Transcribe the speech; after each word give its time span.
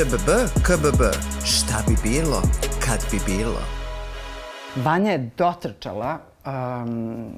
ČBB, 0.00 0.30
KBB. 0.62 1.02
Šta 1.44 1.74
bi 1.88 1.96
bilo, 2.02 2.42
kad 2.86 3.00
bi 3.10 3.18
bilo? 3.26 3.60
Vanja 4.76 5.12
je 5.12 5.30
dotrčala 5.36 6.18
um, 6.46 7.32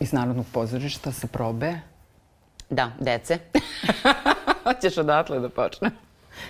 iz 0.00 0.12
Narodnog 0.12 0.46
pozorišta 0.52 1.12
sa 1.12 1.26
probe. 1.26 1.74
Da, 2.70 2.92
dece. 3.00 3.38
Hoćeš 4.64 4.98
odatle 4.98 5.40
da 5.40 5.48
počne? 5.48 5.90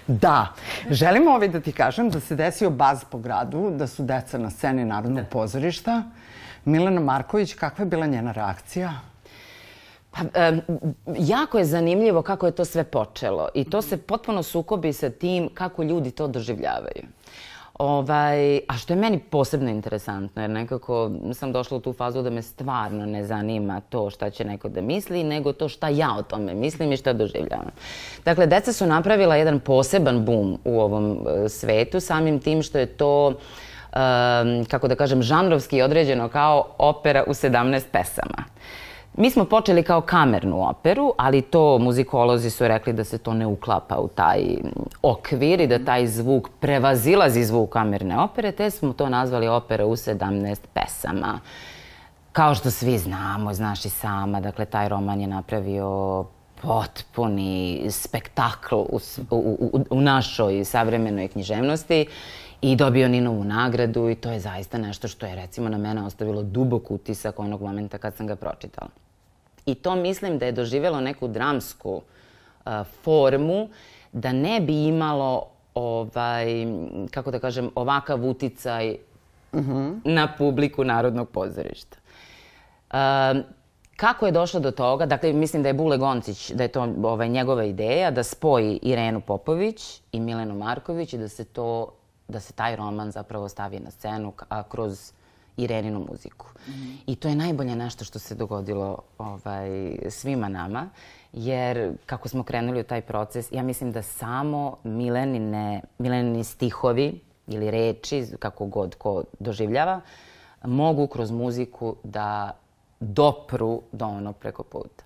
Da. 0.06 0.55
Želim 0.91 1.29
ovaj 1.29 1.48
da 1.48 1.61
ti 1.61 1.72
kažem 1.72 2.11
da 2.11 2.20
se 2.20 2.36
desio 2.36 2.70
baz 2.70 3.04
po 3.11 3.18
gradu, 3.18 3.70
da 3.70 3.86
su 3.86 4.02
deca 4.02 4.38
na 4.38 4.50
sceni 4.50 4.84
Narodnog 4.84 5.25
da. 5.25 5.30
pozorišta. 5.30 6.02
Milena 6.64 7.00
Marković, 7.00 7.55
kakva 7.55 7.83
je 7.83 7.86
bila 7.86 8.06
njena 8.06 8.33
reakcija? 8.33 9.00
Pa, 10.18 10.52
jako 11.18 11.58
je 11.58 11.64
zanimljivo 11.64 12.22
kako 12.22 12.46
je 12.46 12.52
to 12.52 12.64
sve 12.64 12.84
počelo 12.84 13.48
i 13.54 13.64
to 13.64 13.82
se 13.82 13.96
potpuno 13.96 14.42
sukobi 14.42 14.92
sa 14.92 15.10
tim 15.10 15.48
kako 15.54 15.82
ljudi 15.82 16.10
to 16.10 16.27
doživljavaju. 16.27 17.02
Ovaj, 17.78 18.56
a 18.68 18.77
što 18.78 18.92
je 18.92 18.96
meni 18.96 19.18
posebno 19.18 19.70
interesantno, 19.70 20.42
jer 20.42 20.50
nekako 20.50 21.10
sam 21.34 21.52
došla 21.52 21.77
u 21.77 21.80
tu 21.80 21.92
fazu 21.92 22.22
da 22.22 22.30
me 22.30 22.42
stvarno 22.42 23.06
ne 23.06 23.24
zanima 23.24 23.80
to 23.80 24.10
šta 24.10 24.30
će 24.30 24.44
neko 24.44 24.68
da 24.68 24.80
misli, 24.80 25.24
nego 25.24 25.52
to 25.52 25.68
šta 25.68 25.88
ja 25.88 26.14
o 26.19 26.22
tome 26.22 26.55
mislim 26.55 26.92
i 26.92 26.96
šta 26.96 27.12
doživljavam. 27.12 27.70
Dakle, 28.24 28.46
deca 28.46 28.72
su 28.72 28.86
napravila 28.86 29.36
jedan 29.36 29.60
poseban 29.60 30.24
bum 30.24 30.58
u 30.64 30.80
ovom 30.80 31.10
uh, 31.10 31.19
svetu, 31.48 32.00
samim 32.00 32.41
tim 32.41 32.62
što 32.62 32.78
je 32.78 32.86
to 32.86 33.27
um, 33.28 34.64
kako 34.64 34.88
da 34.88 34.94
kažem, 34.94 35.22
žanrovski 35.22 35.82
određeno 35.82 36.28
kao 36.28 36.66
opera 36.78 37.25
u 37.27 37.30
17 37.30 37.82
pesama. 37.92 38.44
Mi 39.20 39.30
smo 39.30 39.44
počeli 39.44 39.83
kao 39.83 40.00
kamernu 40.00 40.69
operu, 40.69 41.12
ali 41.16 41.42
to 41.42 41.78
muzikolozi 41.78 42.50
su 42.50 42.69
rekli 42.69 42.92
da 42.92 43.05
se 43.05 43.19
to 43.19 43.34
ne 43.34 43.47
uklapa 43.47 43.98
u 43.98 44.08
taj 44.08 44.41
okvir 45.02 45.60
i 45.60 45.66
da 45.66 45.84
taj 45.84 46.06
zvuk 46.06 46.48
prevazilazi 46.60 47.44
zvuk 47.44 47.70
kamerne 47.70 48.20
opere, 48.20 48.52
te 48.52 48.70
smo 48.70 48.92
to 48.92 49.08
nazvali 49.08 49.48
opera 49.48 49.86
u 49.86 49.97
17 49.97 50.56
pesama. 50.75 51.41
Kao 52.33 52.55
što 52.55 52.70
svi 52.70 52.98
znamo, 52.98 53.55
znaš 53.55 53.84
i 53.84 53.88
sama, 53.88 54.41
dakle, 54.41 54.64
taj 54.64 54.88
roman 54.88 55.20
je 55.20 55.27
napravio 55.27 56.25
potpuni 56.62 57.86
spektakl 57.91 58.75
u, 58.75 59.00
u, 59.30 59.84
u, 59.91 60.00
našoj 60.00 60.64
savremenoj 60.64 61.28
književnosti 61.28 62.06
i 62.62 62.77
dobio 62.77 63.08
Ninovu 63.08 63.44
nagradu 63.44 64.08
i 64.08 64.14
to 64.14 64.30
je 64.30 64.41
zaista 64.41 64.78
nešto 64.78 65.08
što 65.08 65.27
je 65.27 65.34
recimo 65.34 65.69
na 65.69 65.78
mene 65.78 66.03
ostavilo 66.03 66.42
dubok 66.42 66.91
utisak 66.91 67.38
onog 67.38 67.62
momenta 67.62 67.98
kad 67.98 68.14
sam 68.14 68.27
ga 68.27 68.36
pročitala. 68.36 69.08
I 69.67 69.75
to 69.75 69.97
mislim 69.97 70.39
da 70.39 70.47
je 70.47 70.53
doživjelo 70.53 71.01
neku 71.01 71.28
dramsku 71.28 71.95
uh, 72.67 72.73
formu 73.03 73.69
da 74.12 74.33
ne 74.33 74.61
bi 74.61 74.84
imalo 74.84 75.47
ovaj, 75.75 76.47
kako 77.11 77.31
da 77.31 77.39
kažem, 77.39 77.70
ovakav 77.75 78.25
uticaj 78.25 78.97
uh 79.53 79.61
mhm. 79.61 79.73
-huh. 79.73 80.00
na 80.05 80.34
publiku 80.39 80.84
Narodnog 80.84 81.28
pozorišta. 81.28 81.97
Uh, 82.91 82.97
kako 83.97 84.27
je 84.27 84.33
došlo 84.33 84.61
do 84.61 84.70
toga? 84.70 85.06
Dakle, 85.06 85.33
mislim 85.33 85.62
da 85.62 85.69
je 85.69 85.75
Bule 85.75 85.97
Goncić, 85.98 86.50
da 86.50 86.62
je 86.62 86.69
to 86.69 86.95
ovaj, 87.03 87.28
njegova 87.28 87.65
ideja, 87.65 88.11
da 88.11 88.22
spoji 88.22 88.78
Irenu 88.83 89.20
Popović 89.20 90.00
i 90.12 90.20
Milenu 90.20 90.55
Marković 90.55 91.12
i 91.12 91.19
da 91.19 91.28
se 91.28 91.45
to 91.45 91.93
da 92.28 92.41
se 92.41 92.53
taj 92.53 92.77
roman 92.77 93.11
zapravo 93.11 93.48
stavi 93.48 93.81
na 93.81 93.91
scenu 93.91 94.33
a, 94.48 94.62
kroz 94.62 95.12
Ireninu 95.59 96.06
muziku. 96.11 96.47
Mm 96.67 96.73
-hmm. 96.73 96.97
I 97.06 97.17
to 97.17 97.28
je 97.28 97.34
najbolje 97.34 97.77
nešto 97.77 98.05
što 98.05 98.19
se 98.19 98.34
dogodilo 98.34 98.98
ovaj, 99.19 99.98
svima 100.11 100.49
nama, 100.49 100.88
jer 101.32 101.93
kako 102.06 102.28
smo 102.28 102.43
krenuli 102.43 102.81
u 102.81 102.84
taj 102.84 103.00
proces, 103.00 103.53
ja 103.53 103.62
mislim 103.62 103.93
da 103.93 104.03
samo 104.03 104.77
Milenine, 104.84 105.82
Milenini 105.99 106.44
stihovi 106.44 107.21
ili 107.47 107.71
reči, 107.71 108.27
kako 108.38 108.66
god 108.66 108.94
ko 108.94 109.25
doživljava, 109.38 110.00
mogu 110.65 111.06
kroz 111.06 111.31
muziku 111.31 111.97
da 112.03 112.50
dopru 113.00 113.82
do 113.93 114.06
ono 114.06 114.32
preko 114.32 114.62
puta. 114.62 115.05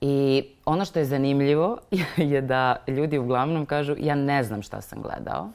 I 0.00 0.44
ono 0.64 0.84
što 0.84 0.98
je 0.98 1.04
zanimljivo 1.04 1.78
je 2.32 2.40
da 2.40 2.76
ljudi 2.86 3.18
uglavnom 3.18 3.66
kažu 3.66 3.96
ja 3.98 4.14
ne 4.14 4.44
znam 4.44 4.62
šta 4.62 4.80
sam 4.80 5.02
gledao, 5.02 5.48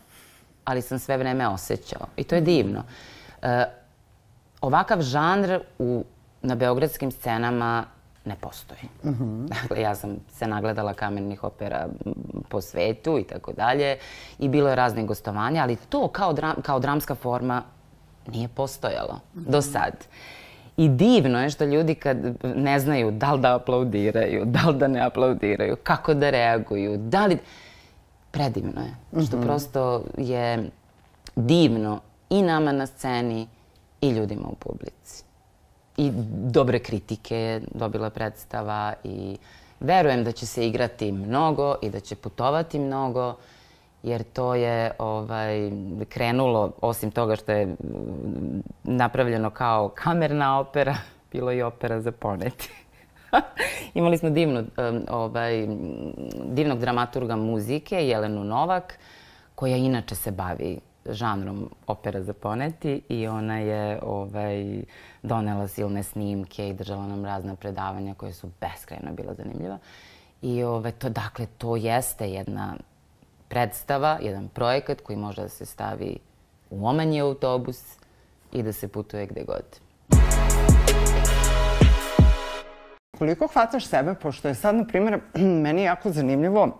ali 0.65 0.81
sam 0.81 0.99
sve 0.99 1.17
vreme 1.17 1.47
osjećao. 1.47 2.07
I 2.17 2.23
to 2.23 2.35
je 2.35 2.41
divno. 2.41 2.83
E, 3.41 3.65
ovakav 4.61 5.01
žanr 5.01 5.59
u, 5.79 6.03
na 6.41 6.55
beogradskim 6.55 7.11
scenama 7.11 7.85
ne 8.25 8.35
postoji. 8.41 8.81
Mm 9.03 9.09
-hmm. 9.09 9.47
Dakle, 9.47 9.81
ja 9.81 9.95
sam 9.95 10.17
se 10.31 10.47
nagledala 10.47 10.93
kamennih 10.93 11.43
opera 11.43 11.87
po 12.49 12.61
svetu 12.61 13.19
i 13.19 13.23
tako 13.23 13.53
dalje 13.53 13.97
i 14.39 14.49
bilo 14.49 14.69
je 14.69 14.75
raznih 14.75 15.05
gostovanja, 15.05 15.63
ali 15.63 15.75
to 15.75 16.07
kao, 16.07 16.33
dram, 16.33 16.55
kao 16.61 16.79
dramska 16.79 17.15
forma 17.15 17.63
nije 18.27 18.47
postojalo 18.47 19.13
mm 19.13 19.39
-hmm. 19.39 19.49
do 19.49 19.61
sad. 19.61 19.93
I 20.77 20.89
divno 20.89 21.41
je 21.41 21.49
što 21.49 21.65
ljudi 21.65 21.95
kad 21.95 22.17
ne 22.43 22.79
znaju 22.79 23.11
da 23.11 23.33
li 23.33 23.41
da 23.41 23.55
aplaudiraju, 23.55 24.45
da 24.45 24.69
li 24.69 24.77
da 24.77 24.87
ne 24.87 25.01
aplaudiraju, 25.01 25.75
kako 25.83 26.13
da 26.13 26.29
reaguju, 26.29 26.97
da 26.97 27.25
li... 27.25 27.37
Predivno 28.31 28.81
je. 28.81 28.87
Mm 28.87 29.19
-hmm. 29.19 29.27
Što 29.27 29.41
prosto 29.41 30.03
je 30.17 30.69
divno 31.35 31.99
i 32.29 32.41
nama 32.41 32.71
na 32.71 32.85
sceni 32.85 33.47
i 34.01 34.09
ljudima 34.09 34.47
u 34.47 34.55
publici. 34.55 35.23
I 35.97 36.11
dobre 36.51 36.79
kritike 36.79 37.35
je 37.37 37.61
dobila 37.73 38.09
predstava 38.09 38.93
i 39.03 39.37
verujem 39.79 40.23
da 40.23 40.31
će 40.31 40.45
se 40.45 40.67
igrati 40.67 41.11
mnogo 41.11 41.75
i 41.81 41.89
da 41.89 41.99
će 41.99 42.15
putovati 42.15 42.79
mnogo 42.79 43.35
jer 44.03 44.23
to 44.23 44.55
je 44.55 44.91
ovaj, 44.99 45.71
krenulo, 46.09 46.71
osim 46.81 47.11
toga 47.11 47.35
što 47.35 47.51
je 47.51 47.75
napravljeno 48.83 49.49
kao 49.49 49.89
kamerna 49.89 50.59
opera, 50.59 50.95
bilo 51.31 51.51
i 51.51 51.61
opera 51.61 52.01
za 52.01 52.11
poneti. 52.11 52.69
Imali 53.93 54.17
smo 54.17 54.29
divnu, 54.29 54.63
ovaj, 55.09 55.67
divnog 56.45 56.79
dramaturga 56.79 57.35
muzike, 57.35 58.07
Jelenu 58.07 58.43
Novak, 58.43 58.99
koja 59.55 59.77
inače 59.77 60.15
se 60.15 60.31
bavi 60.31 60.79
žanrom 61.13 61.69
opera 61.87 62.23
za 62.23 62.33
poneti 62.33 63.01
i 63.09 63.27
ona 63.27 63.57
je 63.59 63.99
ovaj, 64.03 64.83
donela 65.23 65.67
silne 65.67 66.03
snimke 66.03 66.69
i 66.69 66.73
držala 66.73 67.07
nam 67.07 67.25
razna 67.25 67.55
predavanja 67.55 68.13
koje 68.13 68.33
su 68.33 68.49
beskrajno 68.61 69.11
bila 69.13 69.33
zanimljiva. 69.33 69.77
I 70.41 70.63
ovaj, 70.63 70.91
to, 70.91 71.09
dakle, 71.09 71.47
to 71.57 71.75
jeste 71.75 72.29
jedna 72.29 72.75
predstava, 73.47 74.17
jedan 74.21 74.47
projekat 74.47 75.01
koji 75.01 75.17
može 75.17 75.41
da 75.41 75.49
se 75.49 75.65
stavi 75.65 76.17
u 76.69 76.87
omanji 76.87 77.21
autobus 77.21 77.83
i 78.51 78.63
da 78.63 78.73
se 78.73 78.87
putuje 78.87 79.25
gde 79.25 79.43
god. 79.43 79.79
Koliko 83.17 83.47
hvataš 83.47 83.85
sebe, 83.85 84.15
pošto 84.15 84.47
je 84.47 84.55
sad, 84.55 84.75
na 84.75 84.85
primjer, 84.85 85.19
meni 85.63 85.83
jako 85.83 86.11
zanimljivo, 86.11 86.77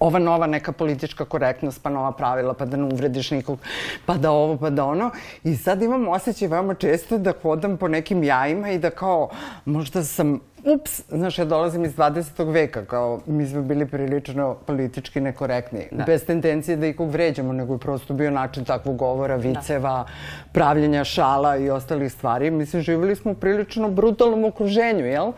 ova 0.00 0.18
nova 0.18 0.46
neka 0.46 0.72
politička 0.72 1.24
korektnost, 1.24 1.82
pa 1.82 1.90
nova 1.90 2.12
pravila, 2.12 2.54
pa 2.54 2.64
da 2.64 2.76
ne 2.76 2.84
uvrediš 2.84 3.30
nikog, 3.30 3.58
pa 4.06 4.14
da 4.14 4.30
ovo, 4.30 4.56
pa 4.56 4.70
da 4.70 4.84
ono. 4.84 5.10
I 5.44 5.56
sad 5.56 5.82
imam 5.82 6.08
osjećaj 6.08 6.48
veoma 6.48 6.74
često 6.74 7.18
da 7.18 7.32
hodam 7.42 7.76
po 7.76 7.88
nekim 7.88 8.24
jajima 8.24 8.70
i 8.70 8.78
da 8.78 8.90
kao, 8.90 9.28
možda 9.64 10.04
sam 10.04 10.40
ups, 10.64 11.02
znaš, 11.08 11.38
ja 11.38 11.44
dolazim 11.44 11.84
iz 11.84 11.96
20. 11.96 12.52
veka, 12.52 12.84
kao 12.84 13.20
mi 13.26 13.46
smo 13.46 13.62
bili 13.62 13.86
prilično 13.86 14.54
politički 14.66 15.20
nekorektni. 15.20 15.88
Da. 15.90 16.04
Bez 16.04 16.24
tendencije 16.26 16.76
da 16.76 16.86
ikog 16.86 17.10
vređamo, 17.10 17.52
nego 17.52 17.74
je 17.74 17.78
prosto 17.78 18.14
bio 18.14 18.30
način 18.30 18.64
takvog 18.64 18.96
govora, 18.96 19.36
da. 19.36 19.48
viceva, 19.48 19.90
da. 19.90 20.06
pravljenja 20.52 21.04
šala 21.04 21.56
i 21.56 21.70
ostalih 21.70 22.12
stvari. 22.12 22.50
Mislim, 22.50 22.82
živjeli 22.82 23.16
smo 23.16 23.30
u 23.30 23.34
prilično 23.34 23.90
brutalnom 23.90 24.44
okruženju, 24.44 25.06
jel? 25.06 25.32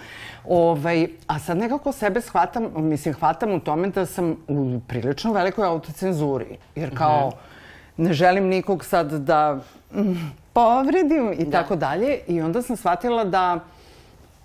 Ovaj, 0.48 1.08
a 1.26 1.38
sad 1.38 1.56
nekako 1.56 1.92
sebe 1.92 2.20
shvatam, 2.20 2.70
mislim, 2.76 3.14
hvatam 3.14 3.52
u 3.52 3.60
tome 3.60 3.88
da 3.88 4.06
sam 4.06 4.37
u 4.48 4.81
prilično 4.88 5.32
velikoj 5.32 5.66
autocenzuri. 5.66 6.56
Jer 6.75 6.98
kao, 6.98 7.28
mm 7.28 7.31
-hmm. 7.31 8.06
ne 8.06 8.12
želim 8.12 8.44
nikog 8.44 8.84
sad 8.84 9.12
da 9.12 9.60
mm, 9.94 10.32
povredim 10.52 11.32
i 11.38 11.44
da. 11.44 11.50
tako 11.50 11.76
dalje. 11.76 12.19
I 12.28 12.40
onda 12.40 12.62
sam 12.62 12.76
shvatila 12.76 13.25
da 13.25 13.58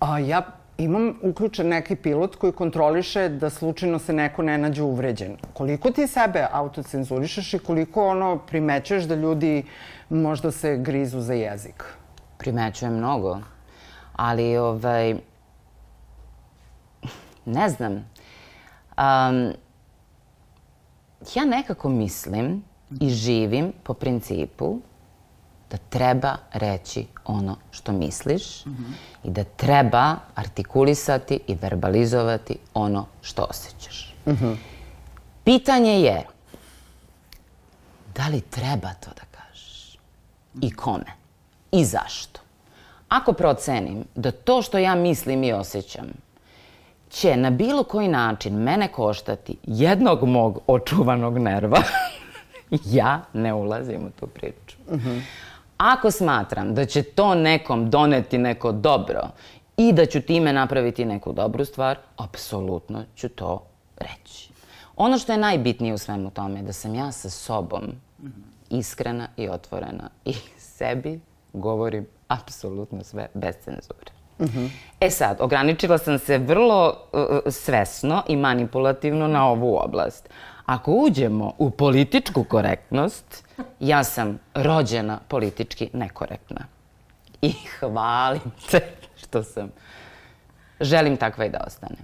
a, 0.00 0.18
ja 0.18 0.42
imam 0.78 1.14
uključen 1.22 1.68
neki 1.68 1.96
pilot 1.96 2.36
koji 2.36 2.52
kontroliše 2.52 3.28
da 3.28 3.50
slučajno 3.50 3.98
se 3.98 4.12
neko 4.12 4.42
ne 4.42 4.58
nađe 4.58 4.82
uvređen. 4.82 5.36
Koliko 5.52 5.90
ti 5.90 6.06
sebe 6.06 6.46
autocenzurišeš 6.52 7.54
i 7.54 7.58
koliko 7.58 8.08
ono 8.08 8.38
primećuješ 8.38 9.04
da 9.04 9.14
ljudi 9.14 9.64
možda 10.08 10.50
se 10.50 10.76
grizu 10.76 11.20
za 11.20 11.34
jezik? 11.34 11.84
Primećujem 12.38 12.94
mnogo. 12.94 13.38
Ali, 14.16 14.56
ovaj, 14.56 15.16
ne 17.46 17.68
znam. 17.68 17.92
Um, 17.92 19.52
ja 21.34 21.44
nekako 21.44 21.88
mislim 21.88 22.64
i 23.00 23.10
živim 23.10 23.72
po 23.82 23.94
principu 23.94 24.78
da 25.70 25.76
treba 25.76 26.36
reći 26.52 27.06
ono 27.24 27.56
što 27.70 27.92
misliš 27.92 28.64
mm 28.64 28.70
-hmm. 28.70 28.92
i 29.24 29.30
da 29.30 29.44
treba 29.44 30.16
artikulisati 30.34 31.40
i 31.46 31.54
verbalizovati 31.54 32.58
ono 32.74 33.06
što 33.22 33.46
osjećaš. 33.50 34.14
Mm 34.26 34.30
-hmm. 34.30 34.56
Pitanje 35.44 36.00
je 36.00 36.26
da 38.14 38.28
li 38.28 38.40
treba 38.40 38.92
to 38.94 39.10
da 39.10 39.38
kažeš? 39.38 39.98
I 40.60 40.70
kome? 40.70 41.12
I 41.72 41.84
zašto? 41.84 42.40
Ako 43.08 43.32
procenim 43.32 44.04
da 44.14 44.30
to 44.30 44.62
što 44.62 44.78
ja 44.78 44.94
mislim 44.94 45.44
i 45.44 45.52
osjećam 45.52 46.25
će 47.10 47.36
na 47.36 47.50
bilo 47.50 47.82
koji 47.82 48.08
način 48.08 48.54
mene 48.54 48.88
koštati 48.88 49.56
jednog 49.62 50.24
mog 50.24 50.58
očuvanog 50.66 51.38
nerva, 51.38 51.82
ja 52.98 53.20
ne 53.32 53.54
ulazim 53.54 54.06
u 54.06 54.10
tu 54.20 54.26
priču. 54.26 54.76
Ako 55.76 56.10
smatram 56.10 56.74
da 56.74 56.84
će 56.84 57.02
to 57.02 57.34
nekom 57.34 57.90
doneti 57.90 58.38
neko 58.38 58.72
dobro 58.72 59.20
i 59.76 59.92
da 59.92 60.06
ću 60.06 60.20
time 60.20 60.52
napraviti 60.52 61.04
neku 61.04 61.32
dobru 61.32 61.64
stvar, 61.64 61.98
apsolutno 62.16 63.04
ću 63.16 63.28
to 63.28 63.62
reći. 63.96 64.48
Ono 64.96 65.18
što 65.18 65.32
je 65.32 65.38
najbitnije 65.38 65.94
u 65.94 65.98
svemu 65.98 66.30
tome 66.30 66.58
je 66.58 66.62
da 66.62 66.72
sam 66.72 66.94
ja 66.94 67.12
sa 67.12 67.30
sobom 67.30 67.82
iskrena 68.70 69.28
i 69.36 69.48
otvorena 69.48 70.10
i 70.24 70.34
sebi 70.76 71.20
govorim 71.52 72.06
apsolutno 72.28 73.04
sve 73.04 73.26
bez 73.34 73.54
cenzure. 73.64 74.15
E 75.00 75.10
sad, 75.10 75.36
ograničila 75.40 75.98
sam 75.98 76.18
se 76.18 76.38
vrlo 76.38 76.88
uh, 77.12 77.52
svesno 77.52 78.22
i 78.28 78.36
manipulativno 78.36 79.28
na 79.28 79.48
ovu 79.48 79.78
oblast. 79.84 80.28
Ako 80.66 80.92
uđemo 80.92 81.52
u 81.58 81.70
političku 81.70 82.44
korektnost, 82.44 83.44
ja 83.80 84.04
sam 84.04 84.38
rođena 84.54 85.18
politički 85.28 85.90
nekorektna. 85.92 86.60
I 87.42 87.52
hvalim 87.78 88.52
se 88.68 88.80
što 89.16 89.42
sam 89.42 89.70
želim 90.80 91.16
takva 91.16 91.44
i 91.44 91.50
da 91.50 91.64
ostane. 91.66 91.96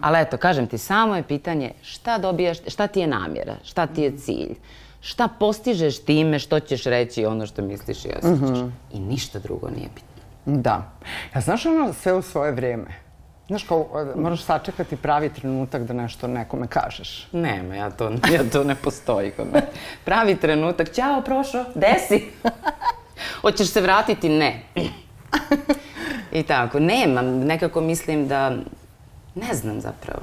Ali 0.00 0.20
eto, 0.20 0.36
kažem 0.36 0.66
ti, 0.66 0.78
samo 0.78 1.16
je 1.16 1.22
pitanje 1.22 1.72
šta 1.82 2.18
dobijaš, 2.18 2.58
šta 2.66 2.86
ti 2.86 3.00
je 3.00 3.06
namjera, 3.06 3.54
šta 3.64 3.86
ti 3.86 4.02
je 4.02 4.16
cilj, 4.16 4.54
šta 5.00 5.28
postižeš 5.38 6.04
time 6.04 6.38
što 6.38 6.60
ćeš 6.60 6.84
reći 6.84 7.26
ono 7.26 7.46
što 7.46 7.62
misliš 7.62 8.04
i 8.04 8.08
osjećaš. 8.08 8.58
I 8.92 9.00
ništa 9.00 9.38
drugo 9.38 9.68
nije 9.70 9.88
bitno. 9.94 10.15
Da. 10.46 10.90
Ja 11.34 11.40
znaš 11.40 11.66
ono 11.66 11.92
sve 11.92 12.12
u 12.12 12.22
svoje 12.22 12.52
vreme. 12.52 13.06
Znaš 13.46 13.62
kao, 13.62 14.06
moraš 14.16 14.42
sačekati 14.42 14.96
pravi 14.96 15.28
trenutak 15.28 15.82
da 15.82 15.94
nešto 15.94 16.26
nekome 16.26 16.66
kažeš. 16.66 17.28
Nema, 17.32 17.74
ja 17.74 17.90
to, 17.90 18.10
ja 18.10 18.50
to 18.52 18.64
ne 18.64 18.74
postoji 18.74 19.30
kod 19.30 19.46
mene. 19.46 19.66
Pravi 20.04 20.36
trenutak, 20.36 20.92
ćao, 20.92 21.22
prošao, 21.22 21.64
desi. 21.74 22.24
Hoćeš 23.42 23.68
se 23.68 23.80
vratiti? 23.80 24.28
Ne. 24.28 24.62
I 26.32 26.42
tako, 26.42 26.80
nemam, 26.80 27.26
nekako 27.26 27.80
mislim 27.80 28.28
da, 28.28 28.50
ne 29.34 29.54
znam 29.54 29.80
zapravo. 29.80 30.22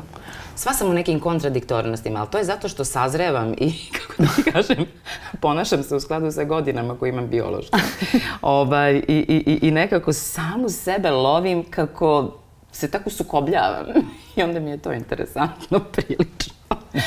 Sva 0.56 0.74
sam 0.74 0.90
u 0.90 0.94
nekim 0.94 1.20
kontradiktornostima, 1.20 2.20
ali 2.20 2.30
to 2.30 2.38
je 2.38 2.44
zato 2.44 2.70
što 2.70 2.86
sazrevam 2.86 3.54
i, 3.58 3.74
kako 3.98 4.24
da 4.24 4.52
kažem, 4.52 4.86
ponašam 5.42 5.84
se 5.84 5.96
u 5.96 6.00
skladu 6.00 6.32
sa 6.32 6.44
godinama 6.44 6.98
koje 6.98 7.10
imam 7.10 7.28
biološki. 7.28 7.78
ovaj, 8.42 8.96
i, 8.96 9.04
i, 9.08 9.60
I 9.62 9.72
nekako 9.72 10.14
samu 10.14 10.70
sebe 10.70 11.12
lovim 11.12 11.64
kako 11.70 12.34
se 12.72 12.92
tako 12.92 13.10
sukobljavam. 13.10 13.86
I 14.36 14.44
onda 14.44 14.60
mi 14.60 14.70
je 14.70 14.78
to 14.78 14.94
interesantno 14.94 15.80
prilično. 15.80 16.54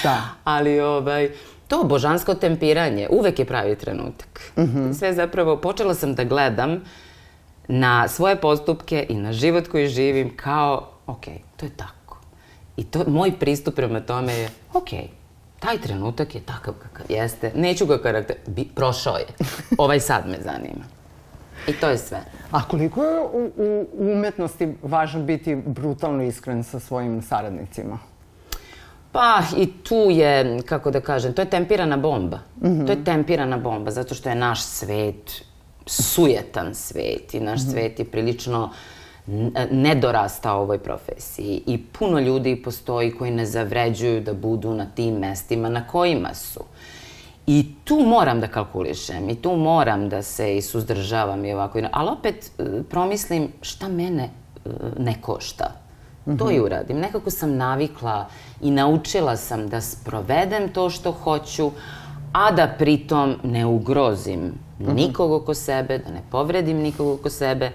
Da. 0.02 0.22
Ali 0.44 0.80
ovaj, 0.80 1.30
to 1.68 1.84
božansko 1.84 2.34
tempiranje 2.34 3.08
uvek 3.10 3.38
je 3.38 3.44
pravi 3.44 3.76
trenutak. 3.76 4.52
Mm 4.56 4.62
-hmm. 4.62 4.94
Sve 4.94 5.12
zapravo, 5.12 5.56
počela 5.56 5.94
sam 5.94 6.14
da 6.14 6.24
gledam 6.24 6.80
na 7.68 8.08
svoje 8.08 8.36
postupke 8.36 9.06
i 9.08 9.14
na 9.14 9.32
život 9.32 9.68
koji 9.68 9.88
živim 9.88 10.36
kao, 10.36 10.88
ok, 11.06 11.24
to 11.56 11.66
je 11.66 11.70
tako. 11.76 12.05
I 12.76 12.84
to, 12.84 13.04
moj 13.06 13.38
pristup 13.38 13.74
prema 13.74 14.00
tome 14.00 14.32
je, 14.32 14.48
ok, 14.72 14.88
taj 15.60 15.78
trenutak 15.78 16.34
je 16.34 16.40
takav 16.40 16.74
kakav 16.74 17.06
jeste, 17.08 17.52
neću 17.54 17.86
ga 17.86 17.98
karakter... 18.02 18.36
Bi, 18.46 18.64
prošao 18.74 19.16
je. 19.16 19.26
Ovaj 19.78 20.00
sad 20.00 20.28
me 20.28 20.38
zanima. 20.44 20.84
I 21.68 21.72
to 21.72 21.88
je 21.88 21.98
sve. 21.98 22.20
A 22.50 22.68
koliko 22.68 23.04
je 23.04 23.20
u, 23.20 23.50
u 23.56 23.86
umetnosti 23.98 24.74
važno 24.82 25.22
biti 25.22 25.56
brutalno 25.66 26.22
iskren 26.22 26.64
sa 26.64 26.80
svojim 26.80 27.22
saradnicima? 27.22 27.98
Pa 29.12 29.42
i 29.56 29.72
tu 29.82 30.06
je, 30.10 30.62
kako 30.62 30.90
da 30.90 31.00
kažem, 31.00 31.32
to 31.32 31.42
je 31.42 31.50
tempirana 31.50 31.96
bomba. 31.96 32.38
Mm 32.62 32.68
-hmm. 32.68 32.86
To 32.86 32.92
je 32.92 33.04
tempirana 33.04 33.56
bomba, 33.56 33.90
zato 33.90 34.14
što 34.14 34.28
je 34.28 34.34
naš 34.34 34.62
svet 34.62 35.42
sujetan 35.86 36.74
svet 36.74 37.34
i 37.34 37.40
naš 37.40 37.60
mm 37.60 37.66
-hmm. 37.66 37.70
svet 37.70 37.98
je 37.98 38.04
prilično 38.04 38.70
nedorastao 39.70 40.62
ovoj 40.62 40.78
profesiji 40.78 41.62
i 41.66 41.82
puno 41.82 42.20
ljudi 42.20 42.62
postoji 42.62 43.10
koji 43.10 43.30
ne 43.30 43.46
zavređuju 43.46 44.20
da 44.20 44.34
budu 44.34 44.74
na 44.74 44.86
tim 44.94 45.14
mestima 45.14 45.68
na 45.68 45.86
kojima 45.86 46.34
su. 46.34 46.60
I 47.46 47.66
tu 47.84 48.00
moram 48.06 48.40
da 48.40 48.48
kalkulišem 48.48 49.28
i 49.30 49.34
tu 49.34 49.56
moram 49.56 50.08
da 50.08 50.22
se 50.22 50.56
i 50.56 50.62
suzdržavam 50.62 51.44
i 51.44 51.52
ovako. 51.52 51.80
Ali 51.92 52.10
opet 52.10 52.50
e, 52.58 52.82
promislim 52.90 53.48
šta 53.62 53.88
mene 53.88 54.22
e, 54.64 54.68
ne 54.98 55.20
košta. 55.20 55.64
Mm 56.26 56.30
-hmm. 56.30 56.38
To 56.38 56.50
i 56.50 56.60
uradim. 56.60 56.98
Nekako 56.98 57.30
sam 57.30 57.56
navikla 57.56 58.26
i 58.60 58.70
naučila 58.70 59.36
sam 59.36 59.68
da 59.68 59.80
sprovedem 59.80 60.72
to 60.72 60.90
što 60.90 61.12
hoću, 61.12 61.70
a 62.32 62.50
da 62.50 62.74
pritom 62.78 63.36
ne 63.42 63.66
ugrozim 63.66 64.52
-hmm. 64.80 64.94
nikog 64.94 65.32
oko 65.32 65.54
sebe, 65.54 65.98
da 65.98 66.10
ne 66.10 66.22
povredim 66.30 66.76
nikog 66.76 67.08
oko 67.08 67.30
sebe 67.30 67.70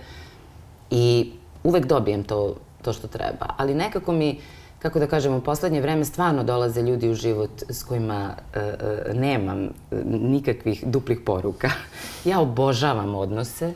i 0.90 1.32
uvek 1.64 1.86
dobijem 1.86 2.24
to, 2.24 2.56
to 2.82 2.94
što 2.94 3.08
treba. 3.08 3.46
Ali 3.58 3.76
nekako 3.76 4.12
mi, 4.12 4.40
kako 4.80 5.00
da 5.00 5.08
kažem, 5.08 5.34
u 5.34 5.42
poslednje 5.42 5.82
vreme 5.82 6.06
stvarno 6.06 6.44
dolaze 6.44 6.82
ljudi 6.82 7.10
u 7.10 7.14
život 7.14 7.64
s 7.70 7.84
kojima 7.84 8.34
e, 8.54 8.60
e, 8.60 9.14
nemam 9.14 9.70
nikakvih 10.06 10.84
duplih 10.86 11.20
poruka. 11.26 11.70
Ja 12.26 12.40
obožavam 12.40 13.16
odnose 13.16 13.74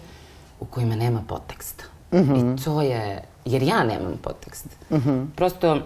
u 0.59 0.65
kojima 0.65 0.95
nema 0.95 1.23
poteksta. 1.27 1.83
Mm 2.11 2.17
-hmm. 2.17 2.53
I 2.53 2.63
to 2.63 2.81
je, 2.81 3.23
jer 3.45 3.63
ja 3.63 3.83
nemam 3.83 4.17
potekst. 4.21 4.67
Mm 4.89 4.95
-hmm. 4.95 5.25
Prosto, 5.35 5.81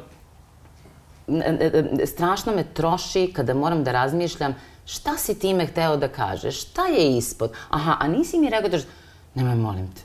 strašno 2.06 2.56
me 2.56 2.63
troši 2.63 3.34
kada 3.36 3.54
moram 3.54 3.84
da 3.84 3.92
razmišljam 3.92 4.56
šta 4.86 5.18
si 5.18 5.40
time 5.40 5.66
hteo 5.66 5.98
da 5.98 6.07
kažeš, 6.07 6.62
šta 6.62 6.88
je 6.88 7.18
ispod. 7.18 7.52
Aha, 7.69 7.98
a 8.00 8.07
nisi 8.07 8.40
mi 8.40 8.50
rekao 8.50 8.69
da... 8.69 8.78
Nemoj, 9.35 9.56
molim 9.56 9.88
te 9.88 10.02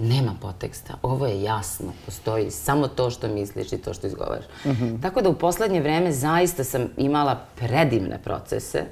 nema 0.00 0.34
poteksta. 0.40 0.94
Ovo 1.02 1.26
je 1.26 1.42
jasno. 1.42 1.92
Postoji 2.06 2.50
samo 2.50 2.88
to 2.88 3.10
što 3.10 3.28
misliš 3.28 3.72
i 3.72 3.78
to 3.78 3.94
što 3.94 4.06
izgovaraš. 4.06 4.44
Mm 4.64 4.70
-hmm. 4.70 5.02
Tako 5.02 5.22
da 5.22 5.28
u 5.28 5.34
poslednje 5.34 5.80
vreme 5.80 6.12
zaista 6.12 6.64
sam 6.64 6.88
imala 6.96 7.40
predivne 7.56 8.18
procese. 8.24 8.84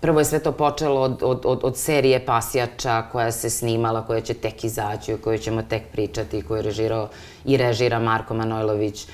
Prvo 0.00 0.18
je 0.18 0.24
sve 0.24 0.38
to 0.38 0.52
počelo 0.52 1.00
od, 1.00 1.22
od, 1.22 1.40
od, 1.44 1.60
od 1.62 1.76
serije 1.76 2.26
Pasjača 2.26 3.02
koja 3.12 3.32
se 3.32 3.50
snimala, 3.50 4.06
koja 4.06 4.20
će 4.20 4.34
tek 4.34 4.64
izaći, 4.64 5.14
o 5.14 5.18
kojoj 5.18 5.38
ćemo 5.38 5.62
tek 5.62 5.82
pričati, 5.92 6.42
koju 6.42 6.56
je 6.56 6.62
režirao 6.62 7.08
i 7.44 7.56
režira 7.56 7.98
Marko 7.98 8.34
Manojlović. 8.34 9.06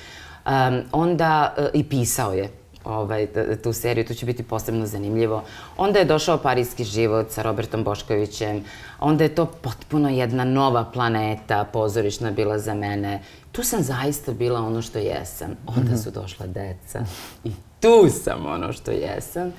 Um, 0.45 0.81
onda 0.91 1.55
uh, 1.57 1.65
i 1.73 1.83
pisao 1.83 2.33
je 2.33 2.49
ovaj, 2.85 3.27
tu 3.63 3.73
seriju, 3.73 4.05
to 4.05 4.13
će 4.13 4.25
biti 4.25 4.43
posebno 4.43 4.85
zanimljivo. 4.85 5.43
Onda 5.77 5.99
je 5.99 6.05
došao 6.05 6.37
Parijski 6.37 6.83
život 6.83 7.31
sa 7.31 7.41
Robertom 7.41 7.83
Boškovićem, 7.83 8.63
onda 8.99 9.23
je 9.23 9.35
to 9.35 9.45
potpuno 9.45 10.09
jedna 10.09 10.43
nova 10.43 10.85
planeta, 10.93 11.65
pozorišna 11.73 12.31
bila 12.31 12.59
za 12.59 12.73
mene. 12.73 13.21
Tu 13.51 13.63
sam 13.63 13.81
zaista 13.83 14.31
bila 14.31 14.59
ono 14.59 14.81
što 14.81 14.99
jesam. 14.99 15.55
Onda 15.67 15.91
mhm. 15.91 15.97
su 15.97 16.11
došla 16.11 16.47
deca 16.47 17.05
i 17.43 17.51
tu 17.79 18.09
sam 18.23 18.45
ono 18.45 18.73
što 18.73 18.91
jesam. 18.91 19.53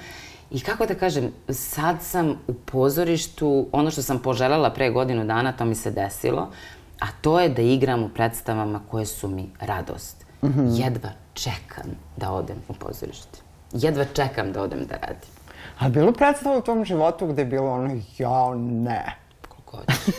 I 0.50 0.60
kako 0.60 0.86
da 0.86 0.94
kažem, 0.94 1.32
sad 1.48 2.02
sam 2.02 2.30
u 2.46 2.54
pozorištu, 2.54 3.66
ono 3.72 3.90
što 3.90 4.02
sam 4.02 4.18
poželjela 4.18 4.70
pre 4.70 4.90
godinu 4.90 5.24
dana, 5.24 5.52
to 5.52 5.64
mi 5.64 5.74
se 5.74 5.90
desilo, 5.90 6.48
a 7.00 7.06
to 7.20 7.40
je 7.40 7.48
da 7.48 7.62
igram 7.62 8.02
u 8.02 8.08
predstavama 8.08 8.80
koje 8.90 9.06
su 9.06 9.28
mi 9.28 9.50
radost. 9.60 10.25
Mm 10.42 10.48
-hmm. 10.48 10.84
Jedva 10.84 11.10
čekam 11.34 11.90
da 12.16 12.30
odem 12.30 12.56
u 12.68 12.72
pozorište. 12.72 13.38
Jedva 13.72 14.04
čekam 14.04 14.52
da 14.52 14.62
odem 14.62 14.86
da 14.86 14.94
radim. 14.94 15.30
A 15.78 15.88
bilo 15.88 16.12
predstava 16.12 16.58
u 16.58 16.62
tom 16.62 16.84
životu 16.84 17.26
gde 17.26 17.42
je 17.42 17.46
bilo 17.46 17.72
ono, 17.72 18.00
ja 18.18 18.54
ne. 18.54 19.16
Koliko 19.48 19.76
hoćeš. 19.76 20.14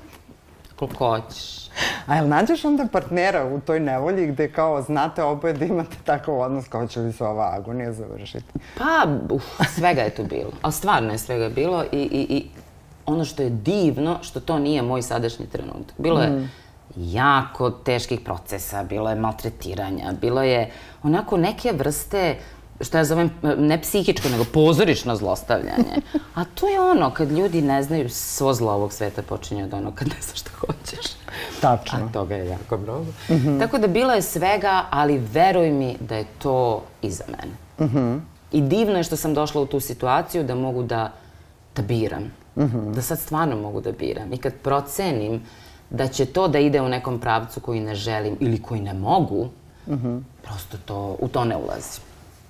Koliko 0.78 1.06
hoćeš. 1.06 1.68
A 2.06 2.16
jel 2.16 2.28
nađeš 2.28 2.64
onda 2.64 2.86
partnera 2.92 3.44
u 3.44 3.60
toj 3.60 3.80
nevolji 3.80 4.26
gde 4.26 4.52
kao 4.52 4.82
znate 4.82 5.22
oboje 5.22 5.52
da 5.52 5.64
imate 5.64 5.96
takav 6.04 6.38
odnos 6.38 6.68
kao 6.68 6.86
će 6.86 7.00
li 7.00 7.12
se 7.12 7.24
ova 7.24 7.54
agonija 7.56 7.92
završiti? 7.92 8.46
Pa, 8.78 9.06
uf, 9.30 9.44
svega 9.76 10.00
je 10.00 10.14
tu 10.14 10.24
bilo. 10.24 10.50
Ali 10.62 10.72
stvarno 10.72 11.12
je 11.12 11.18
svega 11.18 11.48
bilo 11.48 11.84
i, 11.92 11.98
i, 11.98 12.36
i 12.36 12.48
ono 13.06 13.24
što 13.24 13.42
je 13.42 13.50
divno, 13.50 14.18
što 14.22 14.40
to 14.40 14.58
nije 14.58 14.82
moj 14.82 15.02
sadašnji 15.02 15.46
trenutak. 15.46 15.94
Bilo 15.98 16.22
je 16.22 16.30
mm 16.30 16.50
jako 16.96 17.70
teških 17.70 18.20
procesa, 18.20 18.84
bilo 18.84 19.10
je 19.10 19.16
maltretiranja, 19.16 20.12
bilo 20.20 20.42
je 20.42 20.70
onako 21.02 21.36
neke 21.36 21.72
vrste 21.72 22.36
što 22.80 22.98
ja 22.98 23.04
zovem 23.04 23.30
ne 23.58 23.82
psihičko, 23.82 24.28
nego 24.28 24.44
pozorično 24.44 25.16
zlostavljanje. 25.16 26.00
A 26.34 26.44
to 26.44 26.68
je 26.68 26.80
ono, 26.80 27.10
kad 27.10 27.30
ljudi 27.30 27.62
ne 27.62 27.82
znaju 27.82 28.08
svo 28.10 28.54
zlo 28.54 28.72
ovog 28.72 28.92
sveta 28.92 29.22
počinje 29.22 29.64
od 29.64 29.74
ono 29.74 29.92
kad 29.94 30.08
ne 30.08 30.14
znaš 30.20 30.40
šta 30.40 30.50
hoćeš. 30.58 31.12
Tačno. 31.60 31.98
A 31.98 32.12
toga 32.12 32.34
je 32.34 32.46
jako 32.46 32.78
mnogo. 32.78 33.10
Mm 33.28 33.34
-hmm. 33.34 33.58
Tako 33.60 33.78
da 33.78 33.86
bilo 33.86 34.12
je 34.12 34.22
svega, 34.22 34.84
ali 34.90 35.18
veruj 35.32 35.70
mi 35.70 35.96
da 36.00 36.16
je 36.16 36.24
to 36.38 36.82
iza 37.02 37.24
mene. 37.26 37.52
Mm 37.78 37.96
-hmm. 37.96 38.20
I 38.52 38.60
divno 38.60 38.96
je 38.96 39.02
što 39.02 39.16
sam 39.16 39.34
došla 39.34 39.60
u 39.60 39.66
tu 39.66 39.80
situaciju 39.80 40.44
da 40.44 40.54
mogu 40.54 40.82
da 40.82 41.12
da 41.76 41.82
biram. 41.82 42.32
Da 42.94 43.02
sad 43.02 43.18
stvarno 43.18 43.56
mogu 43.56 43.80
da 43.80 43.92
biram. 43.92 44.32
I 44.32 44.38
kad 44.38 44.54
procenim 44.54 45.42
da 45.90 46.08
će 46.08 46.26
to 46.26 46.48
da 46.48 46.58
ide 46.58 46.80
u 46.80 46.88
nekom 46.88 47.18
pravcu 47.18 47.60
koji 47.60 47.80
ne 47.80 47.94
želim 47.94 48.36
ili 48.40 48.62
koji 48.62 48.80
ne 48.80 48.94
mogu, 48.94 49.48
prosto 50.42 50.76
to, 50.84 51.16
u 51.20 51.28
to 51.28 51.44
ne 51.44 51.56
ulazim. 51.56 52.02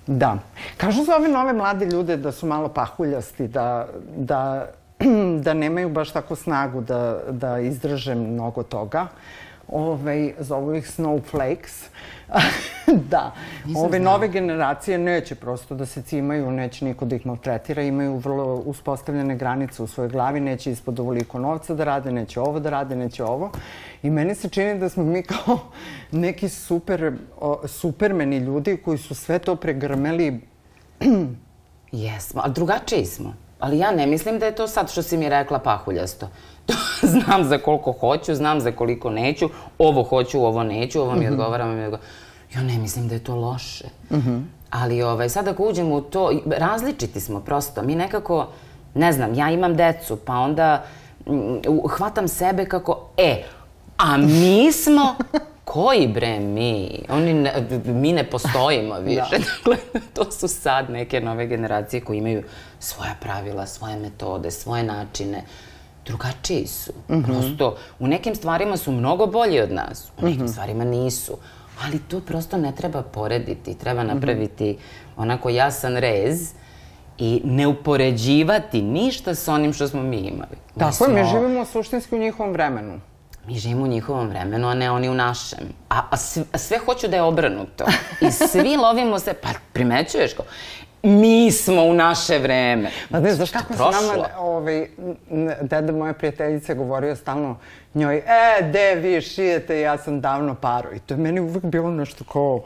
Da. 0.07 0.37
Kažu 0.77 1.03
za 1.03 1.15
ove 1.15 1.27
nove 1.27 1.53
mlade 1.53 1.85
ljude 1.85 2.17
da 2.17 2.31
su 2.31 2.45
malo 2.45 2.69
pahuljasti, 2.69 3.47
da, 3.47 3.87
da, 4.17 4.67
da 5.43 5.53
nemaju 5.53 5.89
baš 5.89 6.11
tako 6.11 6.35
snagu 6.35 6.81
da, 6.81 7.19
da 7.29 7.59
izdrže 7.59 8.15
mnogo 8.15 8.63
toga. 8.63 9.07
Ove, 9.71 10.33
zovu 10.39 10.75
ih 10.75 10.85
snowflakes. 10.97 11.87
da. 13.11 13.31
Ove 13.75 13.99
znala. 13.99 14.11
nove 14.11 14.27
generacije 14.27 14.97
neće 14.97 15.35
prosto 15.35 15.75
da 15.75 15.85
se 15.85 16.01
cimaju, 16.01 16.51
neće 16.51 16.85
niko 16.85 17.05
da 17.05 17.15
ih 17.15 17.25
maltretira, 17.25 17.81
imaju 17.81 18.17
vrlo 18.17 18.55
uspostavljene 18.55 19.35
granice 19.35 19.83
u 19.83 19.87
svojoj 19.87 20.09
glavi, 20.09 20.39
neće 20.39 20.71
ispod 20.71 20.99
ovoliko 20.99 21.39
novca 21.39 21.73
da 21.75 21.83
rade, 21.83 22.11
neće 22.11 22.39
ovo 22.39 22.59
da 22.59 22.69
rade, 22.69 22.95
neće 22.95 23.23
ovo. 23.23 23.51
I 24.03 24.09
meni 24.09 24.35
se 24.35 24.49
čini 24.49 24.79
da 24.79 24.89
smo 24.89 25.03
mi 25.03 25.23
kao 25.23 25.59
neki 26.11 26.49
super, 26.49 27.13
supermeni 27.65 28.37
ljudi 28.37 28.77
koji 28.77 28.97
su 28.97 29.15
sve 29.15 29.39
to 29.39 29.55
pregrmeli 29.55 30.39
Jesmo, 31.91 32.41
ali 32.43 32.53
drugačiji 32.53 33.05
smo. 33.05 33.33
Ali 33.61 33.77
ja 33.77 33.91
ne 33.91 34.07
mislim 34.07 34.39
da 34.39 34.45
je 34.45 34.55
to 34.55 34.67
sad 34.67 34.91
što 34.91 35.01
si 35.01 35.17
mi 35.17 35.29
rekla 35.29 35.59
pahuljasto. 35.59 36.29
To 36.65 37.07
znam 37.07 37.43
za 37.43 37.57
koliko 37.57 37.91
hoću, 37.91 38.35
znam 38.35 38.61
za 38.61 38.71
koliko 38.71 39.09
neću, 39.09 39.49
ovo 39.77 40.03
hoću, 40.03 40.45
ovo 40.45 40.63
neću, 40.63 41.01
ovo 41.01 41.15
mi 41.15 41.27
odgovara, 41.27 41.65
ovo 41.65 41.73
mi 41.73 41.85
odgovara. 41.85 42.07
Ja 42.55 42.63
ne 42.63 42.77
mislim 42.77 43.07
da 43.07 43.15
je 43.15 43.23
to 43.23 43.35
loše. 43.35 43.85
Ali 44.69 45.01
ovaj, 45.01 45.29
sad 45.29 45.47
ako 45.47 45.63
uđemo 45.63 45.95
u 45.95 46.01
to, 46.01 46.31
različiti 46.57 47.19
smo 47.19 47.39
prosto. 47.39 47.81
Mi 47.81 47.95
nekako, 47.95 48.47
ne 48.93 49.13
znam, 49.13 49.33
ja 49.33 49.51
imam 49.51 49.75
decu, 49.75 50.17
pa 50.25 50.33
onda 50.33 50.83
mm, 51.27 51.33
hvatam 51.89 52.27
sebe 52.27 52.65
kako, 52.65 53.07
e, 53.17 53.43
a 53.97 54.17
mi 54.17 54.71
smo, 54.71 55.15
koji 55.63 56.07
bre 56.07 56.39
mi? 56.39 57.03
Oni 57.09 57.33
ne, 57.33 57.53
mi 57.85 58.13
ne 58.13 58.23
postojimo 58.23 58.99
više. 58.99 59.37
Dakle, 59.65 59.77
to 60.13 60.31
su 60.31 60.47
sad 60.47 60.89
neke 60.89 61.21
nove 61.21 61.47
generacije 61.47 62.01
koji 62.01 62.17
imaju 62.17 62.43
svoja 62.79 63.15
pravila, 63.21 63.65
svoje 63.65 63.95
metode, 63.95 64.51
svoje 64.51 64.83
načine. 64.83 65.43
Drugačiji 66.05 66.67
su. 66.67 66.93
Prosto, 67.25 67.77
u 67.99 68.07
nekim 68.07 68.35
stvarima 68.35 68.77
su 68.77 68.91
mnogo 68.91 69.27
bolji 69.27 69.61
od 69.61 69.71
nas, 69.71 70.11
u 70.21 70.25
nekim 70.25 70.47
stvarima 70.47 70.83
nisu. 70.83 71.37
Ali 71.83 71.99
to 71.99 72.19
prosto 72.19 72.57
ne 72.57 72.71
treba 72.75 73.01
porediti. 73.01 73.77
Treba 73.77 74.03
napraviti 74.03 74.77
onako 75.17 75.49
jasan 75.49 75.97
rez 75.97 76.53
i 77.17 77.41
ne 77.45 77.67
upoređivati 77.67 78.81
ništa 78.81 79.35
sa 79.35 79.53
onim 79.53 79.73
što 79.73 79.87
smo 79.87 80.03
mi 80.03 80.17
imali. 80.17 80.57
Tako 80.77 81.05
je, 81.05 81.23
mi 81.23 81.29
živimo 81.29 81.65
suštinski 81.65 82.15
u 82.15 82.19
njihovom 82.19 82.53
vremenu. 82.53 82.99
Mi 83.47 83.59
živimo 83.59 83.83
u 83.83 83.87
njihovom 83.87 84.27
vremenu, 84.27 84.67
a 84.67 84.73
ne 84.73 84.91
oni 84.91 85.09
u 85.09 85.13
našem. 85.13 85.59
A, 85.89 86.01
a, 86.09 86.17
sve, 86.17 86.43
a 86.51 86.57
sve 86.57 86.77
hoću 86.77 87.07
da 87.07 87.15
je 87.15 87.21
obrnuto. 87.21 87.85
I 88.21 88.31
svi 88.31 88.77
lovimo 88.77 89.19
se, 89.19 89.33
pa 89.33 89.49
primećuješ 89.73 90.33
ko? 90.33 90.43
Mi 91.03 91.51
smo 91.51 91.83
u 91.83 91.93
naše 91.93 92.37
vreme. 92.37 92.91
Pa 93.11 93.19
ne, 93.19 93.33
znaš 93.33 93.51
kako 93.51 93.73
se 93.73 93.77
prošlo? 93.77 94.01
nama, 94.01 94.27
ovaj, 94.39 94.87
deda 95.61 95.91
moje 95.91 96.13
prijateljice 96.13 96.75
govorio 96.75 97.15
stalno 97.15 97.57
njoj, 97.93 98.17
e, 98.17 98.63
de 98.63 98.95
vi 98.95 99.21
šijete, 99.21 99.79
ja 99.79 99.97
sam 99.97 100.21
davno 100.21 100.55
paro. 100.55 100.89
I 100.91 100.99
to 100.99 101.13
je 101.13 101.17
meni 101.17 101.39
uvek 101.39 101.63
bilo 101.63 101.91
nešto 101.91 102.23
kao, 102.23 102.61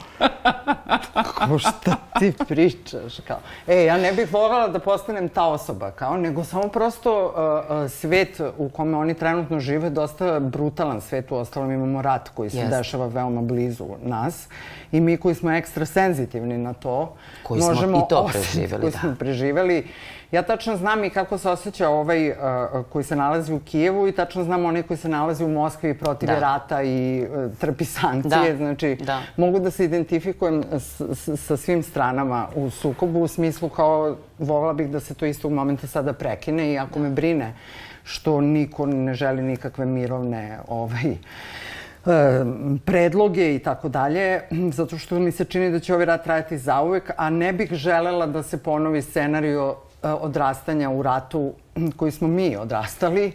kao 1.37 1.59
šta 1.59 1.95
ti 2.19 2.33
pričaš, 2.39 3.19
kao. 3.19 3.37
E, 3.67 3.83
ja 3.83 3.97
ne 3.97 4.13
bih 4.13 4.33
voljela 4.33 4.67
da 4.67 4.79
postanem 4.79 5.29
ta 5.29 5.45
osoba, 5.45 5.91
kao, 5.91 6.17
nego 6.17 6.43
samo 6.43 6.67
prosto 6.67 7.25
uh, 7.25 7.33
uh, 7.77 7.91
svet 7.91 8.41
u 8.57 8.69
kome 8.69 8.97
oni 8.97 9.13
trenutno 9.13 9.59
žive, 9.59 9.89
dosta 9.89 10.39
brutalan 10.39 11.01
svet, 11.01 11.31
u 11.31 11.35
ostalom 11.35 11.71
imamo 11.71 12.01
rat 12.01 12.29
koji 12.29 12.49
se 12.49 12.57
Jeste. 12.57 12.77
dešava 12.77 13.07
veoma 13.07 13.41
blizu 13.41 13.85
nas. 14.01 14.47
I 14.91 14.99
mi 14.99 15.17
koji 15.17 15.35
smo 15.35 15.51
ekstra 15.51 15.85
senzitivni 15.85 16.57
na 16.57 16.73
to, 16.73 17.15
Koji 17.43 17.61
smo 17.61 17.69
možemo 17.69 17.97
i 17.97 18.01
to 18.09 18.15
osetiti- 18.19 18.31
preživeli, 18.31 18.81
koji 18.81 18.91
da. 18.91 18.99
smo 18.99 19.15
preživeli. 19.15 19.87
Ja 20.31 20.41
tačno 20.41 20.77
znam 20.77 21.03
i 21.03 21.09
kako 21.09 21.37
se 21.37 21.49
osjeća 21.49 21.89
ovaj 21.89 22.29
uh, 22.29 22.35
koji 22.89 23.03
se 23.03 23.15
nalazi 23.15 23.53
u 23.53 23.59
Kijevu 23.59 24.07
i 24.07 24.11
tačno 24.11 24.43
znam 24.43 24.65
onaj 24.65 24.83
koji 24.83 24.97
se 24.97 25.09
nalazi 25.09 25.43
u 25.43 25.47
Moskvi 25.49 25.93
protiv 25.93 26.27
Da. 26.27 26.39
rata 26.39 26.83
i 26.83 27.27
uh, 27.29 27.57
trpi 27.57 27.85
sankcije. 27.85 28.53
Da, 28.53 28.57
Znači, 28.57 28.95
da. 28.95 29.21
mogu 29.37 29.59
da 29.59 29.71
se 29.71 29.85
identifikujem 29.85 30.63
s, 30.71 31.01
s, 31.01 31.45
sa 31.45 31.57
svim 31.57 31.83
stranama 31.83 32.47
u 32.55 32.69
sukobu 32.69 33.19
u 33.21 33.27
smislu 33.27 33.69
kao 33.69 34.15
volila 34.39 34.73
bih 34.73 34.89
da 34.89 34.99
se 34.99 35.13
to 35.13 35.25
istog 35.25 35.51
momenta 35.51 35.87
sada 35.87 36.13
prekine 36.13 36.73
i 36.73 36.77
ako 36.77 36.99
me 36.99 37.09
brine 37.09 37.53
što 38.03 38.41
niko 38.41 38.85
ne 38.85 39.13
želi 39.13 39.41
nikakve 39.41 39.85
mirovne 39.85 40.59
ovaj, 40.67 41.11
e, 41.11 41.15
predloge 42.85 43.55
i 43.55 43.59
tako 43.59 43.89
dalje, 43.89 44.41
zato 44.71 44.97
što 44.97 45.19
mi 45.19 45.31
se 45.31 45.45
čini 45.45 45.71
da 45.71 45.79
će 45.79 45.93
ovaj 45.93 46.05
rat 46.05 46.23
trajati 46.23 46.57
zauvek, 46.57 47.11
a 47.17 47.29
ne 47.29 47.53
bih 47.53 47.73
želela 47.73 48.25
da 48.25 48.43
se 48.43 48.63
ponovi 48.63 49.01
scenario 49.01 49.75
odrastanja 50.13 50.89
u 50.89 51.01
ratu 51.01 51.53
koji 51.97 52.11
smo 52.11 52.27
mi 52.27 52.55
odrastali. 52.55 53.33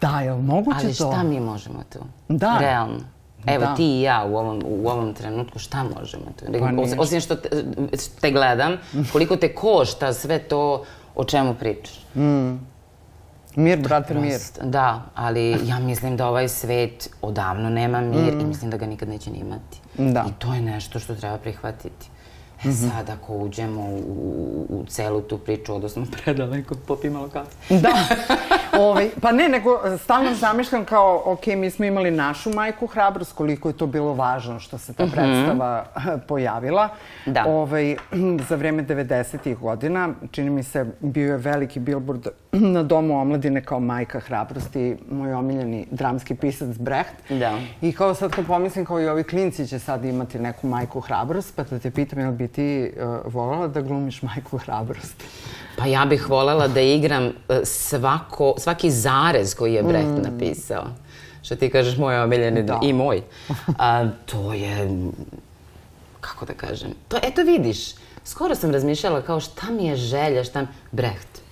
Da, 0.00 0.20
je 0.20 0.32
li 0.32 0.42
moguće 0.42 0.78
Ali 0.82 0.94
to? 0.94 1.12
šta 1.12 1.22
mi 1.22 1.40
možemo 1.40 1.82
tu? 1.92 1.98
Da. 2.28 2.58
Realno. 2.60 3.00
Evo, 3.46 3.64
Da. 3.64 3.74
ti 3.74 3.98
i 3.98 4.02
ja 4.02 4.24
u 4.24 4.36
ovom, 4.36 4.62
u 4.66 4.88
ovom 4.88 5.14
trenutku, 5.14 5.58
šta 5.58 5.84
možemo 5.98 6.24
tu? 6.38 6.52
Nego, 6.52 6.66
Pa 6.96 7.02
osim, 7.02 7.20
što 7.20 7.36
te, 7.36 7.48
te 8.20 8.30
gledam, 8.30 8.72
koliko 9.12 9.36
te 9.36 9.54
košta 9.54 10.12
sve 10.12 10.38
to 10.38 10.84
o 11.14 11.24
čemu 11.24 11.54
pričaš. 11.54 12.06
Mir, 13.56 13.82
brate, 13.82 14.14
mir. 14.14 14.38
Da, 14.62 15.02
ali 15.14 15.68
ja 15.68 15.78
mislim 15.78 16.16
da 16.16 16.28
ovaj 16.28 16.48
svet 16.48 17.10
odavno 17.22 17.70
nema 17.70 18.00
mir 18.00 18.32
i 18.32 18.44
mislim 18.44 18.70
da 18.70 18.76
ga 18.76 18.86
nikad 18.86 19.08
neće 19.08 19.30
ni 19.30 19.38
imati. 19.38 19.80
Da. 20.12 20.24
I 20.28 20.32
to 20.38 20.54
je 20.54 20.60
nešto 20.60 20.98
što 20.98 21.14
treba 21.14 21.38
prihvatiti. 21.38 22.08
E 22.64 22.72
sad, 22.72 23.10
ako 23.10 23.36
uđemo 23.36 23.80
u, 23.80 24.66
u, 24.68 24.84
celu 24.88 25.20
tu 25.20 25.38
priču, 25.38 25.74
odnosno 25.74 26.06
predaleko, 26.24 26.74
popi 26.86 27.10
malo 27.10 27.28
kafe. 27.28 27.50
Da. 27.74 27.94
ovaj, 28.78 29.10
pa 29.22 29.32
ne, 29.32 29.48
nego 29.48 29.98
stalno 29.98 30.34
zamišljam 30.34 30.84
kao, 30.84 31.22
ok, 31.24 31.46
mi 31.46 31.70
smo 31.70 31.84
imali 31.84 32.10
našu 32.10 32.50
majku 32.50 32.86
hrabrost, 32.86 33.32
koliko 33.32 33.68
je 33.68 33.76
to 33.76 33.86
bilo 33.86 34.14
važno 34.14 34.60
što 34.60 34.78
se 34.78 34.94
ta 34.94 35.06
predstava 35.06 35.86
pojavila. 36.28 36.88
Da. 37.26 37.44
Ovaj, 37.46 37.96
za 38.48 38.56
vreme 38.56 38.82
90-ih 38.82 39.58
godina, 39.58 40.08
čini 40.30 40.50
mi 40.50 40.62
se, 40.62 40.86
bio 41.00 41.32
je 41.32 41.36
veliki 41.36 41.80
billboard 41.80 42.28
na 42.60 42.82
Domu 42.82 43.20
omladine 43.20 43.64
kao 43.64 43.80
majka 43.80 44.20
hrabrosti, 44.20 44.96
moj 45.10 45.32
omiljeni 45.32 45.86
dramski 45.90 46.34
pisac 46.34 46.76
Brecht. 46.78 47.14
Da. 47.28 47.58
I 47.82 47.92
kao 47.92 48.14
sad 48.14 48.30
kad 48.30 48.46
pomislim, 48.46 48.84
kao 48.84 49.00
i 49.00 49.08
ovi 49.08 49.24
klinci 49.24 49.66
će 49.66 49.78
sad 49.78 50.04
imati 50.04 50.38
neku 50.38 50.66
majku 50.66 51.00
hrabrost, 51.00 51.56
pa 51.56 51.62
da 51.62 51.78
te 51.78 51.90
pitam, 51.90 52.18
jel 52.18 52.32
bi 52.32 52.48
ti 52.48 52.92
uh, 52.96 53.32
voljela 53.34 53.68
da 53.68 53.80
glumiš 53.80 54.22
majku 54.22 54.58
hrabrosti? 54.58 55.24
Pa 55.78 55.86
ja 55.86 56.04
bih 56.04 56.30
voljela 56.30 56.68
da 56.68 56.80
igram 56.80 57.24
e, 57.24 57.32
svako, 57.64 58.54
svaki 58.58 58.90
zarez 58.90 59.54
koji 59.54 59.74
je 59.74 59.82
Brecht 59.82 60.24
napisao. 60.32 60.84
Što 61.42 61.56
ti 61.56 61.70
kažeš, 61.70 61.96
moj 61.98 62.18
omiljeni 62.18 62.62
Da. 62.62 62.80
i 62.82 62.92
moj. 62.92 63.22
A, 63.78 64.08
to 64.26 64.52
je, 64.52 64.88
kako 66.20 66.46
da 66.46 66.52
kažem, 66.52 66.90
to, 67.08 67.16
eto 67.22 67.42
vidiš, 67.42 67.78
skoro 68.24 68.54
sam 68.54 68.70
razmišljala 68.70 69.22
kao 69.22 69.40
šta 69.40 69.66
mi 69.70 69.86
je 69.86 69.96
želja, 69.96 70.44
šta 70.44 70.60
mi... 70.60 70.66
Brecht. 70.92 71.42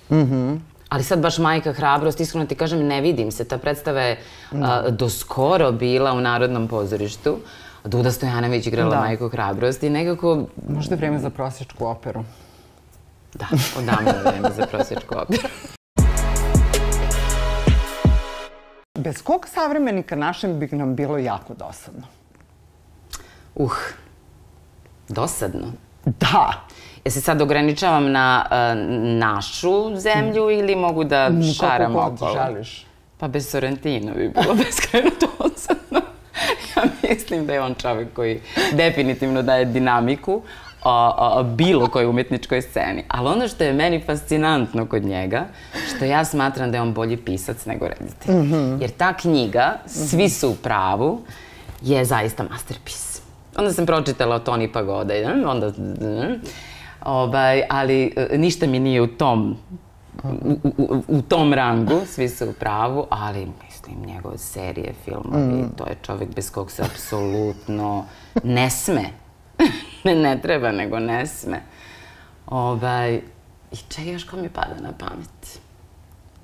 Ali 0.95 1.03
sad 1.03 1.19
baš 1.19 1.37
majka 1.37 1.73
hrabrost, 1.73 2.19
iskreno 2.19 2.45
ti 2.45 2.55
kažem, 2.55 2.79
ne 2.87 3.01
vidim 3.01 3.31
se. 3.31 3.45
Ta 3.45 3.57
predstava 3.57 4.01
je 4.01 4.19
a, 4.51 4.89
do 4.89 5.09
skoro 5.09 5.71
bila 5.71 6.13
u 6.13 6.21
Narodnom 6.21 6.67
pozorištu. 6.67 7.37
Duda 7.83 8.11
Stojanović 8.11 8.67
igrala 8.67 8.89
Da. 8.89 8.99
majku 8.99 9.29
hrabrost 9.29 9.83
i 9.83 9.89
nekako 9.89 10.45
Možda 10.69 10.95
je 10.95 10.97
vreme 10.97 11.19
za 11.19 11.29
prosječku 11.29 11.85
operu. 11.85 12.23
Da, 13.33 13.45
odavno 13.77 14.09
je 14.09 14.23
vreme 14.31 14.51
za 14.57 14.65
prosječku 14.65 15.15
operu. 15.17 15.47
Bez 18.99 19.21
kog 19.21 19.47
savremenika 19.53 20.15
našem 20.15 20.59
bi 20.59 20.67
nam 20.67 20.95
bilo 20.95 21.17
jako 21.17 21.53
dosadno? 21.53 22.07
Uh, 23.55 23.77
dosadno. 25.09 25.67
Da. 26.05 26.65
Ja 27.05 27.11
se 27.11 27.21
sad 27.21 27.41
ograničavam 27.41 28.11
na 28.11 28.45
e, 28.51 28.75
našu 29.17 29.95
zemlju 29.95 30.51
ili 30.51 30.75
mogu 30.75 31.03
da 31.03 31.31
šaram 31.59 31.93
Kako 31.93 32.05
god 32.05 32.13
okolo? 32.13 32.45
želiš. 32.45 32.85
Pa 33.17 33.27
bez 33.27 33.49
Sorrentina 33.49 34.11
bi 34.13 34.29
bilo 34.29 34.55
beskreno 34.65 35.09
dosadno. 35.19 36.01
ja 36.75 36.83
mislim 37.09 37.45
da 37.45 37.53
je 37.53 37.61
on 37.61 37.75
čovek 37.75 38.13
koji 38.13 38.39
definitivno 38.73 39.41
daje 39.41 39.65
dinamiku 39.65 40.41
a, 40.83 41.11
a, 41.17 41.43
bilo 41.43 41.87
kojoj 41.87 42.09
umetničkoj 42.09 42.61
sceni. 42.61 43.03
Ali 43.07 43.27
ono 43.27 43.47
što 43.47 43.63
je 43.63 43.73
meni 43.73 44.03
fascinantno 44.05 44.85
kod 44.85 45.03
njega, 45.03 45.45
što 45.95 46.05
ja 46.05 46.25
smatram 46.25 46.71
da 46.71 46.77
je 46.77 46.81
on 46.81 46.93
bolji 46.93 47.17
pisac 47.17 47.65
nego 47.65 47.87
reditelj. 47.87 48.35
Jer 48.81 48.89
ta 48.91 49.13
knjiga, 49.13 49.73
Svi 49.85 50.29
su 50.29 50.49
u 50.49 50.55
pravu, 50.55 51.21
je 51.81 52.05
zaista 52.05 52.43
masterpiece. 52.51 53.21
Onda 53.57 53.73
sam 53.73 53.85
pročitala 53.85 54.35
o 54.35 54.39
Toni 54.39 54.71
Pagoda 54.71 55.13
onda... 55.47 55.71
Ovaj, 57.05 57.63
ali 57.69 58.13
e, 58.15 58.37
ništa 58.37 58.67
mi 58.67 58.79
nije 58.79 59.01
u 59.01 59.07
tom 59.07 59.57
u, 60.23 60.57
u, 60.77 61.03
u 61.07 61.21
tom 61.21 61.53
rangu, 61.53 62.01
svi 62.05 62.29
su 62.29 62.49
u 62.49 62.53
pravu, 62.53 63.07
ali 63.09 63.47
mislim, 63.63 64.05
njegove 64.05 64.37
serije, 64.37 64.93
filmovi, 65.05 65.61
mm. 65.61 65.69
to 65.77 65.87
je 65.87 65.95
čovjek 66.01 66.35
bez 66.35 66.51
kog 66.51 66.71
se 66.71 66.83
apsolutno 66.83 68.05
ne 68.43 68.69
sme. 68.69 69.03
ne, 70.05 70.15
ne 70.15 70.41
treba, 70.41 70.71
nego 70.71 70.99
ne 70.99 71.25
sme. 71.25 71.61
Ovaj, 72.47 73.15
I 73.71 73.75
čega 73.89 74.11
još 74.11 74.23
ko 74.23 74.37
mi 74.37 74.49
pada 74.49 74.75
na 74.81 74.91
pamet? 74.99 75.59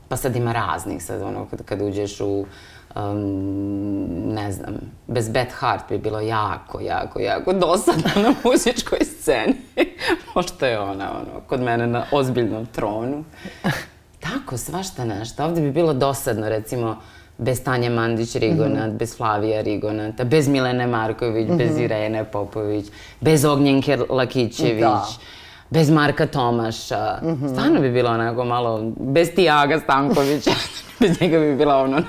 Pa 0.07 0.17
sad 0.17 0.35
ima 0.35 0.51
raznih, 0.51 1.03
sad 1.03 1.21
ono, 1.21 1.45
kad, 1.45 1.65
kad 1.65 1.81
uđeš 1.81 2.21
u, 2.21 2.45
um, 2.95 4.33
ne 4.33 4.51
znam, 4.51 4.75
bez 5.07 5.29
Beth 5.29 5.53
Hart 5.53 5.83
bi 5.89 5.97
bilo 5.97 6.19
jako, 6.19 6.79
jako, 6.79 7.19
jako 7.19 7.53
dosadno 7.53 8.09
na 8.15 8.33
muzičkoj 8.43 8.99
sceni. 9.05 9.55
Pošto 10.33 10.65
je 10.65 10.79
ona, 10.79 11.11
ono, 11.11 11.41
kod 11.47 11.61
mene 11.61 11.87
na 11.87 12.03
ozbiljnom 12.11 12.65
tronu. 12.65 13.23
Tako, 14.19 14.57
svašta 14.57 15.05
nešto. 15.05 15.45
Ovde 15.45 15.61
bi 15.61 15.71
bilo 15.71 15.93
dosadno, 15.93 16.49
recimo, 16.49 16.97
bez 17.37 17.63
Tanje 17.63 17.89
Mandić-Rigonat, 17.89 18.87
mm 18.87 18.91
-hmm. 18.91 18.97
bez 18.97 19.17
Flavija 19.17 19.61
Rigonata, 19.61 20.23
bez 20.23 20.47
Milene 20.47 20.87
Marković, 20.87 21.47
mm 21.47 21.53
-hmm. 21.53 21.57
bez 21.57 21.77
Irene 21.77 22.23
Popović, 22.23 22.85
bez 23.19 23.45
Ognjenke 23.45 23.97
Lakićević. 24.09 24.81
Da 24.81 25.05
bez 25.71 25.89
Marka 25.89 26.27
Tomaša. 26.27 27.19
Mm 27.23 27.27
-hmm. 27.27 27.49
Stvarno 27.49 27.81
bi 27.81 27.91
bilo 27.91 28.09
onako 28.09 28.45
malo, 28.45 28.91
bez 28.99 29.29
Tijaga 29.35 29.79
Stankovića, 29.79 30.51
bez 30.99 31.21
njega 31.21 31.39
bi 31.39 31.55
bila 31.55 31.77
ono 31.77 32.01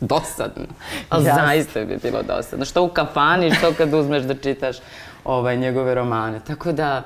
dosadno. 0.00 0.66
Ali 1.08 1.24
yes. 1.24 1.34
zaista 1.34 1.84
bi 1.84 1.98
bilo 2.02 2.22
dosadno. 2.22 2.64
Što 2.64 2.82
u 2.82 2.88
kafani, 2.88 3.54
što 3.54 3.72
kad 3.72 3.94
uzmeš 3.94 4.22
da 4.22 4.34
čitaš 4.34 4.76
ovaj, 5.24 5.56
njegove 5.56 5.94
romane. 5.94 6.40
Tako 6.46 6.72
da, 6.72 7.02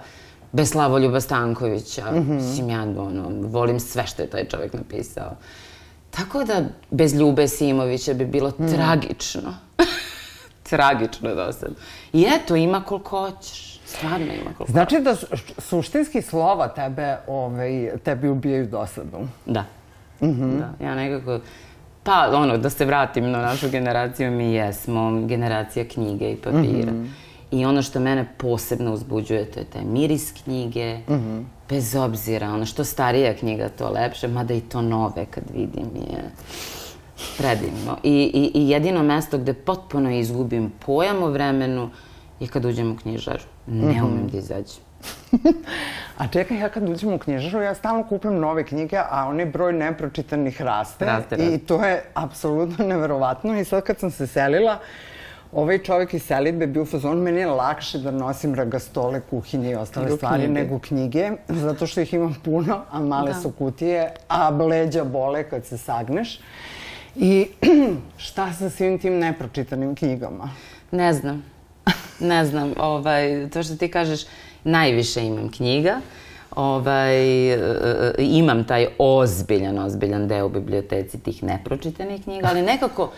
bez 0.53 0.71
Slavoljuba 0.71 1.21
Stankovića, 1.21 2.13
mm 2.13 2.17
-hmm. 2.17 2.71
ja 2.71 2.83
ono, 2.83 3.49
volim 3.49 3.81
sve 3.81 4.07
što 4.07 4.23
je 4.23 4.31
taj 4.31 4.45
čovjek 4.45 4.73
napisao. 4.73 5.37
Tako 6.11 6.45
da, 6.45 6.63
bez 6.91 7.15
Ljube 7.15 7.49
Simovića 7.49 8.15
bi 8.15 8.25
bilo 8.25 8.53
mm. 8.59 8.69
tragično. 8.75 9.55
tragično 10.71 11.35
dosadno. 11.35 11.77
I 12.13 12.27
eto, 12.37 12.57
ima 12.57 12.83
koliko 12.83 13.21
hoćeš. 13.21 13.81
Stvarno 13.87 14.27
ima 14.27 14.55
koliko. 14.57 14.73
Znači 14.73 15.01
da 15.01 15.17
suštinski 15.59 16.23
slova 16.23 16.69
tebe, 16.69 17.17
ovaj, 17.27 17.91
tebi 18.05 18.29
ubijaju 18.29 18.67
dosadu. 18.67 19.19
Da. 19.47 19.65
Mm 20.21 20.27
-hmm. 20.27 20.59
Da, 20.59 20.85
ja 20.85 20.95
nekako... 20.95 21.41
Pa, 22.09 22.31
ono, 22.33 22.59
da 22.59 22.71
se 22.71 22.85
vratim 22.85 23.31
na 23.31 23.39
našu 23.39 23.69
generaciju, 23.71 24.31
mi 24.31 24.53
jesmo 24.53 25.27
generacija 25.27 25.85
knjige 25.85 26.31
i 26.31 26.37
papira. 26.37 26.93
Mm 26.93 27.05
-hmm. 27.05 27.09
I 27.51 27.65
ono 27.65 27.83
što 27.83 28.01
mene 28.01 28.27
posebno 28.39 28.93
uzbuđuje, 28.93 29.45
to 29.45 29.61
je 29.61 29.65
taj 29.65 29.85
miris 29.85 30.33
knjige, 30.45 30.99
mm 31.09 31.13
-hmm. 31.13 31.45
bez 31.69 31.95
obzira, 31.95 32.53
ono 32.53 32.67
što 32.67 32.85
starija 32.85 33.35
knjiga, 33.35 33.69
to 33.69 33.91
lepše, 33.91 34.29
mada 34.29 34.55
i 34.55 34.61
to 34.61 34.83
nove 34.83 35.27
kad 35.31 35.45
vidim 35.55 35.91
je 35.97 36.31
predivno. 37.39 37.97
I, 38.03 38.31
i, 38.35 38.61
i 38.61 38.69
jedino 38.69 39.03
mesto 39.03 39.39
gde 39.39 39.55
potpuno 39.55 40.11
izgubim 40.11 40.73
pojam 40.87 41.23
o 41.23 41.31
vremenu 41.31 41.91
je 42.41 42.49
kad 42.49 42.65
uđem 42.65 42.93
u 42.93 42.97
knjižaru. 42.97 43.45
Ne 43.67 43.93
mhm. 43.93 44.05
umem 44.05 44.29
da 44.33 44.39
izađem. 44.39 44.88
a 46.19 46.29
čekaj, 46.29 46.59
ja 46.59 46.69
kad 46.69 46.89
uđem 46.89 47.13
u 47.13 47.19
knjižaru, 47.19 47.65
ja 47.65 47.75
stalno 47.75 48.05
kupim 48.05 48.39
nove 48.39 48.65
knjige, 48.65 48.97
a 49.11 49.27
onaj 49.29 49.47
broj 49.47 49.73
nepročitanih 49.73 50.63
raste. 50.63 51.05
Raste, 51.05 51.37
raste. 51.37 51.55
I 51.55 51.59
to 51.59 51.85
je 51.85 52.03
apsolutno 52.15 52.87
neverovatno. 52.87 53.61
I 53.61 53.65
sad 53.65 53.83
kad 53.83 53.99
sam 53.99 54.11
se 54.11 54.27
selila, 54.27 54.79
ovaj 55.53 55.79
čovjek 55.79 56.15
iz 56.15 56.23
selitbe 56.23 56.67
bio 56.67 56.83
u 56.83 56.87
fazonu, 56.87 57.23
meni 57.23 57.41
je 57.41 57.47
lakše 57.47 57.99
da 57.99 58.11
nosim 58.11 58.55
ragastole, 58.55 59.21
kuhinje 59.31 59.71
i 59.71 59.75
ostale 59.75 60.07
nego 60.07 60.17
stvari 60.17 60.45
knjige. 60.45 60.61
nego 60.61 60.79
knjige, 60.79 61.31
zato 61.49 61.87
što 61.87 62.01
ih 62.01 62.15
imam 62.15 62.37
puno, 62.45 62.85
a 62.91 63.01
male 63.01 63.33
da. 63.33 63.41
su 63.41 63.51
kutije, 63.51 64.13
a 64.29 64.51
bleđa 64.51 65.05
bole 65.05 65.43
kad 65.51 65.65
se 65.65 65.79
sagneš. 65.79 66.41
I 67.17 67.49
šta 68.17 68.53
sa 68.53 68.71
svim 68.71 68.99
tim 68.99 69.19
nepročitanim 69.19 69.95
knjigama? 69.95 70.51
Ne 70.91 71.13
znam. 71.13 71.45
Ne 72.21 72.45
znam, 72.45 72.73
ovaj, 72.79 73.49
to 73.53 73.63
što 73.63 73.77
ti 73.77 73.91
kažeš, 73.91 74.21
najviše 74.65 75.27
imam 75.27 75.51
knjiga. 75.51 76.01
Ovaj, 76.57 77.53
e, 77.53 77.55
e, 77.55 78.13
imam 78.19 78.65
taj 78.65 78.87
ozbiljan, 78.99 79.79
ozbiljan 79.79 80.29
deo 80.29 80.47
u 80.47 80.49
biblioteci 80.49 81.19
tih 81.19 81.43
nepročitanih 81.43 82.23
knjiga, 82.23 82.49
ali 82.51 82.63
nekako 82.63 83.11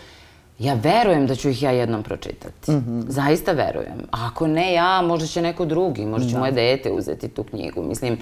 ja 0.59 0.74
verujem 0.74 1.26
da 1.26 1.35
ću 1.35 1.48
ih 1.48 1.62
ja 1.62 1.70
jednom 1.70 2.03
pročitati. 2.03 2.70
Mm 2.70 2.74
-hmm. 2.74 3.05
Zaista 3.09 3.53
verujem. 3.53 3.98
A 4.11 4.26
ako 4.26 4.46
ne 4.46 4.72
ja, 4.72 5.03
možda 5.03 5.26
će 5.26 5.42
neko 5.42 5.64
drugi, 5.64 6.07
možda 6.07 6.29
će 6.29 6.35
da. 6.35 6.40
moje 6.40 6.53
dete 6.53 6.92
uzeti 6.92 7.29
tu 7.29 7.42
knjigu. 7.42 7.83
Mislim, 7.83 8.18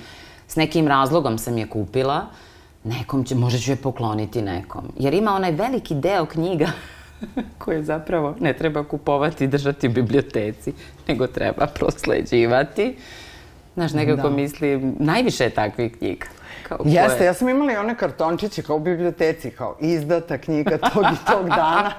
s 0.49 0.57
nekim 0.57 0.89
razlogom 0.89 1.39
sam 1.39 1.59
je 1.59 1.67
kupila, 1.67 2.27
nekom 2.85 3.25
će, 3.25 3.35
možda 3.35 3.59
ću 3.59 3.73
je 3.73 3.77
pokloniti 3.77 4.43
nekom. 4.43 4.93
Jer 4.99 5.15
ima 5.15 5.35
onaj 5.35 5.53
veliki 5.53 5.95
deo 5.95 6.27
knjiga 6.27 6.67
koje 7.59 7.83
zapravo 7.83 8.37
ne 8.41 8.53
treba 8.53 8.85
kupovati 8.85 9.45
i 9.45 9.49
držati 9.49 9.89
u 9.89 9.93
biblioteci, 9.93 10.73
nego 11.09 11.27
treba 11.27 11.67
prosleđivati. 11.67 12.97
Znaš, 13.75 13.93
nekako 13.93 14.29
da. 14.29 14.35
mislim, 14.35 14.97
najviše 14.99 15.45
je 15.45 15.51
takvih 15.51 15.93
knjiga. 15.99 16.27
Kao 16.69 16.79
Jeste, 16.85 17.19
koje... 17.19 17.27
ja 17.27 17.35
sam 17.35 17.49
imala 17.49 17.73
i 17.73 17.77
one 17.77 17.97
kartončiće 17.97 18.63
kao 18.63 18.77
u 18.77 18.79
biblioteci, 18.79 19.51
kao 19.51 19.77
izdata 19.81 20.39
knjiga 20.39 20.79
tog 20.95 21.05
i 21.05 21.31
tog 21.33 21.49
dana. 21.49 21.93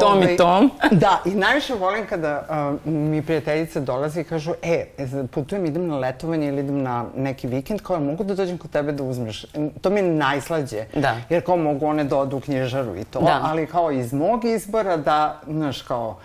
tom 0.00 0.18
i 0.18 0.24
ovaj, 0.24 0.36
tom. 0.36 0.70
da, 0.90 1.22
i 1.24 1.30
najviše 1.30 1.74
volim 1.74 2.06
kada 2.06 2.42
uh, 2.84 2.92
mi 2.92 3.22
prijateljice 3.22 3.80
dolaze 3.80 4.20
i 4.20 4.24
kažu, 4.24 4.52
e, 4.62 4.86
putujem, 5.30 5.66
idem 5.66 5.86
na 5.86 5.98
letovanje 5.98 6.48
ili 6.48 6.60
idem 6.60 6.82
na 6.82 7.04
neki 7.16 7.46
vikend, 7.46 7.82
kao 7.82 8.00
mogu 8.00 8.24
da 8.24 8.34
dođem 8.34 8.58
kod 8.58 8.70
tebe 8.70 8.92
da 8.92 9.02
uzmeš. 9.02 9.46
To 9.80 9.90
mi 9.90 10.00
je 10.00 10.02
najslađe. 10.02 10.84
Da. 10.94 11.16
Jer 11.28 11.44
kao 11.44 11.56
mogu 11.56 11.86
one 11.86 12.04
da 12.04 12.16
odu 12.16 12.36
u 12.36 12.40
knjižaru 12.40 12.96
i 12.96 13.04
to, 13.04 13.20
da. 13.20 13.40
ali 13.42 13.66
kao 13.66 13.90
iz 13.90 14.12
mog 14.12 14.44
izbora 14.44 14.96
da, 14.96 15.40
znaš, 15.46 15.82
kao, 15.82 16.16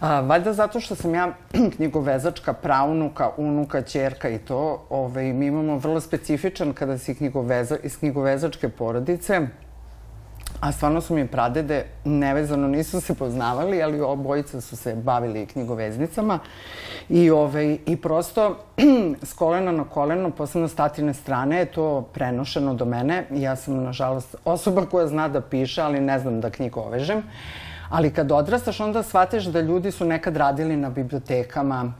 A, 0.00 0.20
valjda 0.20 0.52
zato 0.52 0.80
što 0.80 0.94
sam 0.94 1.14
ja 1.14 1.28
knjigovezačka 1.76 2.52
praunuka, 2.52 3.30
unuka, 3.36 3.82
čerka 3.82 4.28
i 4.28 4.38
to, 4.38 4.86
ovaj, 4.90 5.32
mi 5.32 5.46
imamo 5.46 5.76
vrlo 5.76 6.00
specifičan 6.00 6.72
kada 6.72 6.98
si 6.98 7.07
knjigoveza, 7.14 7.76
iz 7.82 7.98
knjigovezačke 7.98 8.68
porodice, 8.68 9.46
A 10.60 10.72
stvarno 10.72 11.00
su 11.00 11.14
mi 11.14 11.26
pradede, 11.26 11.84
nevezano 12.04 12.68
nisu 12.68 13.00
se 13.00 13.14
poznavali, 13.14 13.82
ali 13.82 14.00
obojica 14.00 14.60
su 14.60 14.76
se 14.76 14.94
bavili 14.94 15.46
knjigoveznicama. 15.46 16.38
I, 17.08 17.30
ovaj, 17.30 17.78
i 17.86 17.96
prosto 17.96 18.56
s 19.28 19.32
kolena 19.32 19.72
na 19.72 19.84
koleno, 19.84 20.30
posebno 20.30 20.68
statine 20.68 21.14
strane, 21.14 21.58
je 21.58 21.64
to 21.64 22.02
prenošeno 22.12 22.74
do 22.74 22.84
mene. 22.84 23.26
Ja 23.30 23.56
sam, 23.56 23.82
nažalost, 23.84 24.36
osoba 24.44 24.86
koja 24.86 25.06
zna 25.06 25.28
da 25.28 25.40
piše, 25.40 25.82
ali 25.82 26.00
ne 26.00 26.18
znam 26.18 26.40
da 26.40 26.50
knjigovežem. 26.50 27.22
Ali 27.88 28.10
kad 28.10 28.32
odrastaš, 28.32 28.80
onda 28.80 29.02
shvatiš 29.02 29.44
da 29.44 29.60
ljudi 29.60 29.90
su 29.90 30.04
nekad 30.04 30.36
radili 30.36 30.76
na 30.76 30.90
bibliotekama, 30.90 31.92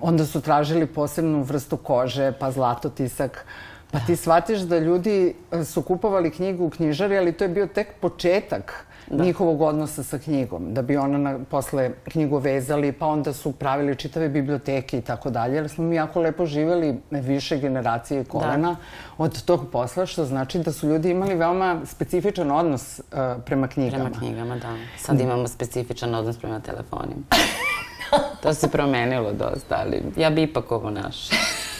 onda 0.00 0.24
su 0.26 0.40
tražili 0.40 0.86
posebnu 0.86 1.42
vrstu 1.42 1.76
kože, 1.76 2.32
pa 2.38 2.50
zlatotisak, 2.50 3.44
pa 3.90 3.98
ti 3.98 4.16
shvatiš 4.16 4.60
da 4.60 4.78
ljudi 4.78 5.34
e, 5.52 5.64
su 5.64 5.82
kupovali 5.82 6.30
knjigu 6.30 6.64
u 6.66 6.70
knjižari, 6.70 7.18
ali 7.18 7.32
to 7.32 7.44
je 7.44 7.48
bio 7.48 7.66
tek 7.66 7.88
početak 8.00 8.86
da. 9.10 9.24
njihovog 9.24 9.60
odnosa 9.62 10.02
sa 10.02 10.18
knjigom, 10.18 10.74
da 10.74 10.82
bi 10.82 10.96
ona 10.96 11.18
na, 11.18 11.38
posle 11.50 11.90
knjigu 12.04 12.38
vezali, 12.38 12.92
pa 12.92 13.06
onda 13.06 13.32
su 13.32 13.52
pravili 13.52 13.96
čitave 13.96 14.28
biblioteke 14.28 14.98
i 14.98 15.00
tako 15.00 15.30
dalje, 15.30 15.54
jer 15.54 15.68
smo 15.68 15.84
mi 15.84 15.96
jako 15.96 16.20
lepo 16.20 16.46
živeli 16.46 17.00
više 17.10 17.58
generacije 17.58 18.24
kolena 18.24 18.70
da. 18.70 18.76
od 19.18 19.42
tog 19.42 19.70
posla, 19.72 20.06
što 20.06 20.24
znači 20.24 20.58
da 20.58 20.72
su 20.72 20.88
ljudi 20.88 21.10
imali 21.10 21.34
veoma 21.34 21.80
specifičan 21.84 22.50
odnos 22.50 22.98
uh, 22.98 23.42
prema 23.44 23.68
knjigama. 23.68 24.04
Prema 24.04 24.18
knjigama, 24.18 24.56
da. 24.56 24.76
Sad 24.98 25.20
imamo 25.20 25.48
specifičan 25.48 26.14
odnos 26.14 26.38
prema 26.38 26.60
telefonima. 26.60 27.22
to 28.42 28.54
se 28.54 28.68
promenilo 28.68 29.32
dosta, 29.32 29.76
ali 29.86 30.02
ja 30.16 30.30
bi 30.30 30.42
ipak 30.42 30.72
ovo 30.72 30.90
naš. 30.90 31.16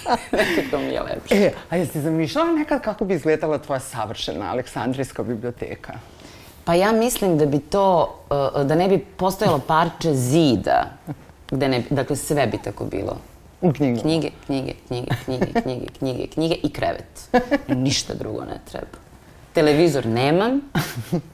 Nekako 0.33 0.79
mi 0.79 0.93
je 0.93 1.03
lepše. 1.03 1.35
E, 1.35 1.53
a 1.71 1.77
jesi 1.77 2.01
zamišljala 2.01 2.53
nekad 2.53 2.83
kako 2.83 3.05
bi 3.05 3.15
izgledala 3.15 3.59
tvoja 3.59 3.81
savršena 3.81 4.51
Aleksandrijska 4.51 5.23
biblioteka? 5.23 5.93
Pa 6.65 6.75
ja 6.75 6.93
mislim 6.93 7.39
da 7.39 7.47
bi 7.47 7.59
to, 7.59 8.19
uh, 8.55 8.62
da 8.62 8.75
ne 8.75 8.89
bi 8.89 8.99
postojalo 8.99 9.59
parče 9.59 10.15
zida, 10.15 10.87
gde 11.51 11.69
ne, 11.69 11.83
dakle 11.91 12.17
sve 12.17 12.47
bi 12.47 12.59
tako 12.59 12.85
bilo. 12.85 13.17
U 13.61 13.73
knjigu. 13.73 14.01
Knjige, 14.01 14.31
knjige, 14.47 14.73
knjige, 14.87 15.11
knjige, 15.25 15.61
knjige, 15.62 15.87
knjige, 15.99 16.27
knjige 16.27 16.55
i 16.55 16.71
krevet. 16.71 17.29
Ništa 17.69 18.15
drugo 18.15 18.41
ne 18.41 18.61
treba. 18.71 18.99
Televizor 19.53 20.07
nemam, 20.07 20.61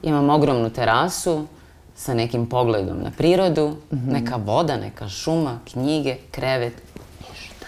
imam 0.03 0.29
ogromnu 0.29 0.69
terasu 0.69 1.47
sa 1.95 2.13
nekim 2.13 2.45
pogledom 2.45 3.03
na 3.03 3.11
prirodu, 3.17 3.67
mm 3.67 3.97
-hmm. 3.97 4.11
neka 4.11 4.35
voda, 4.35 4.77
neka 4.77 5.09
šuma, 5.09 5.59
knjige, 5.71 6.17
krevet, 6.31 6.73
ništa. 7.19 7.65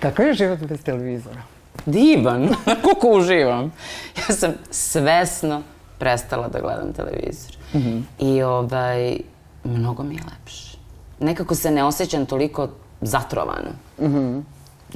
Kakav 0.00 0.26
je 0.26 0.34
život 0.34 0.58
bez 0.58 0.82
televizora? 0.82 1.42
Divan, 1.86 2.48
kako 2.84 3.08
uživam. 3.08 3.72
Ja 4.16 4.34
sam 4.34 4.52
svesno 4.70 5.62
prestala 5.98 6.48
da 6.48 6.60
gledam 6.60 6.92
televizor. 6.92 7.56
Mm 7.74 7.78
-hmm. 7.78 8.02
I 8.18 8.42
ovaj, 8.42 9.18
mnogo 9.64 10.02
mi 10.02 10.14
je 10.14 10.20
lepše. 10.30 10.78
Nekako 11.20 11.54
se 11.54 11.70
ne 11.70 11.84
osjećam 11.84 12.26
toliko 12.26 12.68
zatrovano. 13.00 13.70
Mm 14.00 14.06
-hmm. 14.06 14.42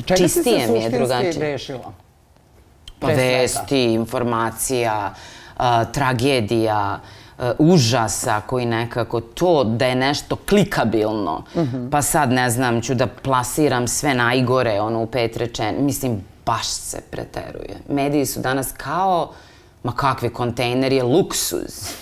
Čega 0.04 0.16
Čistije 0.18 0.60
si 0.60 0.66
se 0.66 0.72
mi 0.72 0.78
je 0.78 0.90
drugačije. 0.90 1.38
rešila? 1.38 1.92
Pa 2.98 3.06
Pre 3.06 3.16
svega. 3.16 3.38
vesti, 3.38 3.84
informacija, 3.92 5.14
a, 5.56 5.84
tragedija, 5.84 7.00
užasa 7.58 8.40
koji 8.40 8.66
nekako 8.66 9.20
to 9.20 9.64
da 9.64 9.86
je 9.86 9.94
nešto 9.94 10.36
klikabilno. 10.36 11.44
Pa 11.90 12.02
sad 12.02 12.32
ne 12.32 12.50
znam, 12.50 12.82
ću 12.82 12.94
da 12.94 13.06
plasiram 13.06 13.88
sve 13.88 14.14
najgore, 14.14 14.80
ono 14.80 15.02
u 15.02 15.06
pet 15.06 15.36
rečen. 15.36 15.74
Mislim, 15.84 16.24
baš 16.46 16.66
se 16.66 17.00
preteruje. 17.10 17.76
Mediji 17.88 18.26
su 18.26 18.40
danas 18.40 18.72
kao, 18.76 19.30
ma 19.82 19.92
kakve 19.92 20.30
kontejner 20.30 20.92
je 20.92 21.02
luksuz. 21.02 21.92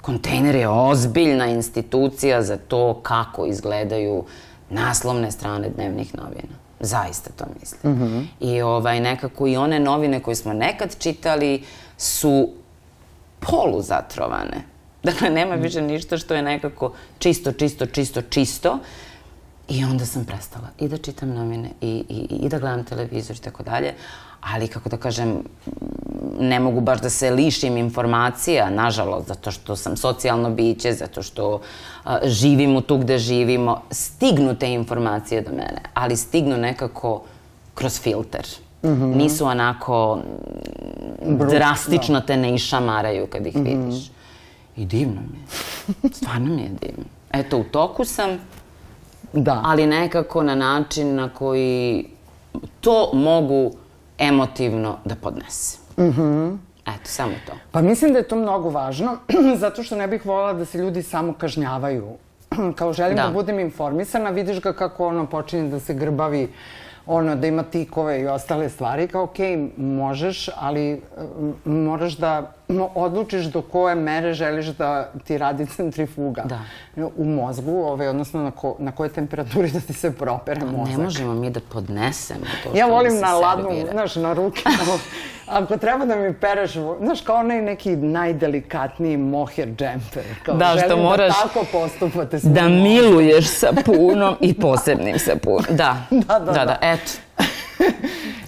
Kontejner 0.00 0.54
je 0.54 0.68
ozbiljna 0.68 1.46
institucija 1.46 2.42
za 2.42 2.56
to 2.56 3.00
kako 3.02 3.46
izgledaju 3.46 4.24
naslovne 4.70 5.30
strane 5.30 5.68
dnevnih 5.68 6.14
novina. 6.14 6.54
Zaista 6.80 7.30
to 7.36 7.44
mislim. 7.60 8.28
I 8.40 8.62
ovaj, 8.62 9.00
nekako 9.00 9.46
i 9.46 9.56
one 9.56 9.80
novine 9.80 10.20
koje 10.20 10.34
smo 10.34 10.52
nekad 10.52 10.98
čitali 10.98 11.62
su 11.96 12.48
poluzatrovane. 13.50 14.64
Dakle, 15.02 15.30
nema 15.30 15.54
više 15.54 15.82
ništa 15.82 16.18
što 16.18 16.34
je 16.34 16.42
nekako 16.42 16.92
čisto, 17.18 17.52
čisto, 17.52 17.86
čisto, 17.86 18.22
čisto. 18.22 18.78
I 19.68 19.84
onda 19.84 20.06
sam 20.06 20.24
prestala 20.24 20.68
i 20.78 20.88
da 20.88 20.98
čitam 20.98 21.30
novine 21.30 21.70
i, 21.80 22.04
i, 22.08 22.36
i 22.46 22.48
da 22.48 22.58
gledam 22.58 22.84
televizor 22.84 23.36
i 23.36 23.40
tako 23.40 23.62
dalje. 23.62 23.94
Ali, 24.40 24.68
kako 24.68 24.88
da 24.88 24.96
kažem, 24.96 25.42
ne 26.40 26.60
mogu 26.60 26.80
baš 26.80 27.00
da 27.00 27.10
se 27.10 27.30
lišim 27.30 27.76
informacija, 27.76 28.70
nažalost, 28.70 29.28
zato 29.28 29.50
što 29.50 29.76
sam 29.76 29.96
socijalno 29.96 30.50
biće, 30.50 30.92
zato 30.92 31.22
što 31.22 31.60
a, 32.04 32.18
živimo 32.24 32.80
tu 32.80 32.98
gde 32.98 33.18
živimo. 33.18 33.82
Stignu 33.90 34.54
te 34.54 34.72
informacije 34.72 35.40
do 35.40 35.50
mene, 35.50 35.82
ali 35.94 36.16
stignu 36.16 36.56
nekako 36.56 37.22
kroz 37.74 38.00
filter. 38.00 38.46
Nisu 38.90 39.46
onako 39.46 40.18
mm, 41.22 41.38
drastično 41.38 42.20
te 42.20 42.36
ne 42.36 42.54
išamaraju 42.54 43.26
kad 43.26 43.46
ih 43.46 43.54
vidiš. 43.56 44.10
I 44.76 44.86
divno 44.86 45.20
mi 45.22 45.38
je. 45.38 45.44
Stvarno 46.12 46.46
mi 46.46 46.62
je 46.62 46.68
divno. 46.68 47.04
Eto, 47.32 47.58
u 47.58 47.64
toku 47.64 48.04
sam, 48.04 48.38
Da. 49.32 49.60
ali 49.64 49.86
nekako 49.86 50.42
na 50.42 50.54
način 50.54 51.14
na 51.14 51.28
koji 51.28 52.04
to 52.80 53.10
mogu 53.12 53.70
emotivno 54.18 54.96
da 55.04 55.14
podnesem. 55.14 55.80
Eto, 56.86 57.00
samo 57.04 57.32
to. 57.46 57.52
Pa 57.70 57.82
mislim 57.82 58.12
da 58.12 58.18
je 58.18 58.28
to 58.28 58.36
mnogo 58.36 58.70
važno, 58.70 59.16
zato 59.56 59.82
što 59.82 59.96
ne 59.96 60.06
bih 60.08 60.26
voljela 60.26 60.52
da 60.52 60.64
se 60.64 60.78
ljudi 60.78 61.02
samo 61.02 61.32
kažnjavaju. 61.32 62.08
Kao 62.76 62.92
želim 62.92 63.16
da, 63.16 63.22
Da. 63.22 63.28
da 63.28 63.34
budem 63.34 63.58
informisana, 63.60 64.30
vidiš 64.30 64.60
ga 64.60 64.72
kako 64.72 65.06
ono 65.08 65.26
počinje 65.26 65.68
da 65.68 65.80
se 65.80 65.94
grbavi, 65.94 66.48
ono, 67.06 67.36
da 67.36 67.46
ima 67.46 67.62
tikove 67.62 68.20
i 68.20 68.26
ostale 68.26 68.68
stvari, 68.68 69.08
kao 69.08 69.22
okej, 69.22 69.68
možeš, 69.76 70.48
ali 70.56 71.02
moraš 71.64 72.16
da 72.16 72.52
mo, 72.68 72.90
odlučiš 72.94 73.44
do 73.44 73.62
koje 73.62 73.94
mere 73.94 74.32
želiš 74.32 74.66
da 74.66 75.10
ti 75.24 75.38
radi 75.38 75.66
centrifuga. 75.76 76.42
Da. 76.42 76.60
U 77.16 77.24
mozgu, 77.24 77.70
ovaj, 77.72 78.08
odnosno 78.08 78.42
na, 78.42 78.50
ko, 78.50 78.76
na 78.78 78.92
koje 78.92 79.08
temperaturi 79.08 79.70
da 79.70 79.80
ti 79.80 79.92
se 79.92 80.12
propere 80.12 80.60
mozak. 80.64 80.96
Ne 80.98 81.04
možemo 81.04 81.34
mi 81.34 81.50
da 81.50 81.60
podnesemo 81.72 82.40
to 82.40 82.68
što 82.68 82.78
Ja 82.78 82.86
volim 82.86 83.20
na 83.20 83.34
ladnu, 83.34 83.70
znaš, 83.92 84.16
na 84.16 84.32
ruke. 84.32 84.62
Ako 85.46 85.76
treba 85.76 86.04
da 86.04 86.16
mi 86.16 86.34
pereš, 86.34 86.72
znaš, 87.00 87.20
kao 87.20 87.36
onaj 87.36 87.62
neki 87.62 87.96
najdelikatniji 87.96 89.16
moher 89.16 89.68
džemper. 89.68 90.22
Kao, 90.42 90.56
Da, 90.56 90.68
što 90.68 90.78
želim 90.78 90.98
moraš 91.04 91.28
da 91.28 91.48
tako 91.48 91.66
postupate 91.72 92.38
Da 92.42 92.68
miluješ 92.68 93.46
sapunom 93.48 94.36
i 94.40 94.54
posebnim 94.54 95.18
sapunom. 95.18 95.64
Da, 95.76 95.96
Da, 96.10 96.38
da, 96.38 96.52
da, 96.52 96.64
da. 96.64 96.78
eto. 96.82 97.12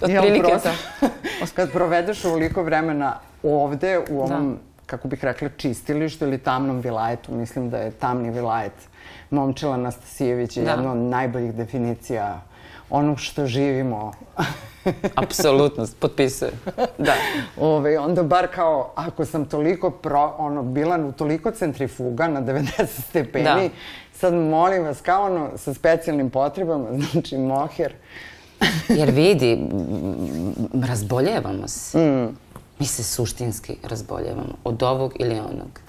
Ja, 0.07 0.19
Otprilike 0.21 0.47
prosto, 0.47 0.69
to. 0.99 1.45
Kad 1.53 1.71
provedeš 1.71 2.25
ovoliko 2.25 2.63
vremena 2.63 3.13
ovde, 3.55 3.99
u 4.09 4.19
ovom, 4.21 4.57
kako 4.85 5.07
bih 5.07 5.23
rekla, 5.23 5.49
čistilištu 5.57 6.25
ili 6.25 6.37
tamnom 6.37 6.79
vilajetu, 6.79 7.31
mislim 7.31 7.69
da 7.69 7.77
je 7.77 7.91
tamni 7.91 8.31
vilajet 8.31 8.73
Momčila 9.29 9.73
Anastasijević 9.73 10.57
je 10.57 10.63
Da. 10.63 10.71
jedna 10.71 10.91
od 10.91 10.97
najboljih 10.97 11.53
definicija 11.53 12.41
onog 12.89 13.19
što 13.19 13.45
živimo. 13.45 14.11
Apsolutno, 15.15 15.87
potpisujem. 15.99 16.53
Da. 16.97 17.13
Ove, 17.59 17.99
onda 17.99 18.23
bar 18.23 18.47
kao, 18.55 18.91
ako 18.95 19.25
sam 19.25 19.45
toliko 19.45 19.89
pro, 19.89 20.33
ono, 20.37 20.63
bila 20.63 20.97
u 20.97 21.11
toliko 21.11 21.51
centrifuga 21.51 22.27
na 22.27 22.41
90 22.41 22.85
stepeni, 23.09 23.43
Da. 23.43 23.69
sad 24.13 24.33
molim 24.33 24.83
vas, 24.83 25.01
kao 25.01 25.23
ono, 25.25 25.49
sa 25.57 25.73
specijalnim 25.73 26.29
potrebama, 26.29 26.85
znači 27.11 27.37
moher, 27.37 27.93
Jer 28.89 29.11
vidi, 29.11 29.67
razboljevamo 30.87 31.67
se. 31.67 31.97
Mi 32.79 32.85
se 32.85 33.03
suštinski 33.03 33.75
razboljevamo 33.83 34.55
od 34.63 34.83
ovog 34.83 35.13
ili 35.19 35.39
onog. 35.39 35.79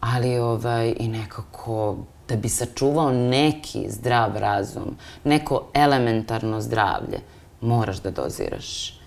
Ali 0.00 0.38
ovaj, 0.38 0.94
i 0.98 1.08
nekako 1.08 1.96
da 2.28 2.36
bi 2.36 2.48
sačuvao 2.48 3.12
neki 3.12 3.86
zdrav 3.88 4.36
razum, 4.36 4.96
neko 5.24 5.62
elementarno 5.74 6.60
zdravlje, 6.60 7.20
moraš 7.60 8.00
da 8.00 8.10
doziraš 8.10 9.00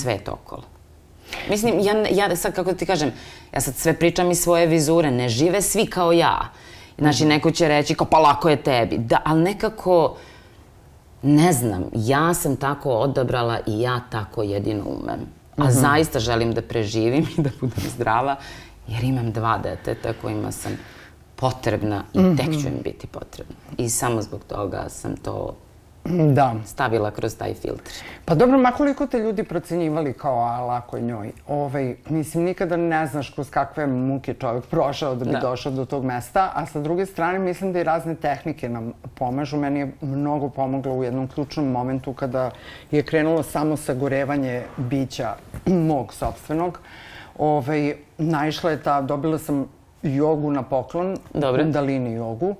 sve 0.00 0.18
to 0.18 0.32
okolo. 0.32 0.62
Mislim, 1.48 1.80
ja, 1.80 2.04
ja 2.10 2.36
sad, 2.36 2.54
kako 2.54 2.72
ti 2.72 2.86
kažem, 2.86 3.12
ja 3.54 3.60
sad 3.60 3.74
sve 3.74 3.98
pričam 3.98 4.30
iz 4.30 4.40
svoje 4.40 4.66
vizure, 4.66 5.10
ne 5.10 5.28
žive 5.28 5.62
svi 5.62 5.86
kao 5.86 6.12
ja. 6.12 6.48
Znači, 6.98 7.24
neko 7.24 7.50
će 7.50 7.68
reći 7.68 7.94
kao, 7.94 8.06
pa 8.06 8.18
lako 8.18 8.48
je 8.48 8.62
tebi. 8.62 8.98
Da, 8.98 9.22
ali 9.24 9.42
nekako, 9.42 10.16
ne 11.22 11.52
znam, 11.52 11.84
ja 11.94 12.34
sam 12.34 12.56
tako 12.56 12.90
odabrala 12.90 13.58
i 13.66 13.80
ja 13.80 14.00
tako 14.10 14.42
jedino 14.42 14.84
umem. 14.84 15.39
A 15.60 15.70
zaista 15.70 16.18
želim 16.18 16.52
da 16.54 16.62
preživim 16.62 17.26
i 17.38 17.42
da 17.42 17.50
budem 17.60 17.90
zdrava, 17.94 18.36
jer 18.88 19.04
imam 19.04 19.32
dva 19.32 19.58
deteta 19.58 20.12
kojima 20.22 20.52
sam 20.52 20.72
potrebna 21.36 22.04
i 22.12 22.36
tek 22.36 22.62
ću 22.62 22.68
im 22.68 22.82
biti 22.84 23.06
potrebna. 23.06 23.56
I 23.78 23.88
samo 23.88 24.22
zbog 24.22 24.40
toga 24.48 24.86
sam 24.88 25.16
to 25.16 25.56
da. 26.36 26.54
stavila 26.66 27.10
kroz 27.10 27.36
taj 27.36 27.54
filtr. 27.54 27.90
Pa 28.24 28.34
dobro, 28.34 28.58
ma 28.58 28.70
koliko 28.70 29.06
te 29.06 29.18
ljudi 29.18 29.44
procenjivali 29.44 30.12
kao 30.12 30.38
a 30.38 30.60
lako 30.60 30.98
njoj. 30.98 31.32
Ovaj, 31.48 31.96
mislim, 32.08 32.44
nikada 32.44 32.76
ne 32.76 33.06
znaš 33.06 33.30
kroz 33.30 33.50
kakve 33.50 33.86
muke 33.86 34.34
čovjek 34.34 34.64
prošao 34.66 35.14
da 35.14 35.24
bi 35.24 35.30
Da. 35.30 35.40
došao 35.40 35.72
do 35.72 35.84
tog 35.84 36.04
mesta, 36.04 36.50
a 36.54 36.66
sa 36.66 36.80
druge 36.80 37.06
strane 37.06 37.38
mislim 37.38 37.72
da 37.72 37.80
i 37.80 37.84
razne 37.84 38.14
tehnike 38.14 38.68
nam 38.68 38.92
pomažu. 39.14 39.56
Meni 39.56 39.80
je 39.80 39.92
mnogo 40.00 40.48
pomoglo 40.48 40.94
u 40.94 41.04
jednom 41.04 41.28
ključnom 41.28 41.70
momentu 41.70 42.12
kada 42.12 42.50
je 42.90 43.02
krenulo 43.02 43.42
samo 43.42 43.76
sagorevanje 43.76 44.62
bića 44.76 45.34
mog 45.90 46.14
sobstvenog. 46.14 46.80
Ovaj, 47.38 47.94
naišla 48.18 48.70
je 48.70 48.82
ta, 48.82 49.00
dobila 49.02 49.38
sam 49.38 49.66
jogu 50.02 50.50
na 50.50 50.62
poklon, 50.62 51.16
Dobro. 51.34 51.62
kundalini 51.62 52.12
jogu, 52.12 52.54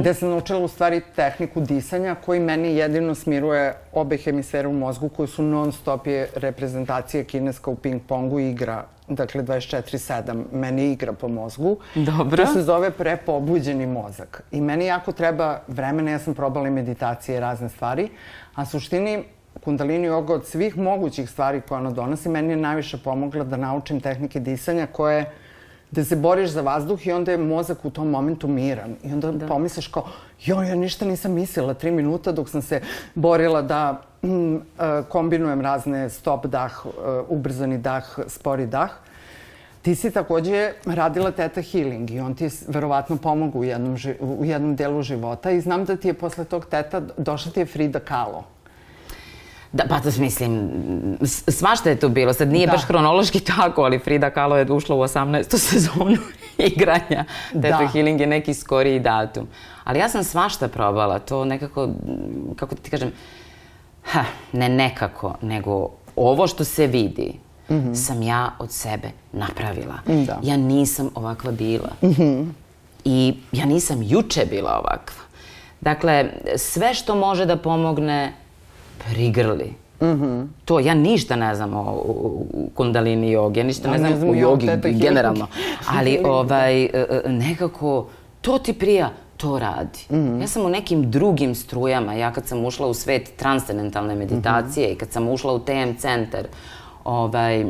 gde 0.00 0.14
sam 0.14 0.28
naučila 0.28 0.58
u 0.58 0.68
stvari 0.68 1.00
tehniku 1.16 1.60
disanja 1.60 2.14
koji 2.14 2.40
meni 2.40 2.76
jedino 2.76 3.14
smiruje 3.14 3.74
obe 3.92 4.16
hemisfere 4.16 4.68
u 4.68 4.72
mozgu 4.72 5.08
koji 5.08 5.28
su 5.28 5.42
non 5.42 5.72
stop 5.72 6.06
je 6.06 6.28
reprezentacija 6.36 7.24
kineska 7.24 7.70
u 7.70 7.74
ping 7.74 8.02
pongu 8.08 8.40
igra, 8.40 8.84
dakle 9.08 9.42
24-7, 9.42 10.44
meni 10.52 10.92
igra 10.92 11.12
po 11.12 11.28
mozgu. 11.28 11.76
Dobro. 11.94 12.44
To 12.44 12.52
se 12.52 12.62
zove 12.62 12.90
prepobuđeni 12.90 13.86
mozak. 13.86 14.42
I 14.50 14.60
meni 14.60 14.86
jako 14.86 15.12
treba 15.12 15.60
vremena, 15.68 16.10
ja 16.10 16.18
sam 16.18 16.34
probala 16.34 16.68
i 16.68 16.70
meditacije 16.70 17.36
i 17.36 17.40
razne 17.40 17.68
stvari, 17.68 18.08
a 18.54 18.64
suštini 18.64 19.24
kundalini 19.64 20.06
joga 20.06 20.34
od 20.34 20.46
svih 20.46 20.78
mogućih 20.78 21.30
stvari 21.30 21.60
koje 21.68 21.78
ona 21.78 21.90
donosi, 21.90 22.28
meni 22.28 22.50
je 22.50 22.56
najviše 22.56 22.98
pomogla 22.98 23.44
da 23.44 23.56
naučim 23.56 24.00
tehnike 24.00 24.40
disanja 24.40 24.86
koje 24.86 25.30
da 25.94 26.04
se 26.04 26.16
boriš 26.16 26.50
za 26.50 26.60
vazduh 26.60 27.06
i 27.06 27.12
onda 27.12 27.32
je 27.32 27.38
mozak 27.38 27.84
u 27.84 27.90
tom 27.90 28.10
momentu 28.10 28.48
miran. 28.48 28.96
I 29.04 29.12
onda 29.12 29.32
da. 29.32 29.46
pomisliš 29.46 29.86
kao, 29.86 30.06
joj, 30.44 30.68
ja 30.68 30.74
ništa 30.74 31.04
nisam 31.04 31.32
mislila 31.32 31.74
tri 31.74 31.90
minuta 31.90 32.32
dok 32.32 32.48
sam 32.48 32.62
se 32.62 32.80
borila 33.14 33.62
da 33.62 34.02
mm, 34.22 34.56
e, 34.56 34.60
kombinujem 35.08 35.60
razne 35.60 36.10
stop 36.10 36.46
dah, 36.46 36.84
e, 36.86 36.90
ubrzani 37.28 37.78
dah, 37.78 38.18
spori 38.26 38.66
dah. 38.66 38.90
Ti 39.82 39.94
si 39.94 40.10
takođe 40.10 40.72
radila 40.86 41.30
Teta 41.30 41.62
Healing 41.62 42.10
i 42.10 42.20
on 42.20 42.34
ti 42.34 42.44
je 42.44 42.50
verovatno 42.68 43.16
pomogao 43.16 43.60
u 43.60 43.64
jednom, 43.64 43.96
u 44.20 44.44
jednom 44.44 44.76
delu 44.76 45.02
života 45.02 45.50
i 45.50 45.60
znam 45.60 45.84
da 45.84 45.96
ti 45.96 46.08
je 46.08 46.14
posle 46.14 46.44
tog 46.44 46.66
Teta 46.66 47.00
došla 47.16 47.52
ti 47.52 47.60
je 47.60 47.66
Frida 47.66 48.00
Kahlo. 48.00 48.53
Da, 49.74 49.84
pa 49.88 50.00
to 50.00 50.08
mislim, 50.18 50.70
svašta 51.48 51.90
je 51.90 52.00
tu 52.00 52.08
bilo. 52.08 52.32
Sad 52.32 52.48
nije 52.48 52.66
Da. 52.66 52.72
baš 52.72 52.82
hronološki 52.82 53.40
tako, 53.40 53.82
ali 53.82 53.98
Frida 53.98 54.30
Kahlo 54.30 54.56
je 54.56 54.72
ušla 54.72 54.96
u 54.96 54.98
18. 54.98 55.58
sezonu 55.70 56.16
igranja. 56.58 57.24
Teta 57.52 57.78
Da. 57.78 57.88
Healing 57.92 58.20
je 58.20 58.26
neki 58.26 58.54
skoriji 58.54 59.00
datum. 59.00 59.48
Ali 59.84 59.98
ja 59.98 60.08
sam 60.08 60.24
svašta 60.24 60.68
probala. 60.68 61.18
To 61.18 61.44
nekako, 61.44 61.88
kako 62.56 62.74
ti 62.74 62.90
kažem, 62.90 63.12
ha, 64.02 64.24
ne 64.52 64.68
nekako, 64.68 65.34
nego 65.42 65.88
ovo 66.16 66.46
što 66.46 66.64
se 66.64 66.86
vidi 66.86 67.32
sam 67.94 68.22
ja 68.22 68.50
od 68.58 68.72
sebe 68.72 69.08
napravila. 69.32 69.94
Da. 70.06 70.38
Ja 70.42 70.56
nisam 70.56 71.10
ovakva 71.14 71.52
bila. 71.52 71.90
I 73.04 73.34
ja 73.52 73.66
nisam 73.66 74.02
juče 74.02 74.46
bila 74.50 74.78
ovakva. 74.78 75.22
Dakle, 75.80 76.30
sve 76.56 76.94
što 76.94 77.14
može 77.14 77.46
da 77.46 77.56
pomogne, 77.56 78.32
prigrli. 78.98 79.74
Mm 80.00 80.06
-hmm. 80.06 80.46
To, 80.64 80.80
ja 80.80 80.94
ništa 80.94 81.36
ne 81.36 81.54
znam 81.54 81.74
o, 81.74 81.80
o 81.80 82.44
kundalini 82.74 83.30
jogi, 83.30 83.60
ja 83.60 83.64
ništa 83.64 83.88
Ja 83.88 83.92
ne 83.92 83.98
ne 83.98 84.08
znam 84.08 84.18
znam 84.18 84.30
o 84.30 84.34
jogi 84.34 84.68
generalno. 84.84 85.46
Ali 85.96 86.18
ovaj, 86.24 86.84
e, 86.84 86.90
e, 86.92 87.22
nekako, 87.28 88.06
to 88.40 88.58
ti 88.58 88.72
prija, 88.72 89.10
to 89.36 89.58
radi. 89.58 89.98
Ja 90.40 90.46
sam 90.46 90.64
u 90.64 90.68
nekim 90.68 91.10
drugim 91.10 91.54
strujama, 91.54 92.14
ja 92.14 92.32
kad 92.32 92.46
sam 92.46 92.64
ušla 92.64 92.86
u 92.86 92.94
svet 92.94 93.36
transcendentalne 93.36 94.14
meditacije 94.14 94.92
i 94.92 94.94
kad 94.94 95.12
sam 95.12 95.28
ušla 95.28 95.52
u 95.52 95.58
TM 95.58 95.96
centar 95.98 96.46
ovaj, 97.04 97.64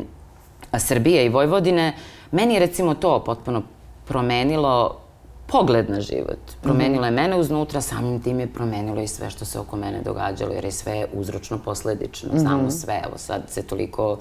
Srbije 0.79 1.27
i 1.27 1.29
Vojvodine, 1.29 1.93
meni 2.31 2.55
je 2.55 2.61
recimo 2.61 2.95
to 2.95 3.25
potpuno 3.25 3.63
promenilo 4.05 5.04
pogled 5.47 5.91
na 5.91 6.01
život. 6.01 6.39
Promenilo 6.63 7.05
je 7.05 7.11
mene 7.11 7.37
uznutra, 7.37 7.81
samim 7.81 8.23
tim 8.23 8.41
je 8.41 8.47
promenilo 8.47 9.01
i 9.01 9.09
sve 9.09 9.31
što 9.31 9.45
se 9.45 9.59
oko 9.59 9.77
mene 9.77 10.03
događalo, 10.03 10.53
jer 10.53 10.65
je 10.65 10.73
sve 10.73 11.07
uzročno 11.13 11.59
posledično. 11.59 12.31
Znamo 12.35 12.71
sve, 12.71 13.03
evo 13.07 13.19
sad 13.19 13.43
se 13.49 13.63
toliko 13.63 14.19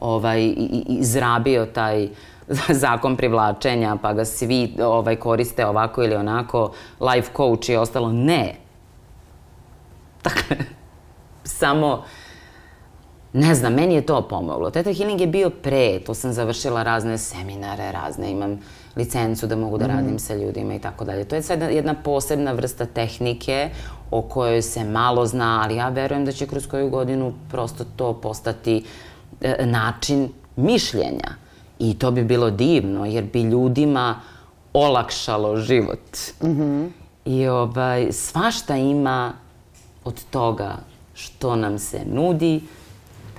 ovaj, 0.00 0.54
izrabio 0.88 1.66
taj 1.66 2.08
zakon 2.84 3.16
privlačenja, 3.16 3.96
pa 4.02 4.12
ga 4.12 4.24
svi 4.24 4.76
ovaj, 4.82 5.16
koriste 5.16 5.66
ovako 5.66 6.02
ili 6.02 6.14
onako, 6.14 6.72
life 7.00 7.30
coach 7.36 7.68
i 7.68 7.76
ostalo. 7.76 8.12
Ne. 8.12 8.54
Dakle, 10.24 10.56
samo 11.60 12.04
ne 13.32 13.54
znam, 13.54 13.74
meni 13.74 13.94
je 13.94 14.06
to 14.06 14.28
pomoglo. 14.28 14.70
Teta 14.70 14.92
Healing 14.92 15.20
je 15.20 15.26
bio 15.26 15.50
pre, 15.50 16.00
to 16.00 16.14
sam 16.14 16.32
završila 16.32 16.82
razne 16.82 17.18
seminare, 17.18 17.92
razne, 17.92 18.30
imam 18.30 18.58
licencu 18.96 19.46
da 19.46 19.56
mogu 19.56 19.78
da 19.78 19.86
radim 19.86 20.18
sa 20.18 20.34
ljudima 20.34 20.74
i 20.74 20.78
tako 20.78 21.04
dalje. 21.04 21.24
To 21.24 21.36
je 21.36 21.42
sad 21.42 21.62
jedna 21.62 21.94
posebna 21.94 22.52
vrsta 22.52 22.86
tehnike 22.86 23.70
o 24.10 24.22
kojoj 24.22 24.62
se 24.62 24.84
malo 24.84 25.26
zna, 25.26 25.60
ali 25.64 25.76
ja 25.76 25.88
verujem 25.88 26.24
da 26.24 26.32
će 26.32 26.46
kroz 26.46 26.66
koju 26.66 26.90
godinu 26.90 27.32
prosto 27.50 27.84
to 27.96 28.12
postati 28.12 28.84
e, 29.40 29.66
način 29.66 30.28
mišljenja. 30.56 31.34
I 31.78 31.98
to 31.98 32.10
bi 32.10 32.24
bilo 32.24 32.50
divno, 32.50 33.06
jer 33.06 33.24
bi 33.24 33.42
ljudima 33.42 34.20
olakšalo 34.72 35.56
život. 35.56 36.18
I 37.24 37.46
ovaj, 37.46 38.12
svašta 38.12 38.76
ima 38.76 39.32
od 40.04 40.24
toga 40.30 40.76
što 41.14 41.56
nam 41.56 41.78
se 41.78 42.00
nudi, 42.12 42.60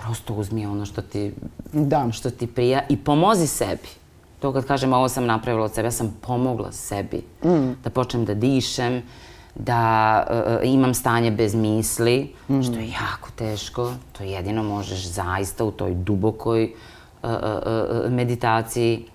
prosto 0.01 0.33
uzmi 0.33 0.65
ono 0.65 0.85
što 0.85 1.01
ti, 1.01 1.33
Da. 1.73 2.11
što 2.11 2.29
ti 2.29 2.47
prija 2.47 2.81
i 2.89 2.97
pomozi 2.97 3.47
sebi. 3.47 3.87
To 4.45 4.53
kad 4.53 4.65
kažem 4.65 4.93
ovo 4.93 5.09
sam 5.09 5.25
napravila 5.25 5.65
od 5.65 5.73
sebe, 5.73 5.87
ja 5.87 5.91
sam 5.91 6.17
pomogla 6.21 6.71
sebi 6.71 7.21
da 7.83 7.89
počnem 7.89 8.25
da 8.25 8.33
dišem, 8.33 9.01
da 9.55 10.23
e, 10.29 10.67
imam 10.67 10.93
stanje 10.93 11.31
bez 11.31 11.55
misli, 11.55 12.33
što 12.47 12.79
je 12.79 12.89
jako 12.89 13.29
teško. 13.35 13.93
To 14.11 14.23
jedino 14.23 14.63
možeš 14.63 15.07
zaista 15.07 15.65
u 15.65 15.71
toj 15.71 15.93
dubokoj 15.95 16.63
e, 16.63 16.69
e, 17.23 18.09
meditaciji 18.09 19.05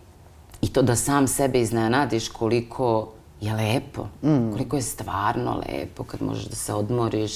i 0.62 0.68
to 0.68 0.82
da 0.82 0.96
sam 0.96 1.28
sebe 1.28 1.60
iznenadiš 1.60 2.28
koliko 2.28 3.08
je 3.40 3.54
lepo, 3.54 4.06
koliko 4.52 4.76
je 4.76 4.82
stvarno 4.82 5.62
lepo 5.66 6.04
kad 6.04 6.22
možeš 6.22 6.44
da 6.44 6.56
se 6.56 6.74
odmoriš 6.74 7.32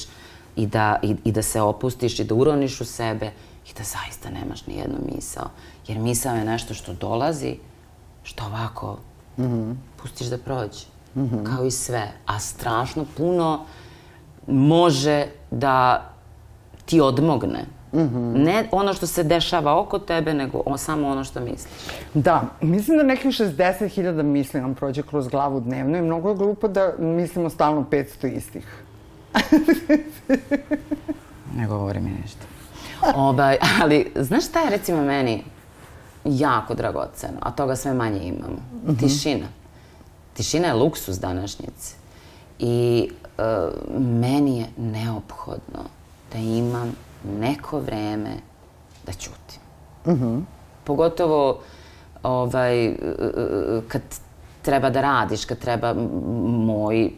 i 0.57 0.67
da, 0.67 0.99
i, 1.03 1.17
i 1.25 1.33
da 1.33 1.43
se 1.43 1.61
opustiš 1.61 2.19
i 2.19 2.25
da 2.25 2.35
uroniš 2.35 2.81
u 2.81 2.85
sebe 2.85 3.31
i 3.71 3.75
da 3.79 3.85
zaista 3.85 4.31
nemaš 4.31 4.67
ni 4.67 4.75
jednu 4.75 4.99
misao. 5.15 5.51
Jer 5.89 5.99
misao 5.99 6.35
je 6.37 6.45
nešto 6.45 6.75
što 6.75 6.93
dolazi, 6.93 7.57
što 8.25 8.45
ovako 8.45 8.97
pustiš 9.97 10.27
da 10.27 10.39
prođe. 10.39 10.85
Kao 11.47 11.65
i 11.65 11.71
sve. 11.71 12.03
A 12.27 12.39
strašno 12.39 13.05
puno 13.17 13.61
može 14.47 15.27
da 15.51 16.03
ti 16.85 17.01
odmogne. 17.01 17.65
Ne 18.35 18.69
ono 18.73 18.95
što 18.95 19.07
se 19.07 19.23
dešava 19.25 19.81
oko 19.81 19.99
tebe, 19.99 20.35
nego 20.35 20.63
o- 20.67 20.77
samo 20.79 21.09
ono 21.09 21.25
što 21.25 21.41
misliš. 21.41 21.73
Da, 22.15 22.43
mislim 22.61 22.97
da 22.97 23.03
nekih 23.05 23.31
60.000 23.31 24.23
misli 24.23 24.61
nam 24.61 24.75
prođe 24.75 25.03
kroz 25.03 25.29
glavu 25.29 25.61
dnevno 25.61 25.99
i 25.99 26.03
mnogo 26.03 26.29
je 26.29 26.37
glupo 26.37 26.69
da 26.69 26.93
mislimo 26.99 27.51
stalno 27.51 27.85
500 27.85 28.27
istih. 28.29 28.83
Ne 31.57 31.67
govori 31.67 32.01
mi 32.01 32.11
ništa. 32.13 32.47
Ovaj, 33.15 33.57
ali, 33.83 34.13
znaš 34.17 34.45
šta 34.47 34.61
je 34.61 34.71
recimo 34.71 35.03
meni 35.03 35.45
jako 36.25 36.75
dragoceno, 36.75 37.39
a 37.41 37.51
toga 37.51 37.77
sve 37.77 37.95
manje 37.95 38.21
imamo? 38.21 38.59
Tišina. 39.01 39.47
Tišina 40.35 40.67
je 40.67 40.75
luksus 40.75 41.19
današnjice. 41.19 41.95
I 42.59 43.09
e, 43.39 43.43
meni 43.99 44.59
je 44.59 44.67
neophodno 44.77 45.85
da 46.33 46.39
imam 46.39 46.93
neko 47.41 47.79
vreme 47.81 48.31
da 49.07 49.13
ćutim. 49.13 50.47
Pogotovo 50.85 51.61
ovaj, 52.23 52.87
e, 52.87 52.93
e, 52.93 53.81
kad 53.89 54.03
treba 54.63 54.91
da 54.91 55.01
radiš, 55.01 55.45
kad 55.45 55.59
treba 55.59 55.95
moj 56.47 57.11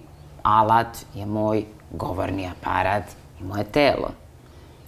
alat 0.43 0.97
je 1.15 1.27
moj 1.27 1.65
govorni 1.91 2.51
aparat 2.51 3.05
i 3.41 3.45
moje 3.45 3.65
telo. 3.65 4.11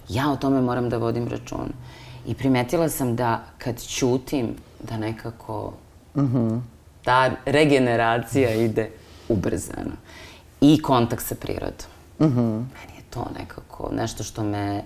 Ja 0.09 0.31
o 0.31 0.35
tome 0.35 0.61
moram 0.61 0.89
da 0.89 0.97
vodim 0.97 1.27
račun. 1.27 1.73
I 2.29 2.33
primetila 2.33 2.89
sam 2.89 3.15
da 3.15 3.43
kad 3.57 3.81
ćutim, 3.81 4.55
da 4.83 4.97
nekako 4.97 5.73
ta 7.03 7.31
regeneracija 7.45 8.53
ide 8.55 8.89
ubrzano. 9.29 9.91
I 10.61 10.81
kontakt 10.81 11.23
sa 11.23 11.35
prirodom. 11.35 11.89
Meni 12.19 12.95
je 12.97 13.03
to 13.09 13.27
nekako 13.39 13.89
nešto 13.93 14.23
što 14.23 14.43
me 14.43 14.83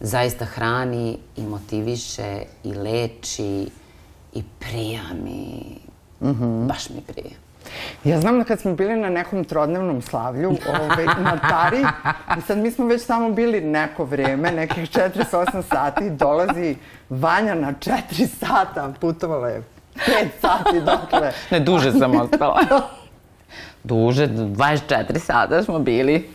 zaista 0.00 0.44
hrani 0.44 1.18
i 1.36 1.42
motiviše 1.42 2.42
i 2.64 2.74
leči 2.74 3.68
i 4.34 4.42
prija 4.58 5.02
mi. 5.24 5.62
Baš 6.66 6.90
mi 6.90 7.00
prija. 7.00 7.36
Ja 8.04 8.20
znam 8.20 8.38
da 8.38 8.44
kad 8.44 8.60
smo 8.60 8.74
bili 8.74 8.96
na 8.96 9.10
nekom 9.10 9.44
trodnevnom 9.44 10.02
slavlju 10.02 10.56
ovaj, 10.68 11.04
na 11.04 11.38
Tari, 11.48 11.84
i 12.38 12.40
sad 12.40 12.58
mi 12.58 12.70
smo 12.70 12.86
već 12.86 13.06
tamo 13.06 13.30
bili 13.30 13.60
neko 13.60 14.04
vreme, 14.04 14.52
nekih 14.52 14.90
48 14.90 15.62
sati, 15.62 16.10
dolazi 16.10 16.76
Vanja 17.10 17.54
na 17.54 17.72
4 17.72 18.26
sata, 18.26 18.92
putovala 19.00 19.48
je 19.48 19.62
5 19.94 20.28
sati 20.40 20.80
dokle. 20.80 21.32
Ne, 21.50 21.60
duže 21.60 21.92
sam 21.92 22.20
ostala. 22.20 22.60
duže, 23.84 24.28
24 24.28 25.18
sata 25.18 25.62
smo 25.62 25.78
bili 25.78 26.28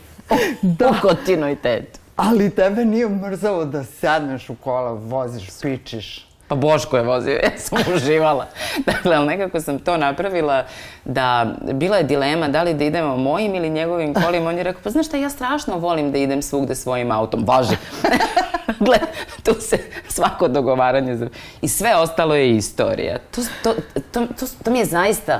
da. 0.61 0.89
u 0.89 0.93
kontinuitetu. 1.01 1.99
Ali 2.15 2.49
tebe 2.49 2.85
nije 2.85 3.09
mrzalo 3.09 3.65
da 3.65 3.83
sedneš 3.83 4.49
u 4.49 4.55
kola, 4.55 4.91
voziš, 4.91 5.47
pičiš. 5.61 6.32
Pa 6.47 6.55
Boško 6.55 6.97
je 6.97 7.03
vozio, 7.03 7.33
ja 7.43 7.49
sam 7.57 7.79
uživala. 7.95 8.47
Dakle, 8.85 9.15
ali 9.15 9.27
nekako 9.27 9.59
sam 9.59 9.79
to 9.79 9.97
napravila 9.97 10.65
da 11.05 11.45
bila 11.73 11.97
je 11.97 12.03
dilema 12.03 12.47
da 12.47 12.63
li 12.63 12.73
da 12.73 12.83
idemo 12.83 13.17
mojim 13.17 13.55
ili 13.55 13.69
njegovim 13.69 14.13
kolima. 14.13 14.49
On 14.49 14.57
je 14.57 14.63
rekao, 14.63 14.81
pa 14.83 14.89
znaš 14.89 15.07
šta, 15.07 15.17
ja 15.17 15.29
strašno 15.29 15.77
volim 15.77 16.11
da 16.11 16.17
idem 16.17 16.41
svugde 16.41 16.75
svojim 16.75 17.11
autom. 17.11 17.43
Važi. 17.47 17.75
Gle, 18.79 18.97
tu 19.43 19.53
se 19.59 19.77
svako 20.07 20.47
dogovaranje... 20.47 21.27
I 21.61 21.67
sve 21.67 21.95
ostalo 21.95 22.35
je 22.35 22.55
istorija. 22.55 23.17
To, 23.31 23.41
to, 23.63 23.73
to, 24.11 24.27
to, 24.39 24.45
to 24.63 24.71
mi 24.71 24.79
je 24.79 24.85
zaista 24.85 25.39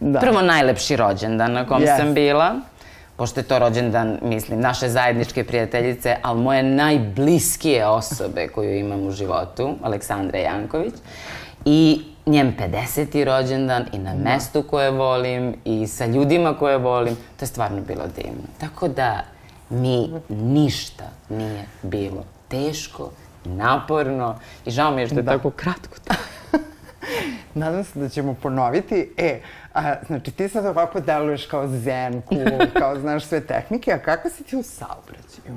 Da. 0.00 0.18
prvo 0.20 0.42
najlepši 0.42 0.96
rođendan 0.96 1.52
na 1.52 1.66
kom 1.66 1.82
Yes. 1.82 1.96
sam 1.96 2.14
bila. 2.14 2.54
Pošto 3.16 3.40
je 3.40 3.44
to 3.44 3.58
rođendan, 3.58 4.18
mislim, 4.22 4.60
naše 4.60 4.88
zajedničke 4.88 5.44
prijateljice, 5.44 6.16
ali 6.22 6.40
moje 6.40 6.62
najbliskije 6.62 7.86
osobe 7.86 8.48
koju 8.48 8.78
imam 8.78 9.06
u 9.06 9.10
životu, 9.10 9.74
Aleksandra 9.82 10.38
Janković. 10.38 10.94
I 11.64 12.04
njen 12.26 12.52
50. 12.58 13.24
rođendan 13.24 13.84
i 13.92 13.98
na 13.98 14.14
mestu 14.14 14.62
koje 14.62 14.90
volim 14.90 15.54
i 15.64 15.86
sa 15.86 16.06
ljudima 16.06 16.58
koje 16.58 16.78
volim. 16.78 17.14
To 17.14 17.44
je 17.44 17.46
stvarno 17.46 17.80
bilo 17.80 18.04
divno. 18.16 18.42
Tako 18.58 18.88
da 18.88 19.22
mi 19.70 20.10
ništa 20.28 21.04
nije 21.28 21.64
bilo 21.82 22.24
teško, 22.48 23.10
naporno 23.44 24.38
i 24.66 24.70
žao 24.70 24.90
mi 24.90 25.00
je 25.00 25.06
što 25.06 25.18
je 25.18 25.24
tako 25.24 25.50
kratko. 25.50 25.96
Nadam 27.54 27.84
se 27.84 27.98
da 27.98 28.08
ćemo 28.08 28.34
ponoviti. 28.34 29.10
E, 29.16 29.40
a, 29.76 29.94
znači 30.06 30.30
ti 30.30 30.48
sad 30.48 30.66
ovako 30.66 31.00
deluješ 31.00 31.46
kao 31.46 31.68
zen, 31.68 32.22
cool, 32.28 32.66
kao 32.80 33.00
znaš 33.00 33.24
sve 33.24 33.40
tehnike, 33.40 33.92
a 33.92 33.98
kako 33.98 34.28
si 34.30 34.44
ti 34.44 34.56
u 34.56 34.62
saobraćaju? 34.62 35.56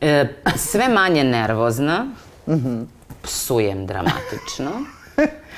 E, 0.00 0.26
sve 0.56 0.88
manje 0.88 1.24
nervozna, 1.24 2.06
psujem 3.22 3.86
dramatično, 3.86 4.70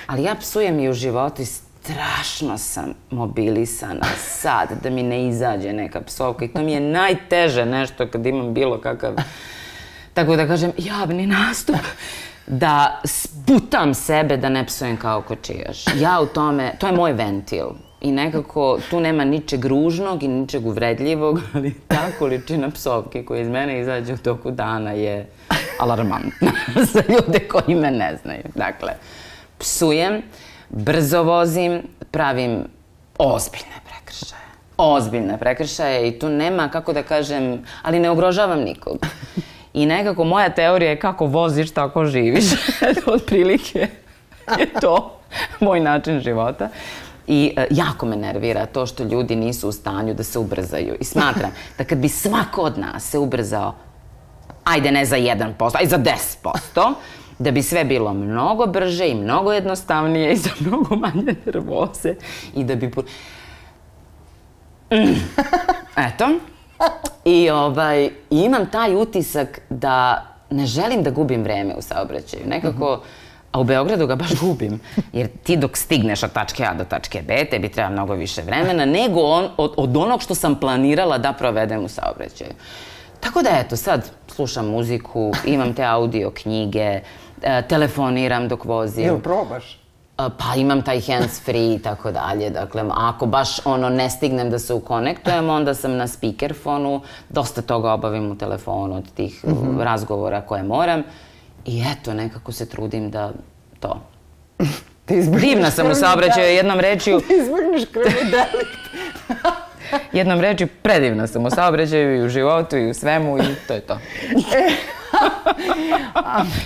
ali 0.07 0.23
ja 0.23 0.35
psujem 0.35 0.81
i 0.81 0.89
u 0.89 0.93
životu 0.93 1.43
i 1.43 1.45
strašno 1.45 2.59
sam 2.59 2.95
mobilisana 3.11 4.07
sad 4.19 4.69
da 4.83 4.91
mi 4.91 5.03
ne 5.03 5.29
izađe 5.29 5.73
neka 5.73 6.01
psovka 6.01 6.45
i 6.45 6.49
to 6.49 6.63
mi 6.63 6.73
je 6.73 6.81
najteže 6.81 7.67
nešto 7.67 8.09
kad 8.09 8.27
imam 8.27 8.55
bilo 8.55 8.81
kakav, 8.81 9.15
tako 10.15 10.37
da 10.37 10.47
kažem, 10.47 10.73
javni 10.79 11.27
nastup, 11.27 11.77
da 12.47 13.01
sputam 13.05 13.95
sebe 13.95 14.37
da 14.37 14.49
ne 14.49 14.67
psujem 14.67 14.97
kao 14.97 15.23
kočijaš. 15.23 15.85
Ja 16.01 16.21
u 16.21 16.27
tome, 16.27 16.73
to 16.79 16.87
je 16.87 16.93
moj 16.93 17.13
ventil. 17.13 17.67
I 18.01 18.13
nekako 18.13 18.79
tu 18.91 19.01
nema 19.01 19.25
ničeg 19.25 19.65
ružnog 19.65 20.23
i 20.23 20.29
ničeg 20.29 20.67
uvredljivog, 20.67 21.41
ali 21.55 21.75
ta 21.89 22.07
količina 22.19 22.71
psovke 22.71 23.25
koja 23.25 23.41
iz 23.41 23.49
mene 23.49 23.81
izađe 23.81 24.15
u 24.15 24.17
toku 24.17 24.51
dana 24.51 24.91
je 24.91 25.31
alarmantna 25.79 26.53
za 26.93 27.03
ljude 27.09 27.49
koji 27.49 27.77
me 27.77 27.91
ne 27.91 28.19
znaju. 28.23 28.43
Dakle, 28.55 28.93
psujem, 29.59 30.23
brzo 30.69 31.23
vozim, 31.23 31.83
pravim 32.11 32.65
ozbiljne 33.19 33.81
prekršaje. 33.89 34.45
Ozbiljne 34.77 35.39
prekršaje 35.39 36.09
i 36.09 36.19
tu 36.19 36.29
nema, 36.29 36.69
kako 36.69 36.93
da 36.93 37.03
kažem, 37.03 37.65
ali 37.83 38.01
ne 38.01 38.11
ugrožavam 38.11 38.61
nikog. 38.61 38.99
I 39.75 39.87
nekako 39.87 40.25
moja 40.25 40.49
teorija 40.51 40.91
je 40.91 41.01
kako 41.01 41.27
voziš, 41.27 41.71
tako 41.71 42.07
živiš. 42.07 42.45
Otprilike 43.15 43.89
je 44.59 44.67
to 44.81 45.19
moj 45.61 45.81
način 45.81 46.21
života. 46.21 46.69
I 47.27 47.55
e, 47.57 47.67
jako 47.71 48.07
me 48.07 48.17
nervira 48.17 48.67
to 48.67 48.87
što 48.87 49.05
ljudi 49.05 49.37
nisu 49.37 49.69
u 49.69 49.73
stanju 49.73 50.15
da 50.15 50.23
se 50.23 50.39
ubrzaju. 50.39 50.97
I 51.01 51.05
smatram 51.05 51.51
da 51.79 51.85
kad 51.85 51.99
bi 51.99 52.09
svako 52.09 52.63
od 52.63 52.79
nas 52.79 53.11
se 53.11 53.19
ubrzao, 53.19 53.75
ajde 54.65 54.93
ne 54.93 55.05
za 55.05 55.17
1%, 55.17 55.71
aj 55.75 55.87
za 55.87 55.99
10%, 55.99 56.95
da 57.39 57.51
bi 57.51 57.63
sve 57.63 57.85
bilo 57.85 58.15
mnogo 58.15 58.67
brže 58.67 59.09
i 59.09 59.15
mnogo 59.15 59.53
jednostavnije 59.53 60.33
i 60.33 60.37
za 60.37 60.51
mnogo 60.61 60.97
manje 60.97 61.35
nervoze 61.47 62.15
i 62.55 62.65
da 62.65 62.75
bi... 62.75 62.87
Mm. 64.91 65.15
Eto. 65.97 66.29
I 67.25 67.51
ovaj, 67.51 68.11
imam 68.31 68.71
taj 68.71 68.95
utisak 68.95 69.61
da 69.71 70.27
ne 70.51 70.67
želim 70.67 71.03
da 71.03 71.11
gubim 71.11 71.43
vreme 71.43 71.75
u 71.75 71.83
saobraćaju. 71.83 72.43
Nekako, 72.47 73.01
a 73.53 73.61
u 73.61 73.65
Beogradu 73.65 74.07
ga 74.07 74.17
baš 74.17 74.41
gubim. 74.41 74.81
Jer 75.13 75.29
ti 75.43 75.57
dok 75.57 75.77
stigneš 75.77 76.23
od 76.23 76.33
tačke 76.33 76.65
A 76.65 76.75
do 76.75 76.85
tačke 76.85 77.23
B, 77.23 77.45
tebi 77.51 77.69
treba 77.69 77.91
mnogo 77.91 78.15
više 78.15 78.43
vremena 78.43 78.85
nego 78.85 79.21
on, 79.21 79.49
od, 79.57 79.75
od 79.77 79.97
onog 79.97 80.23
što 80.23 80.35
sam 80.35 80.61
planirala 80.61 81.19
da 81.19 81.33
provedem 81.33 81.85
u 81.85 81.89
saobraćaju. 81.89 82.51
Tako 83.21 83.43
da 83.43 83.51
eto, 83.51 83.77
sad 83.77 84.11
slušam 84.29 84.67
muziku, 84.67 85.33
imam 85.47 85.75
te 85.75 85.85
audio 85.85 86.31
knjige, 86.31 87.01
e, 87.43 87.63
telefoniram 87.69 88.49
dok 88.49 88.65
vozim. 88.65 89.05
Jel 89.05 89.21
probaš? 89.21 89.84
Pa 90.17 90.55
imam 90.57 90.83
taj 90.83 91.01
hands 91.01 91.41
free 91.45 91.75
i 91.75 91.79
tako 91.79 92.13
dalje. 92.13 92.51
Dakle, 92.51 92.85
ako 92.91 93.27
baš 93.27 93.67
ono 93.67 93.89
ne 93.89 94.11
stignem 94.11 94.51
da 94.51 94.59
se 94.59 94.75
ukonektujem, 94.75 95.51
onda 95.51 95.75
sam 95.75 95.97
na 95.97 96.07
speakerfonu, 96.09 97.01
dosta 97.29 97.63
toga 97.63 97.93
obavim 97.93 98.31
u 98.31 98.39
telefonu 98.39 98.97
od 98.97 99.13
tih 99.15 99.41
uh, 99.43 99.83
razgovora 99.83 100.41
koje 100.41 100.63
moram. 100.63 101.03
I 101.65 101.85
eto, 101.93 102.15
nekako 102.15 102.53
se 102.53 102.69
trudim 102.69 103.11
da 103.11 103.33
to. 103.81 104.01
Divna 105.41 105.71
sam 105.71 105.91
u 105.91 105.95
saobraćaju, 105.95 106.55
jednom 106.55 106.81
rečju, 106.81 107.21
Ti 107.29 107.35
izbegneš 107.35 107.85
krvni 107.93 108.31
delikt. 108.31 108.85
jednom 110.13 110.41
rečju, 110.41 110.69
predivna 110.83 111.27
sam 111.27 111.47
u 111.47 111.51
saobraćaju 111.51 112.17
i 112.17 112.25
u 112.25 112.29
životu 112.29 112.77
i 112.77 112.91
u 112.91 112.95
svemu 112.95 113.39
i 113.39 113.43
to 113.69 113.75
je 113.75 113.81
to. 113.81 113.99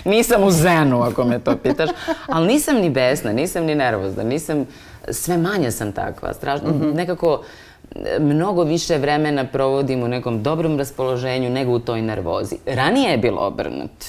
nisam 0.05 0.43
u 0.43 0.51
zenu, 0.51 1.03
ako 1.03 1.25
me 1.25 1.39
to 1.39 1.57
pitaš. 1.57 1.91
Ali 2.27 2.47
nisam 2.47 2.77
ni 2.77 2.91
besna, 2.91 3.33
nisam 3.33 3.65
ni 3.65 3.75
nervozna, 3.75 4.23
nisam, 4.23 4.67
sve 5.09 5.37
manje 5.37 5.71
sam 5.71 5.93
takva. 5.93 6.35
Strašno, 6.35 6.69
nekako 6.95 7.43
e, 7.95 8.19
mnogo 8.21 8.65
više 8.65 8.99
vremena 8.99 9.45
provodim 9.45 10.03
u 10.03 10.09
nekom 10.09 10.43
dobrom 10.43 10.79
raspoloženju 10.79 11.51
nego 11.51 11.73
u 11.73 11.79
toj 11.79 12.03
nervozi. 12.03 12.57
Ranije 12.67 13.11
je 13.11 13.19
bilo 13.19 13.47
obrnuto. 13.47 14.07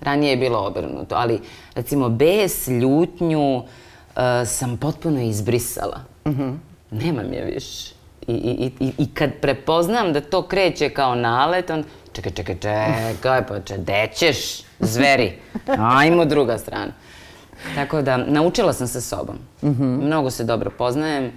Ranije 0.00 0.30
je 0.30 0.36
bilo 0.36 0.66
obrnuto, 0.66 1.14
ali 1.14 1.40
recimo 1.74 2.08
bes, 2.08 2.68
ljutnju 2.68 3.62
e, 4.16 4.46
sam 4.46 4.76
potpuno 4.76 5.22
izbrisala. 5.22 6.00
Nemam 6.90 7.32
je 7.32 7.44
više. 7.44 7.99
I, 8.30 8.72
i, 8.80 8.84
i, 8.86 8.92
I 8.98 9.14
kad 9.14 9.30
prepoznam 9.40 10.12
da 10.12 10.20
to 10.20 10.42
kreće 10.42 10.88
kao 10.88 11.14
nalet, 11.14 11.70
on, 11.70 11.84
čekaj, 12.12 12.32
čekaj, 12.32 12.54
čekaj, 12.54 13.46
pa 13.46 13.60
če, 13.60 13.78
dećeš, 13.78 14.62
zveri, 14.80 15.32
ajmo 15.78 16.24
druga 16.24 16.58
strana. 16.58 16.92
Tako 17.74 18.02
da, 18.02 18.16
naučila 18.16 18.72
sam 18.72 18.86
se 18.86 19.00
sobom. 19.00 19.36
Mnogo 20.02 20.30
se 20.30 20.44
dobro 20.44 20.70
poznajem 20.78 21.32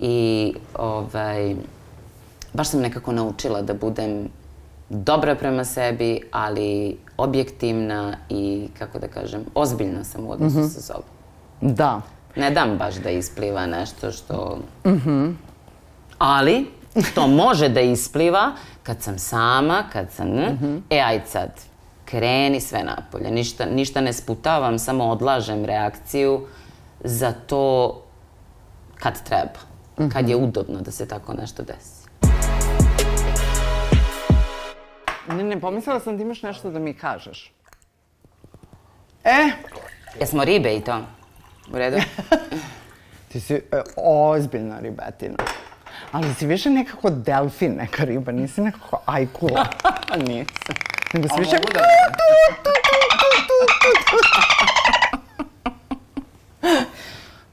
i 0.00 0.54
ovaj, 0.74 1.54
baš 2.52 2.68
sam 2.68 2.80
nekako 2.80 3.12
naučila 3.12 3.62
da 3.62 3.74
budem 3.74 4.28
dobra 4.88 5.34
prema 5.34 5.64
sebi, 5.64 6.20
ali 6.30 6.96
objektivna 7.16 8.16
i, 8.28 8.68
kako 8.78 8.98
da 8.98 9.08
kažem, 9.08 9.44
ozbiljna 9.54 10.04
sam 10.04 10.24
u 10.26 10.30
odnosu 10.30 10.68
sa 10.74 10.80
sobom. 10.80 11.10
Da. 11.60 12.00
Ne 12.36 12.50
dam 12.50 12.76
baš 12.78 12.94
da 12.94 13.10
ispliva 13.10 13.66
nešto 13.66 14.12
što... 14.12 14.58
Ali, 16.24 16.66
to 17.14 17.26
može 17.26 17.68
da 17.68 17.80
ispliva 17.80 18.52
kad 18.82 19.02
sam 19.02 19.18
sama, 19.18 19.84
kad 19.92 20.12
sam... 20.12 20.28
E, 20.90 21.00
ajde 21.00 21.26
sad, 21.26 21.60
kreni 22.04 22.60
sve 22.60 22.84
napolje. 22.84 23.30
Ništa, 23.30 23.66
ništa 23.66 24.00
ne 24.00 24.12
sputavam, 24.12 24.78
samo 24.78 25.04
odlažem 25.04 25.64
reakciju 25.64 26.46
za 27.00 27.32
to 27.32 27.96
kad 28.94 29.24
treba. 29.24 29.58
Kad 30.12 30.28
je 30.28 30.36
udobno 30.36 30.80
da 30.80 30.90
se 30.90 31.08
tako 31.08 31.32
nešto 31.32 31.62
desi. 31.62 32.08
Ne, 35.28 35.44
ne, 35.44 35.60
pomislila 35.60 36.00
sam 36.00 36.16
da 36.16 36.22
imaš 36.22 36.42
nešto 36.42 36.70
da 36.70 36.78
mi 36.78 36.94
kažeš. 36.94 37.52
E, 39.24 39.50
Jesmo 40.20 40.44
ribe 40.44 40.76
i 40.76 40.80
to? 40.80 40.98
U 41.72 41.78
redu? 41.78 41.96
ti 43.32 43.40
si 43.40 43.54
e, 43.54 43.60
ozbiljna 43.96 44.80
ribetina. 44.80 45.36
Ali 46.12 46.34
si 46.34 46.46
više 46.46 46.70
nekako 46.70 47.10
delfin, 47.10 47.76
neka 47.76 48.04
riba, 48.04 48.32
nisi 48.32 48.60
nekako 48.60 49.00
ajkula. 49.06 49.66
Nisam. 50.26 50.74
Nego 51.12 51.28
si 51.28 51.40
više... 51.40 51.56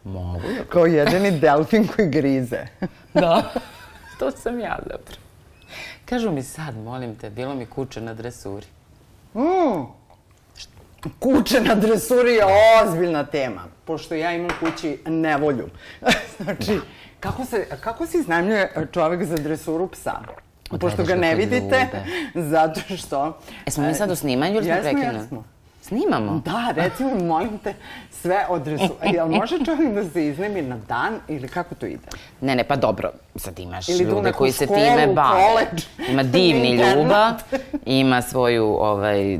Mogu 0.03 0.41
da 0.41 0.63
Kao 0.69 0.85
jedini 0.85 1.39
delfin 1.39 1.87
koji 1.87 2.09
grize. 2.09 2.67
Da, 3.13 3.51
to 4.19 4.31
sam 4.31 4.59
ja 4.59 4.77
zapravo. 4.79 5.21
Kažu 6.05 6.31
mi 6.31 6.43
sad, 6.43 6.77
molim 6.77 7.15
te, 7.15 7.29
bilo 7.29 7.55
mi 7.55 7.65
kuće 7.65 8.01
na 8.01 8.13
dresuri. 8.13 8.65
Kuće 11.19 11.61
na 11.61 11.75
dresuri 11.75 12.33
je 12.33 12.45
ozbiljna 12.83 13.25
tema, 13.25 13.61
pošto 13.85 14.15
ja 14.15 14.31
imam 14.31 14.49
kući 14.59 14.99
nevolju. 15.05 15.69
znači, 16.39 16.79
kako, 17.19 17.45
se, 17.45 17.67
kako 17.81 18.05
se 18.05 18.17
iznajmljuje 18.17 18.87
čovek 18.91 19.23
za 19.23 19.35
dresuru 19.35 19.87
psa? 19.87 20.19
Pošto 20.79 21.03
ga 21.03 21.15
ne 21.15 21.35
vidite, 21.35 21.87
zato 22.53 22.79
što... 22.97 23.39
Jesmo 23.65 23.87
mi 23.87 23.93
sad 23.93 24.11
u 24.11 24.15
snimanju 24.15 24.55
ili 24.55 24.63
smo 24.63 24.73
Jesmo, 24.73 24.91
prekinuli? 24.91 25.17
jesmo. 25.17 25.43
Snimamo? 25.89 26.41
Da, 26.45 26.73
recimo, 26.75 27.15
molim 27.15 27.57
te, 27.57 27.73
sve 28.11 28.45
od 28.49 28.61
dresura. 28.61 29.05
Jel 29.13 29.27
može 29.27 29.65
čovjek 29.65 29.93
da 29.93 30.09
se 30.09 30.27
iznajmi 30.27 30.61
na 30.61 30.77
dan 30.87 31.19
ili 31.27 31.47
kako 31.47 31.75
to 31.75 31.85
ide? 31.85 32.07
Ne, 32.41 32.55
ne, 32.55 32.63
pa 32.63 32.75
dobro, 32.75 33.11
sad 33.35 33.59
imaš 33.59 33.89
Ili 33.89 34.03
ljude 34.03 34.31
koji 34.31 34.51
se 34.51 34.65
školu, 34.65 34.79
time 34.79 35.07
bave. 35.07 35.65
Ima 36.09 36.23
divni 36.37 36.71
ljuba, 36.71 37.33
ima 37.85 38.21
svoju 38.21 38.65
ovaj, 38.65 39.39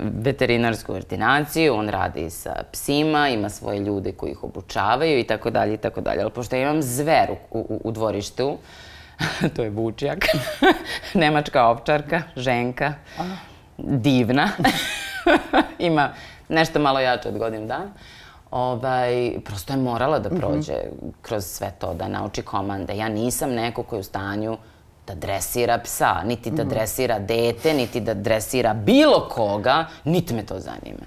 veterinarsku 0.00 0.94
ordinaciju, 0.94 1.74
on 1.74 1.88
radi 1.88 2.30
sa 2.30 2.54
psima, 2.72 3.28
ima 3.28 3.48
svoje 3.48 3.78
ljude 3.78 4.12
koji 4.12 4.30
ih 4.30 4.44
obučavaju 4.44 5.18
i 5.18 5.24
tako 5.24 5.50
dalje 5.50 5.74
i 5.74 5.78
tako 5.78 6.00
dalje. 6.00 6.22
Ali 6.22 6.30
pošto 6.30 6.56
ja 6.56 6.62
imam 6.62 6.82
zver 6.82 7.30
u, 7.50 7.58
u, 7.58 7.80
u 7.84 7.92
dvorištu, 7.92 8.58
to 9.56 9.62
je 9.62 9.70
vučjak, 9.70 10.24
nemačka 11.14 11.66
ovčarka, 11.66 12.22
ženka, 12.36 12.94
divna, 13.84 14.48
ima 15.78 16.10
nešto 16.48 16.78
malo 16.78 17.00
jače 17.00 17.28
od 17.28 17.38
godinu 17.38 17.66
dana. 17.66 17.90
Ovaj, 18.50 19.32
prosto 19.44 19.72
je 19.72 19.76
morala 19.76 20.18
da 20.18 20.30
prođe 20.30 20.74
kroz 21.22 21.44
sve 21.44 21.72
to, 21.78 21.94
da 21.94 22.08
nauči 22.08 22.42
komande. 22.42 22.96
Ja 22.96 23.08
nisam 23.08 23.50
neko 23.50 23.82
koji 23.82 23.96
je 23.96 24.00
u 24.00 24.04
stanju 24.04 24.56
da 25.06 25.14
dresira 25.14 25.78
psa, 25.78 26.22
niti 26.24 26.50
da 26.50 26.64
dresira 26.64 27.18
dete, 27.18 27.74
niti 27.74 28.00
da 28.00 28.14
dresira 28.14 28.74
bilo 28.74 29.28
koga, 29.28 29.86
niti 30.04 30.34
me 30.34 30.46
to 30.46 30.58
zanima. 30.58 31.06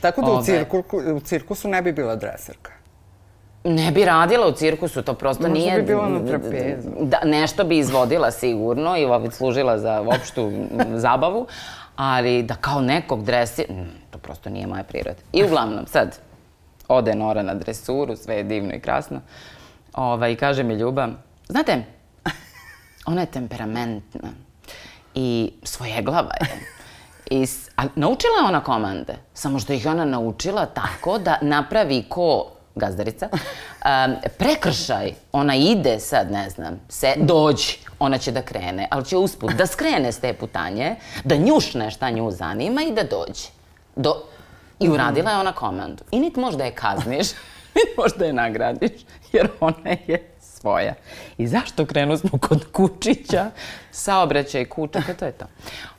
Tako 0.00 0.20
da 0.20 0.26
u, 0.26 0.30
Ovaj. 0.30 0.44
cirku, 0.44 0.82
u 1.14 1.20
cirkusu 1.20 1.68
ne 1.68 1.82
bi 1.82 1.92
bila 1.92 2.16
dreserka. 2.16 2.72
Ne 3.64 3.90
bi 3.90 4.04
radila 4.04 4.46
u 4.46 4.52
cirkusu, 4.52 5.02
to 5.02 5.14
prosto 5.14 5.42
Možda 5.42 5.58
nije... 5.58 5.76
bi 5.76 5.86
bila 5.86 6.08
na 6.08 6.26
trapezu. 6.26 6.88
Da, 7.00 7.20
nešto 7.24 7.64
bi 7.64 7.78
izvodila 7.78 8.30
sigurno 8.30 8.96
i 8.96 9.30
služila 9.30 9.78
za 9.78 10.00
opštu 10.00 10.52
zabavu, 11.06 11.46
ali 11.96 12.42
da 12.42 12.54
kao 12.54 12.80
nekog 12.80 13.24
dresi... 13.24 13.66
mm, 13.70 13.90
To 14.10 14.18
prosto 14.18 14.50
nije 14.50 14.66
moja 14.66 14.82
priroda. 14.84 15.20
I 15.32 15.44
uglavnom, 15.44 15.86
sad, 15.86 16.18
ode 16.88 17.14
Nora 17.14 17.42
na 17.42 17.54
dresuru, 17.54 18.16
sve 18.16 18.36
je 18.36 18.42
divno 18.42 18.74
i 18.74 18.80
krasno. 18.80 19.20
Ovaj, 19.94 20.36
kaže 20.36 20.62
mi 20.62 20.74
Ljuba, 20.74 21.08
znate, 21.48 21.84
ona 23.10 23.20
je 23.20 23.26
temperamentna 23.26 24.28
i 25.14 25.52
svojeglava 25.62 26.30
je. 26.40 26.46
I, 27.30 27.46
a 27.76 27.82
naučila 27.94 28.32
je 28.40 28.48
ona 28.48 28.60
komande, 28.60 29.14
samo 29.34 29.58
što 29.58 29.72
ih 29.72 29.86
ona 29.86 30.04
naučila 30.04 30.66
tako 30.66 31.18
da 31.18 31.38
napravi 31.42 32.04
ko 32.08 32.55
gazdarica, 32.76 33.28
um, 33.32 34.16
prekršaj, 34.38 35.14
ona 35.32 35.54
ide 35.54 36.00
sad, 36.00 36.30
ne 36.30 36.50
znam, 36.50 36.80
se, 36.88 37.14
dođi, 37.16 37.78
ona 37.98 38.18
će 38.18 38.32
da 38.32 38.42
krene, 38.42 38.88
ali 38.90 39.04
će 39.04 39.16
usput 39.16 39.52
da 39.52 39.66
skrene 39.66 40.12
s 40.12 40.20
te 40.20 40.32
putanje, 40.32 40.96
da 41.24 41.36
njušne 41.36 41.90
šta 41.90 42.10
nju 42.10 42.30
zanima 42.30 42.82
i 42.82 42.92
da 42.92 43.02
dođe. 43.02 43.48
Do, 43.96 44.22
I 44.80 44.88
uradila 44.88 45.30
je 45.30 45.38
ona 45.38 45.52
komandu. 45.52 46.04
I 46.10 46.20
niti 46.20 46.40
možda 46.40 46.64
je 46.64 46.70
kazniš, 46.70 47.26
niti 47.76 47.94
možda 47.98 48.24
je 48.24 48.32
nagradiš, 48.32 48.90
jer 49.32 49.48
ona 49.60 49.90
je 50.06 50.35
svoja. 50.60 50.94
I 51.38 51.46
zašto 51.46 51.86
krenu 51.86 52.16
smo 52.18 52.38
kod 52.38 52.72
kučića, 52.72 53.50
saobraćaj 53.90 54.64
kučaka, 54.64 55.14
to 55.14 55.24
je 55.24 55.32
to. 55.32 55.44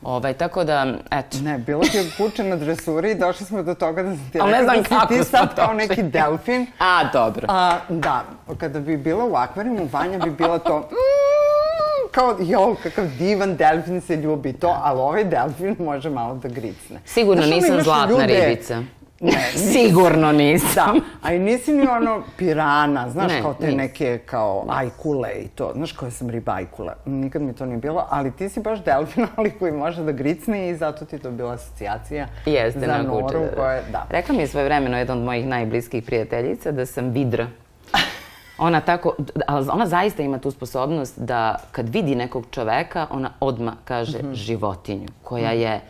Ovaj, 0.02 0.32
tako 0.34 0.64
da, 0.64 0.86
eto. 1.10 1.38
Ne, 1.38 1.58
bilo 1.58 1.82
ti 1.82 1.96
je 1.96 2.10
kuće 2.16 2.44
na 2.44 2.56
dresuri 2.56 3.10
i 3.10 3.14
došli 3.14 3.46
smo 3.46 3.62
do 3.62 3.74
toga 3.74 4.02
da 4.02 4.10
ti 4.10 4.38
znam 4.38 4.50
da 4.66 4.84
si 4.84 5.08
ti 5.08 5.24
sad 5.24 5.54
kao 5.54 5.74
neki 5.74 6.02
delfin. 6.02 6.66
A, 6.78 7.04
dobro. 7.12 7.46
A, 7.48 7.78
da, 7.88 8.24
kada 8.58 8.80
bi 8.80 8.96
bila 8.96 9.24
u 9.24 9.34
akvarijumu, 9.34 9.88
Vanja 9.92 10.18
bi 10.18 10.30
bila 10.30 10.58
to... 10.58 10.78
Mm, 10.78 12.08
kao, 12.10 12.36
jo, 12.40 12.76
kakav 12.82 13.04
divan 13.18 13.56
delfin 13.56 14.00
se 14.00 14.16
ljubi 14.16 14.52
to, 14.52 14.76
ali 14.82 15.00
ovaj 15.00 15.24
delfin 15.24 15.76
može 15.78 16.10
malo 16.10 16.34
da 16.34 16.48
gricne. 16.48 17.00
Sigurno 17.04 17.42
Znaš, 17.42 17.54
nisam 17.56 17.82
zlatna 17.82 18.14
ljude- 18.16 18.48
ribica. 18.48 18.82
Ne, 19.20 19.32
Sigurno 19.52 20.32
nisam. 20.32 20.94
Da, 20.94 21.00
a 21.22 21.32
i 21.32 21.38
nisi 21.38 21.72
ni 21.72 21.86
ono 21.88 22.22
pirana, 22.36 23.10
znaš, 23.10 23.32
Ne, 23.32 23.42
kao 23.42 23.54
te 23.54 23.64
nisam. 23.64 23.76
neke 23.76 24.18
kao 24.18 24.64
ajkule 24.68 25.30
i 25.34 25.48
to. 25.48 25.72
Znaš 25.74 25.92
koja 25.92 26.10
sam 26.10 26.30
riba 26.30 26.52
ajkula, 26.52 26.94
nikad 27.04 27.42
mi 27.42 27.52
to 27.52 27.66
nije 27.66 27.78
bilo, 27.78 28.06
ali 28.10 28.30
ti 28.32 28.48
si 28.48 28.60
baš 28.60 28.78
delfin, 28.80 29.26
ali 29.36 29.50
koji 29.50 29.72
može 29.72 30.02
da 30.02 30.12
gricne 30.12 30.70
i 30.70 30.76
zato 30.76 31.04
ti 31.04 31.18
to 31.18 31.30
bila 31.30 31.52
asocijacija 31.52 32.26
Jeste, 32.46 32.80
za 32.80 32.86
na 32.86 33.02
Noru 33.02 33.40
da, 33.40 33.54
koja 33.56 33.72
je, 33.72 33.82
da. 33.92 34.06
Rekla 34.10 34.34
mi 34.34 34.40
je 34.40 34.46
svoje 34.46 34.64
vremeno 34.64 34.98
jedna 34.98 35.14
od 35.14 35.20
mojih 35.20 35.46
najbliskih 35.46 36.04
prijateljica 36.04 36.72
da 36.72 36.86
sam 36.86 37.04
vidra. 37.06 37.46
Ona 38.58 38.80
tako, 38.80 39.14
ona 39.68 39.86
zaista 39.86 40.22
ima 40.22 40.38
tu 40.38 40.50
sposobnost 40.50 41.18
da 41.18 41.56
kad 41.72 41.88
vidi 41.88 42.14
nekog 42.14 42.44
čoveka, 42.50 43.06
ona 43.10 43.30
odma 43.40 43.72
kaže 43.84 44.18
Mhm. 44.18 44.32
životinju, 44.34 45.08
koja 45.22 45.50
je 45.50 45.80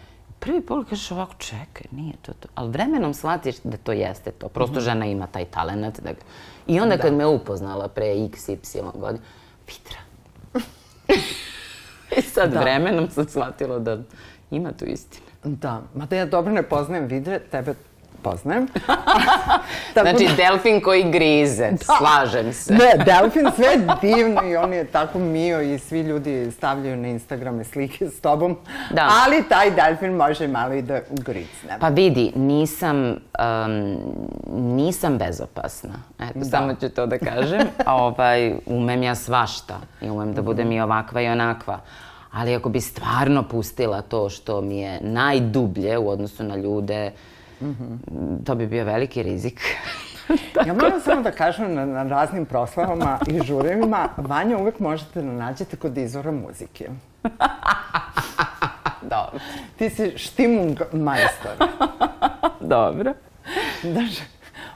prvi 0.41 0.61
pogled 0.61 0.89
kažeš 0.89 1.11
ovako, 1.11 1.34
čekaj, 1.39 1.86
nije 1.91 2.12
to 2.22 2.32
to. 2.32 2.49
Ali 2.55 2.70
vremenom 2.70 3.14
shvatiš 3.14 3.57
da 3.64 3.76
to 3.76 3.93
jeste 3.93 4.30
to. 4.30 4.49
Prosto 4.49 4.72
Mhm. 4.72 4.80
žena 4.80 5.07
ima 5.07 5.26
taj 5.26 5.45
talent. 5.45 6.01
Da 6.01 6.12
ga... 6.12 6.18
I 6.66 6.80
onda 6.80 6.99
kad 6.99 7.14
me 7.14 7.26
upoznala 7.26 7.89
pre 7.89 8.24
x, 8.24 8.49
y 8.49 8.57
godina, 8.95 9.24
Vidra. 9.66 9.99
I 12.18 12.22
sad 12.34 12.53
Da. 12.53 12.61
vremenom 12.61 13.11
sam 13.11 13.28
shvatila 13.28 13.78
da 13.78 13.99
ima 14.51 14.72
tu 14.72 14.84
istine. 14.84 15.26
Da, 15.45 15.82
mada 15.95 16.16
ja 16.16 16.26
dobro 16.26 16.53
ne 16.53 16.62
poznajem 16.62 17.07
vidre, 17.07 17.39
tebe 17.41 17.74
poznajem. 18.23 18.66
Tako 19.95 20.09
Znači, 20.09 20.27
da- 20.27 20.35
delfin 20.35 20.81
koji 20.81 21.11
grize, 21.11 21.71
slažem 21.99 22.53
se. 22.53 22.75
Ne, 22.75 23.05
delfin 23.05 23.47
sve 23.57 23.66
je 23.66 23.87
divno 24.01 24.43
i 24.45 24.57
on 24.57 24.73
je 24.73 24.85
tako 24.85 25.19
mio 25.19 25.61
i 25.61 25.79
svi 25.79 26.01
ljudi 26.01 26.51
stavljaju 26.51 26.97
na 26.97 27.09
Instagrame 27.09 27.64
slike 27.64 28.09
s 28.09 28.21
tobom. 28.21 28.57
Da. 28.91 29.09
Ali 29.27 29.45
taj 29.49 29.71
delfin 29.71 30.12
može 30.12 30.49
malo 30.49 30.75
i 30.75 30.83
da 30.83 31.01
gricne. 31.11 31.79
Pa 31.81 31.89
vidi, 31.89 32.33
nisam, 32.37 32.97
um, 33.07 33.97
nisam 34.77 35.19
bezopasna. 35.19 35.95
Eto, 36.19 36.45
samo 36.51 36.75
ću 36.75 36.89
to 36.89 37.07
da 37.07 37.19
kažem. 37.19 37.61
Ovaj, 37.87 38.55
umem 38.66 39.03
ja 39.03 39.14
svašta 39.14 39.81
i 40.01 40.11
umem 40.11 40.35
da 40.35 40.43
budem 40.43 40.73
i 40.73 40.81
ovakva 40.81 41.21
i 41.21 41.29
onakva. 41.29 41.81
Ali 42.33 42.55
ako 42.55 42.69
bi 42.69 42.81
stvarno 42.81 43.43
pustila 43.43 44.03
to 44.03 44.29
što 44.29 44.61
mi 44.61 44.79
je 44.79 44.99
najdublje 45.01 45.99
u 45.99 46.09
odnosu 46.09 46.45
na 46.45 46.57
ljude, 46.57 47.12
to 48.45 48.55
bi 48.55 48.67
bio 48.67 48.85
veliki 48.85 49.23
rizik. 49.23 49.61
Ja 50.67 50.75
moram 50.75 51.01
samo 51.01 51.23
da 51.23 51.31
kažem 51.31 51.75
na, 51.75 51.87
na 51.87 52.03
raznim 52.03 52.47
proslavama 52.47 53.19
i 53.27 53.41
žurevima, 53.47 54.09
Vanja 54.17 54.59
uvek 54.59 54.79
možete 54.79 55.23
da 55.23 55.33
nađete 55.33 55.77
kod 55.77 55.99
izvora 55.99 56.31
muzike. 56.31 56.89
Dobro. 59.03 59.41
Ti 59.79 59.91
si 59.91 60.19
štimung 60.19 60.79
majstor. 60.93 61.69
Dobro. 62.61 63.15
Znaš, 63.83 64.13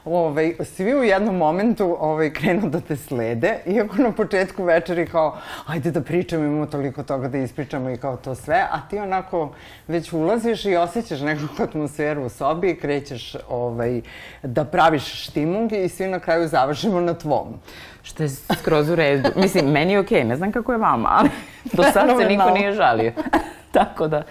ovaj, 0.05 0.55
svi 0.63 0.95
u 0.95 1.03
jednom 1.03 1.35
momentu 1.35 1.97
ovaj, 1.99 2.33
krenu 2.33 2.69
da 2.69 2.81
te 2.81 2.95
slede, 2.95 3.59
iako 3.65 3.97
na 3.97 4.11
početku 4.11 4.63
večeri 4.63 5.07
kao, 5.07 5.37
ajde 5.65 5.91
da 5.91 6.01
pričamo, 6.01 6.45
imamo 6.45 6.65
toliko 6.65 7.03
toga 7.03 7.27
da 7.27 7.37
ispričamo 7.37 7.89
i 7.89 7.97
kao 7.97 8.17
to 8.17 8.35
sve, 8.35 8.67
a 8.71 8.81
ti 8.89 8.99
onako 8.99 9.51
već 9.87 10.13
ulaziš 10.13 10.65
i 10.65 10.75
osjećaš 10.75 11.21
nekakvu 11.21 11.63
atmosferu 11.67 12.25
u 12.25 12.29
sobi 12.29 12.69
i 12.69 12.75
krećeš 12.75 13.35
ovaj, 13.49 14.01
da 14.43 14.65
praviš 14.65 15.27
štimung 15.27 15.71
i 15.73 15.89
svi 15.89 16.07
na 16.07 16.19
kraju 16.19 16.47
završimo 16.47 17.01
na 17.01 17.13
tvom. 17.13 17.59
Što 18.03 18.23
je 18.23 18.29
skroz 18.29 18.89
u 18.89 18.95
redu. 18.95 19.29
Mislim, 19.35 19.71
meni 19.71 19.93
je 19.93 19.99
okej, 19.99 20.23
ne 20.23 20.35
znam 20.35 20.51
kako 20.51 20.71
je 20.71 20.77
vama, 20.77 21.09
ali 21.11 21.29
do 21.73 21.83
sad 21.83 22.09
se 22.19 22.25
niko 22.25 22.49
nije 22.49 22.73
žalio. 22.73 23.11
Tako 23.71 24.07
da, 24.07 24.23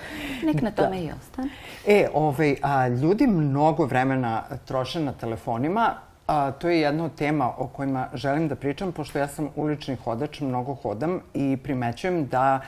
nek 0.42 0.62
na 0.62 0.70
tome 0.70 1.00
i 1.00 1.10
ostane. 1.20 1.48
E, 1.86 2.08
ovaj, 2.14 2.56
a, 2.62 2.88
ljudi 2.88 3.26
mnogo 3.26 3.84
vremena 3.84 4.42
troše 4.64 5.00
na 5.00 5.12
telefonima. 5.12 5.94
A, 6.26 6.50
to 6.50 6.68
je 6.68 6.80
jedna 6.80 7.04
od 7.04 7.14
tema 7.14 7.50
o 7.58 7.66
kojima 7.66 8.08
želim 8.14 8.48
da 8.48 8.54
pričam, 8.54 8.92
pošto 8.92 9.18
ja 9.18 9.28
sam 9.28 9.48
ulični 9.56 9.96
hodač, 10.04 10.40
mnogo 10.40 10.74
hodam 10.74 11.20
i 11.34 11.56
primećujem 11.56 12.26
da 12.26 12.60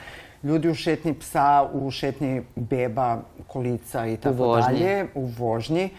ljudi 0.43 0.69
u 0.69 0.75
šetnji 0.75 1.13
psa, 1.13 1.69
u 1.73 1.91
šetnji 1.91 2.41
beba, 2.55 3.17
kolica 3.47 4.07
i 4.07 4.17
tako 4.17 4.35
vožnji. 4.35 4.79
dalje, 4.79 5.07
u 5.15 5.25
vožnji, 5.25 5.89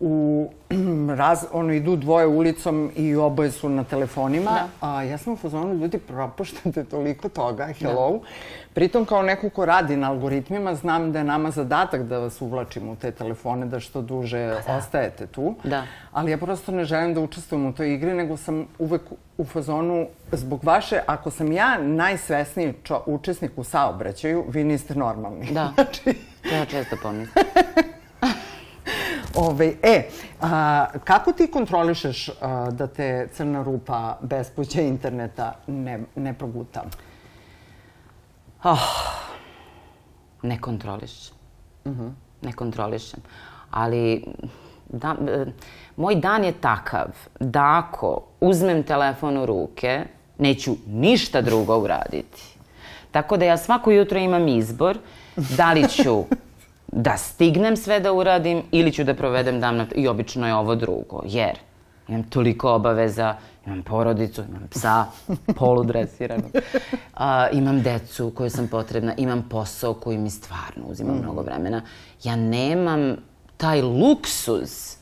u 0.00 0.48
raz, 1.16 1.44
ono, 1.52 1.72
idu 1.72 1.96
dvoje 1.96 2.26
ulicom 2.26 2.90
i 2.96 3.14
oboje 3.14 3.50
su 3.50 3.68
na 3.68 3.84
telefonima. 3.84 4.50
Da. 4.50 4.88
A, 4.88 5.02
ja 5.02 5.18
sam 5.18 5.32
u 5.32 5.36
fazonu, 5.36 5.74
ljudi, 5.74 5.98
propuštate 5.98 6.84
toliko 6.84 7.28
toga, 7.28 7.66
hello. 7.66 8.20
Pritom, 8.74 9.04
kao 9.04 9.22
neko 9.22 9.50
ko 9.50 9.64
radi 9.64 9.96
na 9.96 10.10
algoritmima, 10.10 10.74
znam 10.74 11.12
da 11.12 11.18
je 11.18 11.24
nama 11.24 11.50
zadatak 11.50 12.02
da 12.02 12.18
vas 12.18 12.40
uvlačimo 12.40 12.92
u 12.92 12.96
te 12.96 13.10
telefone, 13.10 13.66
da 13.66 13.80
što 13.80 14.02
duže 14.02 14.56
ostajete 14.78 15.26
tu. 15.26 15.54
Da. 15.64 15.82
Ali 16.12 16.30
ja 16.30 16.38
prosto 16.38 16.72
ne 16.72 16.84
želim 16.84 17.14
da 17.14 17.20
učestvujem 17.20 17.66
u 17.66 17.72
toj 17.72 17.94
igri, 17.94 18.14
nego 18.14 18.36
sam 18.36 18.66
uvek 18.78 19.02
u 19.38 19.44
fazonu, 19.44 20.06
zbog 20.32 20.64
vaše, 20.64 21.00
ako 21.06 21.30
sam 21.30 21.52
ja 21.52 21.78
najsvesniji 21.78 22.74
čo, 22.82 23.02
učesnik 23.06 23.52
u 23.56 23.64
saobraćaju, 23.64 24.44
vi 24.48 24.64
niste 24.64 24.94
normalni. 24.94 25.52
Da. 25.52 25.72
Znači, 25.74 26.18
ja 26.52 26.64
često 26.64 26.96
pomislim. 27.02 27.44
Ovaj, 29.36 29.74
e, 29.82 30.08
a, 30.40 30.86
kako 31.04 31.32
ti 31.32 31.46
kontrolišeš 31.46 32.28
a, 32.28 32.70
da 32.70 32.86
te 32.86 33.28
crna 33.32 33.62
rupa 33.62 34.18
bespuća 34.22 34.80
interneta 34.80 35.54
ne, 35.66 36.00
ne 36.14 36.34
proguta? 36.34 36.84
Ne 40.42 40.60
kontrolišem. 40.60 41.36
Ne 42.42 42.52
kontrolišem. 42.52 43.20
Ali 43.70 44.24
da, 44.88 45.16
e, 45.28 45.46
moj 45.96 46.14
dan 46.14 46.44
je 46.44 46.52
takav 46.52 47.08
da 47.40 47.82
ako 47.84 48.22
uzmem 48.40 48.82
telefon 48.82 49.36
u 49.36 49.46
ruke, 49.46 50.04
neću 50.38 50.76
ništa 50.86 51.40
drugo 51.40 51.78
uraditi. 51.78 52.42
Tako 53.10 53.36
da 53.36 53.44
ja 53.44 53.56
svako 53.56 53.90
jutro 53.90 54.18
imam 54.18 54.48
izbor 54.48 54.98
da 55.36 55.72
li 55.72 55.88
ću 55.88 56.24
da 56.96 57.16
stignem 57.16 57.76
sve 57.76 58.00
da 58.00 58.12
uradim 58.12 58.62
ili 58.70 58.92
ću 58.92 59.04
da 59.04 59.14
provedem 59.14 59.60
dan 59.60 59.76
na... 59.76 59.86
I 59.94 60.08
obično 60.08 60.46
je 60.46 60.54
ovo 60.54 60.74
drugo, 60.74 61.22
jer 61.24 61.58
imam 62.08 62.22
toliko 62.22 62.72
obaveza, 62.72 63.34
imam 63.66 63.82
porodicu, 63.82 64.42
imam 64.48 64.68
psa, 64.70 65.04
poludresiranog, 65.58 66.50
a, 67.14 67.48
imam 67.52 67.82
decu 67.82 68.30
koju 68.30 68.50
sam 68.50 68.68
potrebna, 68.68 69.14
imam 69.16 69.46
posao 69.50 69.94
koji 69.94 70.18
mi 70.18 70.30
stvarno 70.30 70.84
uzima 70.88 71.14
mnogo 71.22 71.42
vremena. 71.42 71.82
Ja 72.24 72.36
nemam 72.36 73.16
taj 73.56 73.82
luksuz 73.82 74.96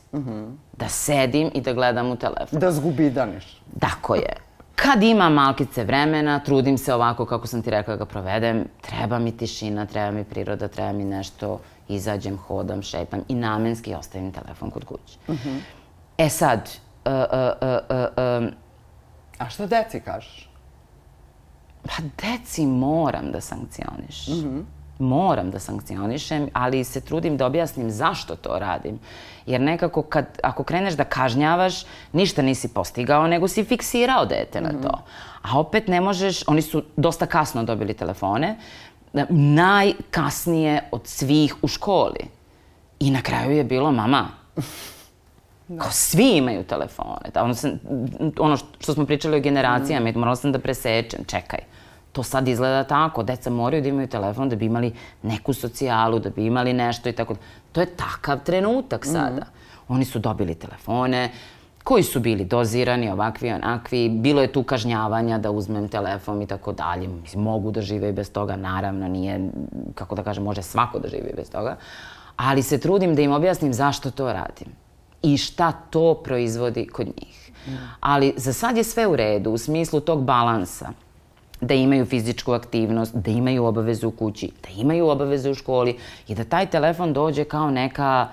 da 0.77 0.89
sedim 0.89 1.51
i 1.53 1.61
da 1.61 1.73
gledam 1.73 2.11
u 2.11 2.15
telefon. 2.15 2.59
Da 2.59 2.71
zgubidaniš. 2.71 3.61
Tako 3.79 4.15
je. 4.15 4.35
Kad 4.75 5.03
imam 5.03 5.33
malkice 5.33 5.83
vremena, 5.83 6.39
trudim 6.39 6.77
se 6.77 6.93
ovako 6.93 7.25
kako 7.25 7.47
sam 7.47 7.61
ti 7.61 7.69
rekla 7.69 7.93
da 7.93 7.97
ga 7.97 8.05
provedem, 8.05 8.65
treba 8.81 9.19
mi 9.19 9.37
tišina, 9.37 9.85
treba 9.85 10.11
mi 10.11 10.23
priroda, 10.23 10.67
treba 10.67 10.91
mi 10.91 11.05
nešto, 11.05 11.59
izađem, 11.87 12.37
hodam, 12.37 12.81
šetam 12.81 13.21
i 13.27 13.35
namenski 13.35 13.95
ostavim 13.95 14.31
telefon 14.31 14.71
kod 14.71 14.85
kuće. 14.85 15.17
E 16.17 16.29
sad, 16.29 16.69
uh, 17.05 17.11
uh, 17.11 17.69
uh, 17.69 17.97
uh, 17.97 18.43
um, 18.43 18.51
A 19.37 19.49
što 19.49 19.67
deci 19.67 19.99
kažeš? 19.99 20.49
Pa 21.83 21.93
deci 22.21 22.65
moram 22.65 23.31
da 23.31 23.41
sankcionišem. 23.41 24.65
Moram 24.99 25.51
da 25.51 25.59
sankcionišem, 25.59 26.49
ali 26.53 26.83
se 26.83 27.01
trudim 27.01 27.37
da 27.37 27.45
objasnim 27.45 27.91
zašto 27.91 28.35
to 28.35 28.59
radim. 28.59 28.99
Jer 29.45 29.61
nekako 29.61 30.01
kad, 30.01 30.39
ako 30.43 30.63
kreneš 30.63 30.93
da 30.93 31.03
kažnjavaš, 31.03 31.83
ništa 32.13 32.41
nisi 32.41 32.67
postigao, 32.67 33.27
nego 33.27 33.47
si 33.47 33.63
fiksirao 33.63 34.25
dete 34.25 34.61
na 34.61 34.71
to. 34.81 35.03
A 35.41 35.59
opet 35.59 35.87
ne 35.87 36.01
možeš, 36.01 36.43
oni 36.47 36.61
su 36.61 36.83
dosta 36.97 37.25
kasno 37.25 37.63
dobili 37.63 37.93
telefone, 37.93 38.57
najkasnije 39.29 40.89
od 40.91 41.07
svih 41.07 41.55
u 41.61 41.67
školi. 41.67 42.19
I 42.99 43.11
na 43.11 43.21
kraju 43.21 43.51
je 43.51 43.63
bilo, 43.63 43.91
mama, 43.91 44.27
Kao 45.67 45.91
svi 45.91 46.37
imaju 46.37 46.63
telefone. 46.63 47.29
Da, 47.33 47.43
ono, 47.43 47.53
sam, 47.53 47.71
ono 48.39 48.57
što 48.57 48.93
smo 48.93 49.05
pričali 49.05 49.37
o 49.37 49.41
generacijama, 49.41 50.11
mm. 50.11 50.19
morala 50.19 50.35
sam 50.35 50.51
da 50.51 50.59
presečem. 50.59 51.23
Čekaj, 51.27 51.59
to 52.11 52.23
sad 52.23 52.47
izgleda 52.47 52.83
tako. 52.83 53.23
Deca 53.23 53.49
moraju 53.49 53.81
da 53.81 53.89
imaju 53.89 54.07
telefon 54.07 54.49
da 54.49 54.55
bi 54.55 54.65
imali 54.65 54.93
neku 55.21 55.53
socijalu, 55.53 56.19
da 56.19 56.29
bi 56.29 56.45
imali 56.45 56.73
nešto 56.73 57.09
i 57.09 57.13
tako. 57.13 57.35
To 57.71 57.81
je 57.81 57.87
takav 57.95 58.43
trenutak 58.43 59.05
sada. 59.05 59.41
Mm. 59.41 59.93
Oni 59.93 60.05
su 60.05 60.19
dobili 60.19 60.55
telefone, 60.55 61.31
koji 61.85 62.03
su 62.03 62.19
bili 62.19 62.45
dozirani, 62.45 63.11
ovakvi, 63.11 63.51
onakvi. 63.51 64.09
Bilo 64.09 64.41
je 64.41 64.51
tu 64.51 64.63
kažnjavanja 64.63 65.37
da 65.37 65.51
uzmem 65.51 65.87
telefon 65.87 66.41
i 66.41 66.47
tako 66.47 66.71
dalje. 66.71 67.07
Mislim, 67.07 67.43
mogu 67.43 67.71
da 67.71 67.81
žive 67.81 68.09
i 68.09 68.13
bez 68.13 68.31
toga, 68.31 68.55
naravno, 68.55 69.07
nije, 69.07 69.49
kako 69.95 70.15
da 70.15 70.23
kažem, 70.23 70.43
može 70.43 70.61
svako 70.61 70.99
da 70.99 71.07
živi 71.07 71.33
bez 71.35 71.51
toga. 71.51 71.75
Ali 72.35 72.63
se 72.63 72.79
trudim 72.79 73.15
da 73.15 73.21
im 73.21 73.31
objasnim 73.31 73.73
zašto 73.73 74.11
to 74.11 74.33
radim 74.33 74.67
i 75.21 75.37
šta 75.37 75.71
to 75.71 76.13
proizvodi 76.23 76.87
kod 76.87 77.07
njih. 77.07 77.51
Ali 77.99 78.33
za 78.37 78.53
sad 78.53 78.77
je 78.77 78.83
sve 78.83 79.07
u 79.07 79.15
redu 79.15 79.51
u 79.51 79.57
smislu 79.57 79.99
tog 79.99 80.23
balansa 80.23 80.89
da 81.61 81.73
imaju 81.73 82.05
fizičku 82.05 82.51
aktivnost, 82.51 83.15
da 83.15 83.31
imaju 83.31 83.65
obavezu 83.65 84.07
u 84.07 84.11
kući, 84.11 84.51
da 84.63 84.81
imaju 84.81 85.07
obavezu 85.07 85.51
u 85.51 85.55
školi 85.55 85.97
i 86.27 86.35
da 86.35 86.43
taj 86.43 86.65
telefon 86.65 87.13
dođe 87.13 87.43
kao 87.43 87.71
neka 87.71 88.27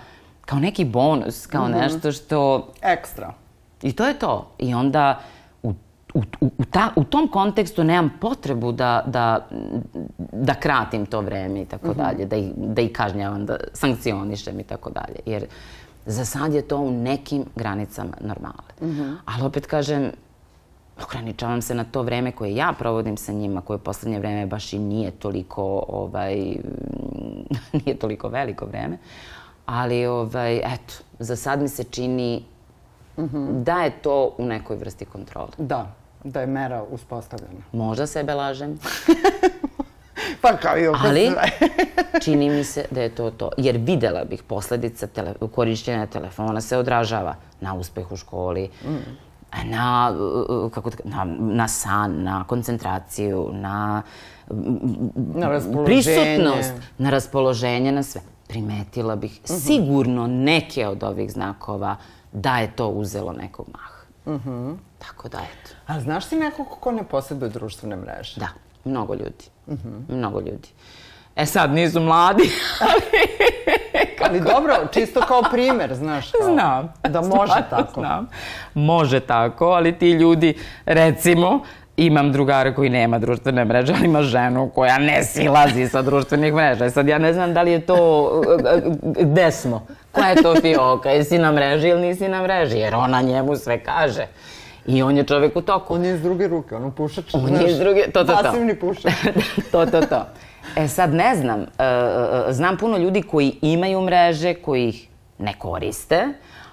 kao 0.45 0.59
neki 0.59 0.85
bonus, 0.85 1.47
kao 1.47 1.69
mm 1.69 1.73
-hmm. 1.73 1.81
nešto 1.81 2.13
što... 2.13 2.69
Ekstra. 2.83 3.41
I 3.83 3.93
to 3.93 4.07
je 4.07 4.18
to. 4.18 4.51
I 4.59 4.74
onda 4.74 5.20
u, 5.62 5.74
u, 6.14 6.22
u, 6.41 6.64
ta, 6.70 6.91
u 6.97 7.05
tom 7.05 7.28
kontekstu 7.28 7.85
nemam 7.85 8.12
potrebu 8.20 8.72
da, 8.72 9.05
da, 9.07 9.47
da 10.33 10.55
kratim 10.55 11.07
to 11.07 11.20
vreme 11.20 11.62
i 11.62 11.64
tako 11.64 11.89
-hmm. 11.89 11.97
dalje, 11.97 12.26
da 12.26 12.37
ih, 12.37 12.53
da 12.57 12.83
ih 12.83 12.93
kažnjavam, 12.93 13.47
da 13.47 13.57
sankcionišem 13.72 14.61
i 14.61 14.64
tako 14.64 14.91
dalje. 14.91 15.16
Jer 15.26 15.47
za 16.07 16.24
sad 16.24 16.55
je 16.55 16.62
to 16.62 16.76
u 16.76 16.91
nekim 16.91 17.45
granicama 17.57 18.16
normale. 18.20 18.72
Mm 18.80 18.87
-hmm. 18.87 19.16
Ali 19.24 19.43
opet 19.43 19.66
kažem, 19.66 20.11
ograničavam 21.05 21.62
se 21.62 21.74
na 21.74 21.85
to 21.85 22.03
vreme 22.03 22.33
koje 22.33 22.55
ja 22.55 22.72
provodim 22.78 23.16
sa 23.16 23.33
njima, 23.33 23.61
koje 23.61 23.76
u 23.76 23.80
poslednje 23.80 24.18
vreme 24.18 24.47
baš 24.47 24.72
i 24.72 24.78
nije 24.78 25.11
toliko, 25.11 25.85
ovaj, 25.89 26.35
nije 27.85 27.99
toliko 27.99 28.28
veliko 28.28 28.66
vreme. 28.66 28.99
Ali, 29.66 30.07
ovaj, 30.07 30.57
eto, 30.57 30.95
za 31.18 31.37
sad 31.37 31.62
mi 31.62 31.68
se 31.68 31.85
čini 31.85 32.43
mm 33.17 33.23
-hmm. 33.23 33.63
da 33.63 33.83
je 33.83 33.91
to 33.91 34.35
u 34.39 34.45
nekoj 34.45 34.77
vrsti 34.77 35.05
kontrole. 35.05 35.51
Da, 35.59 35.95
da 36.25 36.41
je 36.41 36.47
mera 36.47 36.83
uspostavljena. 36.91 37.61
Možda 37.73 38.07
sebe 38.07 38.35
lažem. 38.35 38.79
pa 40.43 40.57
kao 40.57 40.79
i 40.79 40.87
oko 40.87 40.99
Ali, 41.05 41.31
čini 42.25 42.51
mi 42.51 42.65
se 42.65 42.85
da 42.91 43.03
je 43.03 43.09
to 43.09 43.31
to. 43.31 43.51
Jer 43.57 43.77
videla 43.77 44.25
bih 44.25 44.43
posledica 44.43 45.07
tele, 45.07 45.35
korišćenja 45.55 46.07
telefona 46.07 46.61
se 46.61 46.77
odražava 46.77 47.35
na 47.61 47.75
uspeh 47.75 48.13
u 48.13 48.17
školi, 48.17 48.71
mm. 48.85 48.97
na, 49.65 50.15
kako, 50.75 50.91
na, 51.05 51.25
na 51.39 51.69
san, 51.69 52.23
na 52.23 52.45
koncentraciju, 52.45 53.51
na, 53.53 54.03
na 55.35 55.61
prisutnost, 55.85 56.73
na 56.99 57.11
raspoloženje, 57.11 57.93
na 57.93 58.03
sve. 58.03 58.21
Primetila 58.49 59.17
bih 59.17 59.41
mm 59.41 59.45
-hmm. 59.45 59.61
sigurno 59.67 60.27
neke 60.27 60.89
od 60.89 61.03
ovih 61.03 61.33
znakova 61.33 61.97
da 62.33 62.59
je 62.59 62.76
to 62.76 62.89
uzelo 62.89 63.33
nekog 63.33 63.66
maha. 63.72 64.03
-hmm. 64.26 64.76
Tako 64.99 65.28
da, 65.28 65.39
eto. 65.39 65.70
A 65.87 66.01
znaš 66.01 66.28
ti 66.28 66.37
nekog 66.37 66.66
ko 66.80 66.93
ne 66.93 67.05
posjeduje 67.05 67.51
društvene 67.51 67.97
mreže? 67.97 68.41
Da, 68.41 68.49
mnogo 68.85 69.14
ljudi. 69.14 69.45
-hmm. 69.68 70.01
Mnogo 70.09 70.41
ljudi. 70.41 70.68
E 71.37 71.47
sad, 71.47 71.70
nisu 71.70 72.01
mladi, 72.01 72.43
ali... 72.80 73.22
ali 74.24 74.41
dobro, 74.41 74.74
čisto 74.93 75.20
kao 75.20 75.43
primer, 75.51 75.95
znaš. 75.95 76.30
Kao, 76.30 76.53
znam. 76.53 76.93
Da 77.09 77.20
može 77.37 77.62
tako. 77.70 78.01
Znam. 78.01 78.28
Može 78.74 79.20
tako, 79.20 79.66
ali 79.66 79.99
ti 79.99 80.11
ljudi, 80.11 80.55
recimo, 80.87 81.61
imam 81.97 82.33
drugara 82.33 82.74
koji 82.74 82.91
nema 82.91 83.18
društvene 83.18 83.64
mreže, 83.64 83.93
ali 83.99 84.05
ima 84.05 84.22
ženu 84.22 84.70
koja 84.74 84.99
ne 84.99 85.24
silazi 85.24 85.89
sa 85.89 86.03
društvenih 86.03 86.55
mreža. 86.55 86.91
Sad 86.91 87.09
ja 87.09 87.18
ne 87.18 87.33
znam 87.33 87.55
da 87.55 87.62
li 87.62 87.72
je 87.72 87.87
to, 87.87 88.30
gde 89.20 89.51
smo? 89.51 89.87
Koja 90.13 90.29
je 90.29 90.43
to 90.43 90.55
fioka? 90.61 91.11
Jesi 91.11 91.39
na 91.39 91.53
mreži 91.53 91.89
ili 91.89 92.01
nisi 92.01 92.29
na 92.29 92.43
mreži? 92.43 92.79
Jer 92.79 92.95
ona 92.95 93.23
njemu 93.23 93.57
sve 93.57 93.85
kaže. 93.85 94.27
I 94.87 95.03
on 95.03 95.17
je 95.17 95.25
čovek 95.25 95.57
u 95.57 95.63
toku. 95.63 95.95
On 95.95 96.05
je 96.05 96.15
iz 96.15 96.23
druge 96.23 96.49
ruke, 96.49 96.77
on 96.77 96.93
pušač. 96.93 97.35
On 97.35 97.55
je 97.55 97.71
iz 97.71 97.79
druge, 97.79 98.03
to, 98.03 98.25
to, 98.25 98.33
to. 98.33 98.43
Pasivni 98.43 98.75
pušač. 98.75 99.13
to, 99.73 99.87
to, 99.87 100.01
to. 100.01 100.27
E 100.77 100.89
sad 100.89 101.15
ne 101.15 101.37
znam, 101.37 101.61
uh, 101.61 101.67
znam 102.51 102.77
puno 102.77 102.97
ljudi 102.97 103.23
koji 103.23 103.59
imaju 103.63 104.01
mreže, 104.01 104.55
koji 104.55 104.89
ih 104.89 105.09
ne 105.39 105.55
koriste, 105.59 106.29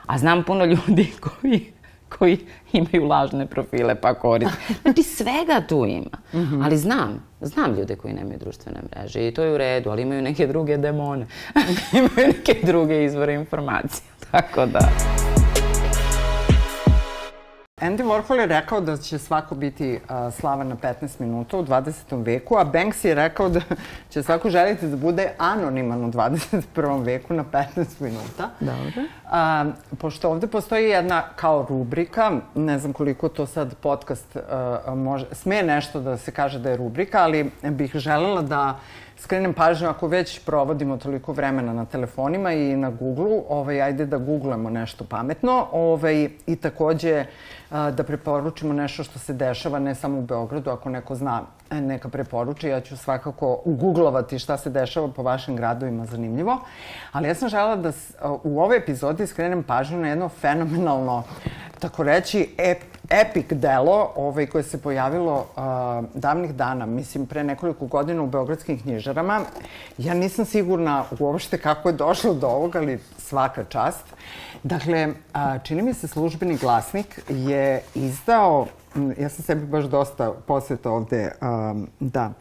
a 0.05 0.17
znam 0.17 0.43
puno 0.43 0.65
ljudi 0.65 1.11
koji 1.25 1.73
koji 2.19 2.37
imaju 2.73 3.07
lažne 3.07 3.45
profile 3.45 3.95
pa 3.95 4.13
koriste. 4.13 4.73
Znači 4.81 5.03
svega 5.03 5.61
tu 5.69 5.85
ima. 5.85 6.17
Mm 6.33 6.37
-hmm. 6.37 6.65
Ali 6.65 6.77
znam, 6.77 7.23
znam 7.41 7.75
ljude 7.75 7.95
koji 7.95 8.13
nemaju 8.13 8.39
društvene 8.39 8.79
mreže 8.91 9.27
i 9.27 9.33
to 9.33 9.43
je 9.43 9.53
u 9.53 9.57
redu, 9.57 9.89
ali 9.89 10.01
imaju 10.01 10.21
neke 10.21 10.47
druge 10.47 10.77
demone. 10.77 11.27
imaju 11.99 12.27
neke 12.27 12.59
druge 12.63 13.05
izvore 13.05 13.33
informacije. 13.33 14.03
Tako 14.31 14.65
da... 14.65 14.79
Andy 17.81 18.03
Warhol 18.03 18.39
je 18.39 18.45
rekao 18.45 18.81
da 18.81 18.97
će 18.97 19.17
svako 19.17 19.55
biti 19.55 19.93
uh, 19.93 20.33
slavan 20.33 20.67
na 20.67 20.75
15 20.75 21.19
minuta 21.19 21.57
u 21.57 21.65
20. 21.65 22.25
veku, 22.25 22.57
a 22.57 22.63
Banks 22.63 23.05
je 23.05 23.15
rekao 23.15 23.49
da 23.49 23.61
će 24.11 24.23
svako 24.23 24.49
želiti 24.49 24.87
da 24.87 24.97
bude 24.97 25.31
anoniman 25.37 26.05
u 26.05 26.11
21. 26.11 27.03
veku 27.05 27.33
na 27.33 27.43
15 27.43 27.85
minuta. 27.99 28.49
Dobro. 28.59 29.01
Uh, 29.25 29.97
pošto 29.97 30.29
ovde 30.29 30.47
postoji 30.47 30.89
jedna 30.89 31.23
kao 31.35 31.65
rubrika, 31.69 32.31
ne 32.55 32.79
znam 32.79 32.93
koliko 32.93 33.29
to 33.29 33.45
sad 33.45 33.75
podcast 33.75 34.35
uh, 34.35 34.93
može, 34.93 35.25
sme 35.31 35.63
nešto 35.63 35.99
da 35.99 36.17
se 36.17 36.31
kaže 36.31 36.59
da 36.59 36.69
je 36.69 36.77
rubrika, 36.77 37.23
ali 37.23 37.51
bih 37.63 37.91
želela 37.95 38.41
da 38.41 38.79
skrenem 39.19 39.53
pažnju 39.53 39.89
ako 39.89 40.07
već 40.07 40.39
provodimo 40.39 40.97
toliko 40.97 41.33
vremena 41.33 41.73
na 41.73 41.85
telefonima 41.85 42.53
i 42.53 42.75
na 42.75 42.89
Google-u, 42.89 43.43
ovaj, 43.49 43.81
ajde 43.81 44.05
da 44.05 44.17
googlamo 44.17 44.69
nešto 44.69 45.03
pametno 45.03 45.67
ovaj, 45.71 46.29
i 46.47 46.55
takođe 46.55 47.25
da 47.71 48.03
preporučimo 48.03 48.73
nešto 48.73 49.03
što 49.03 49.19
se 49.19 49.33
dešava 49.33 49.79
ne 49.79 49.95
samo 49.95 50.19
u 50.19 50.21
Beogradu, 50.21 50.69
ako 50.69 50.89
neko 50.89 51.15
zna 51.15 51.41
e, 51.71 51.81
neka 51.81 52.09
preporuči, 52.09 52.67
ja 52.67 52.81
ću 52.81 52.97
svakako 52.97 53.61
uguglovati 53.65 54.39
šta 54.39 54.57
se 54.57 54.69
dešava 54.69 55.07
po 55.07 55.23
vašim 55.23 55.55
gradovima, 55.55 56.05
zanimljivo. 56.05 56.57
Ali 57.11 57.27
ja 57.27 57.35
sam 57.35 57.49
žela 57.49 57.75
da 57.75 57.91
u 58.43 58.61
ovoj 58.61 58.77
epizodi 58.77 59.27
skrenem 59.27 59.63
pažnju 59.63 59.99
na 59.99 60.07
jedno 60.07 60.29
fenomenalno, 60.29 61.23
tako 61.79 62.03
reći, 62.03 62.55
ep, 62.57 62.98
epic 63.09 63.45
delo 63.49 64.11
ovaj, 64.15 64.47
koje 64.47 64.63
se 64.63 64.81
pojavilo 64.81 65.33
uh, 65.35 65.63
davnih 66.13 66.53
dana, 66.55 66.85
mislim 66.85 67.25
pre 67.25 67.43
nekoliko 67.43 67.85
godina 67.85 68.23
u 68.23 68.27
Beogradskim 68.27 68.79
knjižarama. 68.79 69.41
Ja 69.97 70.13
nisam 70.13 70.45
sigurna 70.45 71.03
uopšte 71.19 71.57
kako 71.57 71.89
je 71.89 71.93
došlo 71.93 72.33
do 72.33 72.47
ovoga, 72.47 72.79
ali 72.79 72.99
svaka 73.17 73.63
čast. 73.63 74.05
Dakle, 74.63 75.07
a, 75.33 75.59
čini 75.59 75.81
mi 75.81 75.93
se 75.93 76.07
službeni 76.07 76.57
glasnik 76.57 77.21
je 77.29 77.81
izdao, 77.95 78.65
ja 79.17 79.29
sam 79.29 79.43
sebi 79.43 79.65
baš 79.65 79.83
dosta 79.85 80.33
poseta 80.47 80.91
ovde, 80.91 81.31
a, 81.41 81.73
da, 81.99 82.31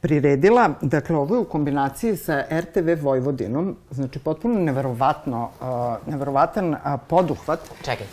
priredila. 0.00 0.70
Dakle, 0.80 1.16
ovo 1.16 1.34
je 1.34 1.40
u 1.40 1.44
kombinaciji 1.44 2.16
sa 2.16 2.44
RTV 2.50 3.02
Vojvodinom, 3.02 3.76
znači 3.90 4.18
potpuno 4.18 4.60
neverovatno, 4.60 5.50
a, 5.60 5.96
neverovatan 6.06 6.76
a, 6.84 6.96
poduhvat. 6.96 7.60
Čekaj. 7.82 8.06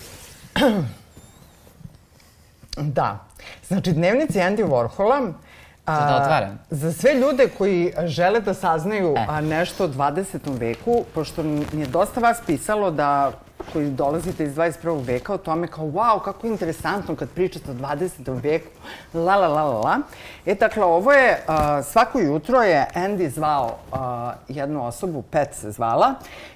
Da. 2.78 3.20
Znači, 3.68 3.94
dnevnici 3.94 4.40
Andy 4.40 4.66
Warhola, 4.66 5.34
A, 5.86 6.06
da 6.06 6.16
otvaram? 6.16 6.60
Za 6.70 6.94
sve 6.94 7.14
ljude 7.14 7.50
koji 7.58 7.94
žele 8.06 8.40
da 8.40 8.54
saznaju 8.54 9.16
e. 9.18 9.42
nešto 9.42 9.84
o 9.84 9.88
20. 9.88 10.60
veku, 10.60 11.04
pošto 11.16 11.44
mi 11.44 11.82
je 11.82 11.88
dosta 11.88 12.20
vas 12.20 12.38
pisalo 12.46 12.92
da 12.92 13.32
koji 13.74 13.90
dolazite 13.90 14.44
iz 14.44 14.56
21. 14.56 15.06
veka 15.06 15.34
o 15.34 15.38
tome 15.38 15.68
kao 15.68 15.86
wow, 15.86 16.22
kako 16.24 16.48
je 16.48 16.52
interesantno 16.52 17.16
kad 17.16 17.30
pričate 17.30 17.72
o 17.72 17.74
20. 17.74 18.42
veku, 18.42 18.70
la 19.14 19.36
la 19.36 19.48
la 19.48 19.64
la 19.64 19.80
la. 19.80 19.98
E, 20.46 20.56
dakle, 20.56 20.84
ovo 20.84 21.12
je, 21.12 21.44
uh, 21.48 21.86
svako 21.86 22.20
jutro 22.20 22.62
je 22.62 22.88
Andy 22.96 23.30
zvao 23.30 23.78
uh, 23.92 23.98
jednu 24.48 24.86
osobu, 24.88 25.22
Pet 25.22 25.50
se 25.54 25.72
zvala, 25.72 26.14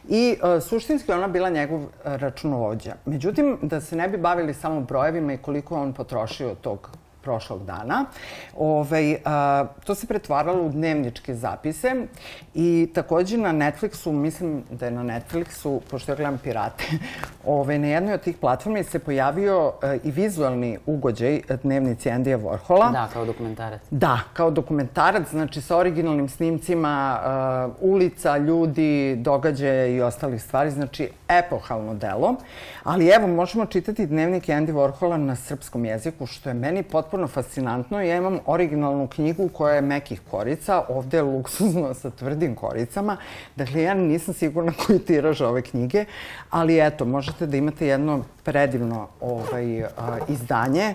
i 0.10 0.38
uh, 0.44 0.64
suštinski 0.64 1.12
ona 1.12 1.28
bila 1.28 1.50
njegov 1.50 1.82
računovođa. 2.04 2.94
Međutim, 3.06 3.58
da 3.62 3.82
se 3.82 3.96
ne 3.96 4.08
bi 4.08 4.18
bavili 4.18 4.54
samo 4.54 4.82
brojevima 4.82 5.34
i 5.34 5.38
koliko 5.38 5.82
on 5.82 5.94
potrošio 5.94 6.56
tog 6.56 6.90
prošlog 7.26 7.66
dana. 7.66 8.06
Ovaj, 8.58 9.18
a, 9.26 9.66
to 9.86 9.96
se 9.96 10.08
pretvaralo 10.08 10.64
u 10.64 10.70
dnevničke 10.70 11.36
zapise 11.36 11.96
i 12.54 12.90
takođe 12.94 13.38
na 13.38 13.54
Netflixu, 13.54 14.12
mislim 14.12 14.64
da 14.70 14.86
je 14.86 14.92
na 14.92 15.04
Netflixu, 15.04 15.80
pošto 15.90 16.12
ja 16.12 16.16
gledam 16.16 16.38
pirate, 16.38 16.84
ovaj, 17.58 17.80
na 17.80 17.88
jednoj 17.88 18.14
od 18.14 18.22
tih 18.22 18.38
platformi 18.38 18.84
se 18.84 19.00
pojavio 19.00 19.74
a, 19.82 19.96
i 20.04 20.12
vizualni 20.12 20.78
ugođaj 20.86 21.42
dnevnici 21.64 22.10
Andija 22.10 22.38
Warhola. 22.38 22.92
Da, 22.92 23.10
kao 23.14 23.26
dokumentarac. 23.26 23.82
Da, 23.92 24.20
kao 24.34 24.52
dokumentarac, 24.52 25.30
znači 25.30 25.62
sa 25.62 25.78
originalnim 25.78 26.30
snimcima 26.30 27.20
a, 27.24 27.70
ulica, 27.82 28.38
ljudi, 28.38 29.16
događaja 29.16 29.86
i 29.86 30.02
ostalih 30.02 30.44
stvari. 30.44 30.72
Znači, 30.72 31.10
epohalno 31.28 31.94
delo, 31.94 32.36
ali 32.84 33.08
evo, 33.08 33.28
možemo 33.28 33.66
čitati 33.66 34.06
dnevnik 34.08 34.44
Andy 34.44 34.74
Warhola 34.74 35.18
na 35.18 35.36
srpskom 35.36 35.86
jeziku, 35.86 36.26
što 36.26 36.50
je 36.50 36.54
meni 36.54 36.84
potpuno 36.84 37.28
fascinantno. 37.28 38.02
Ja 38.02 38.18
imam 38.18 38.40
originalnu 38.46 39.08
knjigu 39.08 39.50
koja 39.50 39.76
je 39.76 39.82
mekih 39.82 40.22
korica, 40.32 40.84
ovde 40.90 41.18
je 41.18 41.24
luksuzno 41.24 41.94
sa 41.94 42.10
tvrdim 42.10 42.56
koricama. 42.56 43.18
Dakle, 43.56 43.82
ja 43.82 43.94
nisam 43.94 44.34
sigurna 44.34 44.74
koji 44.88 45.00
tiraž 45.00 45.42
ove 45.42 45.62
knjige, 45.62 46.06
ali 46.50 46.86
eto, 46.86 47.06
možete 47.06 47.46
da 47.46 47.58
imate 47.58 47.88
jedno 47.88 48.24
predivno 48.44 49.08
ovaj, 49.22 49.84
a, 49.84 50.18
izdanje 50.28 50.94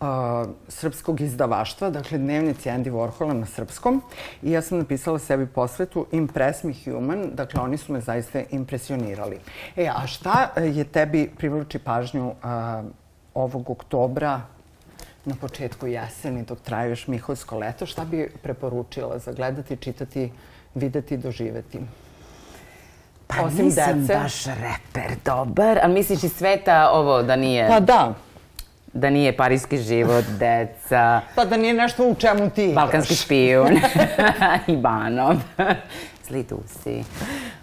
a, 0.00 0.44
srpskog 0.68 1.20
izdavaštva, 1.20 1.90
dakle 1.90 2.18
dnevnici 2.18 2.68
Andy 2.68 2.90
Warhola 2.90 3.32
na 3.32 3.46
srpskom 3.46 4.02
i 4.42 4.50
ja 4.50 4.62
sam 4.62 4.78
napisala 4.78 5.18
sebi 5.18 5.46
posvetu 5.46 6.06
Impress 6.12 6.62
Me 6.62 6.74
Human, 6.84 7.30
dakle 7.32 7.60
oni 7.60 7.76
su 7.76 7.92
me 7.92 8.00
zaista 8.00 8.42
impresionirali. 8.50 9.38
E, 9.76 9.88
a 9.94 10.06
šta 10.06 10.50
je 10.56 10.84
tebi 10.84 11.30
privlači 11.38 11.78
pažnju 11.78 12.32
a, 12.42 12.82
ovog 13.34 13.70
oktobra 13.70 14.40
na 15.24 15.34
početku 15.34 15.86
jeseni 15.86 16.42
dok 16.42 16.60
traje 16.60 16.90
još 16.90 17.06
Miholjsko 17.06 17.58
leto, 17.58 17.86
šta 17.86 18.04
bi 18.04 18.32
preporučila 18.42 19.18
za 19.18 19.32
gledati, 19.32 19.76
čitati, 19.76 20.32
videti, 20.74 21.16
doživeti? 21.16 21.80
Pa 23.26 23.42
Osim 23.42 23.64
nisam 23.64 24.00
dece. 24.00 24.14
baš 24.14 24.44
reper 24.44 25.16
dobar, 25.24 25.78
ali 25.82 25.94
misliš 25.94 26.24
i 26.24 26.28
sveta 26.28 26.90
ovo 26.92 27.22
da 27.22 27.36
nije, 27.36 27.68
Pa 27.68 27.80
da, 27.80 28.14
da 28.92 29.10
nije 29.10 29.36
parijski 29.36 29.78
život, 29.78 30.24
deca, 30.40 31.20
pa 31.34 31.44
da 31.44 31.56
nije 31.56 31.74
nešto 31.74 32.04
u 32.04 32.14
čemu 32.14 32.50
ti 32.50 32.62
igraš. 32.62 32.74
balkanski 32.74 33.14
špijun, 33.14 33.78
Ivanov, 34.68 35.34
zli 36.28 36.42
dusi. 36.42 37.04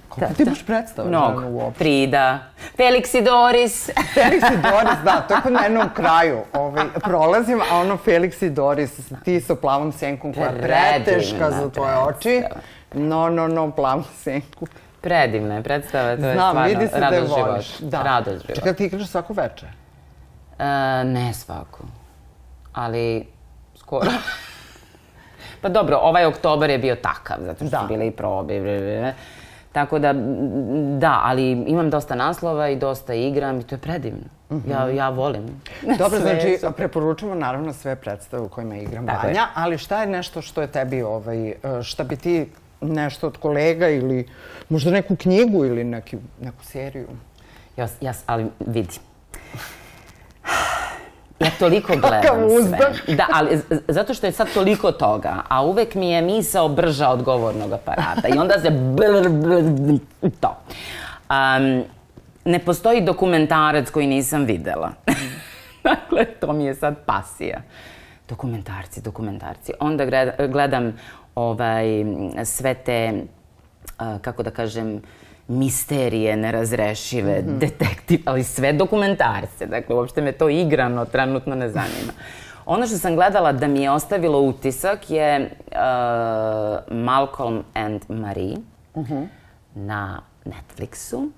Kako 0.09 0.33
ti 0.33 0.45
baš 0.45 0.65
predstava 0.65 1.09
Mnogo. 1.09 1.39
žena 1.39 1.51
uopšte? 1.51 1.77
Frida, 1.77 2.39
Felix 2.77 3.17
i 3.17 3.21
Doris. 3.21 3.89
Felix 4.15 4.53
i 4.53 4.61
Doris, 4.63 4.97
da, 5.03 5.25
to 5.27 5.35
je 5.35 5.41
kod 5.41 5.51
mene 5.53 5.79
u 5.79 5.89
kraju. 5.95 6.39
Ovaj, 6.53 6.85
prolazim, 6.95 7.61
a 7.71 7.77
ono 7.77 7.97
Felix 7.97 8.45
i 8.45 8.49
Doris, 8.49 8.91
ti 9.25 9.41
sa 9.41 9.55
plavom 9.55 9.91
senkom 9.91 10.33
koja 10.33 10.45
je 10.45 10.61
preteška 10.61 11.51
za 11.51 11.69
tvoje 11.69 11.97
oči. 11.97 12.41
No, 12.93 13.29
no, 13.29 13.47
no, 13.47 13.71
plavu 13.71 14.03
senku. 14.15 14.67
Predivna 15.01 15.55
je 15.55 15.63
predstava, 15.63 16.15
to 16.15 16.25
je 16.25 16.33
Znam, 16.33 16.49
stvarno 16.49 16.73
da 16.75 16.81
je 16.81 16.89
radost 16.93 17.31
voliš. 17.31 17.77
života. 17.77 17.97
Da. 17.97 18.03
Radost 18.03 18.37
života. 18.37 18.53
Čekaj, 18.55 18.73
ti 18.73 18.85
igraš 18.85 19.07
svako 19.07 19.33
veče? 19.33 19.65
E, 20.59 20.63
ne 21.03 21.33
svako, 21.33 21.83
ali 22.73 23.27
skoro. 23.75 24.11
pa 25.61 25.69
dobro, 25.69 25.97
ovaj 25.97 26.25
oktobar 26.25 26.69
je 26.69 26.77
bio 26.77 26.95
takav, 26.95 27.37
zato 27.41 27.55
što 27.57 27.65
Da. 27.67 27.79
su 27.79 27.87
bile 27.87 28.07
i 28.07 28.11
probe. 28.11 29.13
Tako 29.71 29.99
da, 29.99 30.13
da, 30.97 31.21
ali 31.23 31.51
imam 31.51 31.89
dosta 31.89 32.15
naslova 32.15 32.69
i 32.69 32.75
dosta 32.75 33.13
igram 33.13 33.59
i 33.59 33.63
to 33.63 33.75
je 33.75 33.79
predivno. 33.79 34.23
Ja, 34.67 34.89
ja 34.89 35.09
volim. 35.09 35.43
Dobro, 35.99 36.09
Sve 36.09 36.19
znači, 36.19 36.57
su- 36.57 36.71
preporučujemo 36.71 37.35
naravno 37.35 37.73
sve 37.73 37.95
predstave 37.95 38.43
u 38.43 38.49
kojima 38.49 38.75
igram 38.75 39.05
Tako 39.07 39.27
je. 39.27 39.33
Vanja, 39.33 39.47
ali 39.53 39.77
šta 39.77 40.01
je 40.01 40.07
nešto 40.07 40.41
što 40.41 40.61
je 40.61 40.67
tebi, 40.67 41.01
ovaj, 41.01 41.47
e, 41.47 41.55
šta 41.83 42.03
bi 42.03 42.15
ti 42.15 42.49
nešto 42.81 43.27
od 43.27 43.37
kolega 43.37 43.89
ili 43.89 44.27
možda 44.69 44.91
neku 44.91 45.15
knjigu 45.15 45.65
ili 45.65 45.83
neki, 45.83 46.17
neku 46.41 46.63
seriju? 46.63 47.07
Ja, 47.77 47.87
ja, 48.01 48.13
ali 48.25 48.45
vidi. 48.59 48.99
Ja 51.39 51.49
toliko 51.59 51.93
gledam 51.95 52.49
sve. 52.67 53.15
Da, 53.15 53.25
ali 53.33 53.59
zato 53.87 54.13
što 54.13 54.25
je 54.25 54.31
sad 54.31 54.53
toliko 54.53 54.91
toga, 54.91 55.41
a 55.47 55.65
uvek 55.65 55.95
mi 55.95 56.09
je 56.11 56.21
misao 56.21 56.69
brža 56.69 57.09
od 57.09 57.23
govornog 57.23 57.71
aparata 57.71 58.27
i 58.35 58.37
onda 58.37 58.59
se 58.59 58.69
brr, 58.69 59.29
brr, 59.29 59.99
to. 60.39 60.57
Um, 61.29 61.83
ne 62.45 62.59
postoji 62.59 63.01
dokumentarac 63.01 63.89
koji 63.89 64.07
nisam 64.07 64.45
videla. 64.45 64.91
dakle, 65.83 66.25
to 66.25 66.53
mi 66.53 66.65
je 66.65 66.75
sad 66.75 66.95
pasija. 67.05 67.61
Dokumentarci, 68.29 69.01
dokumentarci. 69.01 69.73
Onda 69.79 70.05
gleda- 70.05 70.47
gledam 70.47 70.93
ovaj, 71.35 71.85
sve 72.45 72.73
te, 72.73 73.23
a, 73.97 74.17
kako 74.21 74.43
da 74.43 74.51
kažem, 74.51 75.01
misterije 75.47 76.35
nerazrešive, 76.35 77.41
detektiv, 77.41 78.19
ali 78.25 78.43
sve 78.43 78.73
dokumentarce. 78.73 79.65
Dakle, 79.65 79.95
uopšte 79.95 80.21
me 80.21 80.31
to 80.31 80.49
igrano 80.49 81.05
trenutno 81.05 81.55
ne 81.55 81.69
zanima. 81.69 82.13
Ono 82.65 82.87
što 82.87 82.97
sam 82.97 83.15
gledala 83.15 83.51
da 83.51 83.67
mi 83.67 83.81
je 83.81 83.91
ostavilo 83.91 84.41
utisak 84.41 85.09
je 85.09 85.39
uh, 85.41 85.77
Malcolm 86.91 87.63
and 87.73 88.01
Marie 88.09 88.57
na 89.75 90.21
Netflixu. 90.45 91.29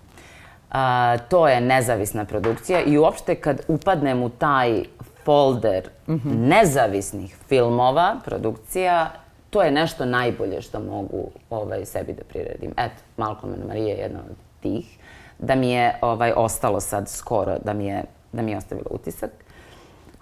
A, 0.72 1.18
to 1.30 1.47
je 1.47 1.62
nezavisna 1.62 2.26
produkcija 2.26 2.82
i 2.82 2.97
uopšte 2.97 3.36
kad 3.36 3.62
upadnem 3.68 4.24
u 4.24 4.30
taj 4.30 4.84
folder 5.24 5.89
nezavisnih 6.26 7.36
filmova, 7.47 8.16
produkcija, 8.26 9.12
to 9.50 9.62
je 9.62 9.72
nešto 9.72 10.06
najbolje 10.06 10.62
što 10.62 10.80
mogu 10.80 11.30
ovaj, 11.50 11.86
sebi 11.86 12.14
da 12.14 12.24
priredim. 12.24 12.72
Eto, 12.78 12.95
Malcolm 13.18 13.54
Marie 13.68 13.89
je 13.89 13.97
jedna 13.97 14.20
od 14.20 14.36
tih. 14.60 14.97
Da 15.39 15.56
mi 15.56 15.72
je 15.72 15.95
ovaj, 16.02 16.34
ostalo 16.36 16.80
sad 16.80 17.10
skoro, 17.10 17.58
da 17.66 17.74
mi 17.74 17.86
je, 17.86 18.04
da 18.32 18.41
mi 18.41 18.52
je 18.52 18.58
ostavilo 18.58 18.88
utisak. 18.89 19.32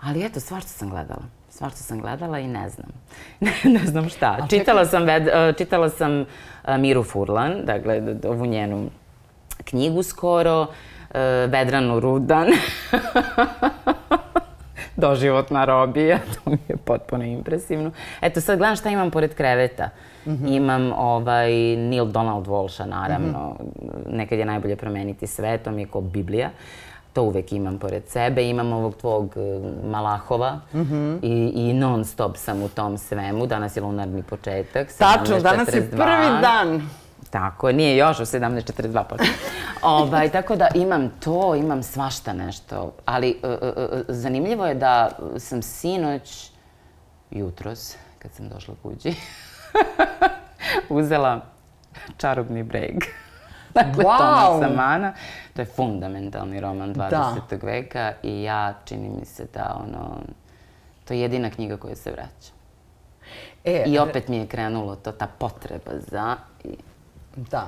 Ali 0.02 0.26
eto, 0.26 0.40
svašta 0.40 0.70
sam 0.70 0.90
gledala. 0.90 1.24
Svašta 1.50 1.78
sam 1.78 2.02
gledala 2.02 2.40
i 2.40 2.48
ne 2.48 2.70
znam. 2.70 2.90
ne 3.80 3.86
znam 3.86 4.10
šta. 4.10 4.48
Čitala 4.50 4.86
sam, 4.86 5.04
ved, 5.04 5.28
e, 5.28 5.54
čitala 5.58 5.90
sam 5.90 6.22
e, 6.22 6.26
Miru 6.78 7.04
Furlan, 7.04 7.66
dakle, 7.66 8.02
ovu 8.24 8.46
njenu 8.46 8.90
knjigu 9.64 10.04
skoro, 10.04 10.68
e, 11.14 11.20
Vedranu 11.48 12.00
Rudan. 12.00 12.48
Doživotna 14.98 15.66
robija, 15.66 16.18
to 16.36 16.50
mi 16.50 16.58
je 16.68 16.78
potpuno 16.78 17.24
impresivno. 17.24 17.92
Eto, 18.22 18.42
sad 18.42 18.58
gledam 18.58 18.76
šta 18.76 18.90
imam 18.90 19.12
pored 19.12 19.36
kreveta. 19.36 19.90
Imam 20.48 20.94
ovaj 20.94 21.52
Neil 21.76 22.06
Donald 22.06 22.48
Walsha, 22.48 22.86
naravno. 22.86 23.56
Nekad 24.10 24.40
je 24.40 24.46
najbolje 24.46 24.76
promeniti 24.76 25.28
sve, 25.28 25.58
to 25.58 25.72
mi 25.72 25.82
je 25.82 25.88
kao 25.88 26.02
Biblija. 26.02 26.50
To 27.14 27.24
uvek 27.24 27.52
imam 27.52 27.78
pored 27.78 28.04
sebe. 28.08 28.50
Imam 28.50 28.74
ovog 28.74 28.96
tvog 28.96 29.34
e, 29.36 29.40
Malahova 29.88 30.60
i, 31.22 31.52
i 31.56 31.74
non 31.74 32.06
stop 32.06 32.38
sam 32.38 32.64
u 32.64 32.70
tom 32.70 32.98
svemu. 32.98 33.48
Danas 33.48 33.78
je 33.78 33.82
lunarni 33.82 34.24
početak. 34.24 34.88
Tačno, 34.98 35.40
danas 35.40 35.68
je 35.74 35.82
17.42. 35.82 35.90
prvi 35.90 36.42
dan. 36.42 36.90
Tako 37.30 37.68
je, 37.68 37.74
nije 37.74 37.98
još 37.98 38.20
u 38.20 38.24
17.42 38.24 39.04
počeo. 39.04 39.26
tako 40.30 40.56
da 40.56 40.68
imam 40.76 41.10
to, 41.10 41.56
imam 41.56 41.84
svašta 41.84 42.34
nešto. 42.34 42.94
Ali 43.06 43.30
e, 43.44 43.48
e, 43.48 43.68
e, 43.78 44.04
zanimljivo 44.08 44.66
je 44.66 44.76
da 44.76 45.10
sam 45.38 45.62
sinoć, 45.62 46.52
jutros, 47.32 47.96
kad 48.20 48.32
sam 48.34 48.50
došla 48.50 48.76
kući, 48.84 49.16
uzela 50.90 51.42
čarobni 52.18 52.64
breg. 52.64 52.96
dakle, 53.74 54.04
Wow! 54.04 54.18
Tomasa 54.18 54.76
Mana. 54.76 55.14
To 55.54 55.62
je 55.62 55.66
fundamentalni 55.66 56.60
roman 56.60 56.96
20. 56.96 57.10
Da. 57.10 57.58
veka 57.62 58.14
i 58.24 58.44
ja, 58.44 58.74
čini 58.86 59.10
mi 59.10 59.26
se 59.26 59.48
da 59.54 59.82
ono, 59.84 60.22
to 61.06 61.14
je 61.14 61.22
jedina 61.22 61.50
knjiga 61.50 61.78
koja 61.78 61.96
se 61.96 62.12
vraća. 62.12 62.52
E, 63.64 63.84
I 63.88 64.00
opet 64.00 64.28
mi 64.28 64.38
je 64.38 64.48
krenulo 64.48 64.96
to, 64.96 65.12
ta 65.12 65.28
potreba 65.40 65.92
za... 66.12 66.36
I 66.64 66.70
Da. 67.38 67.68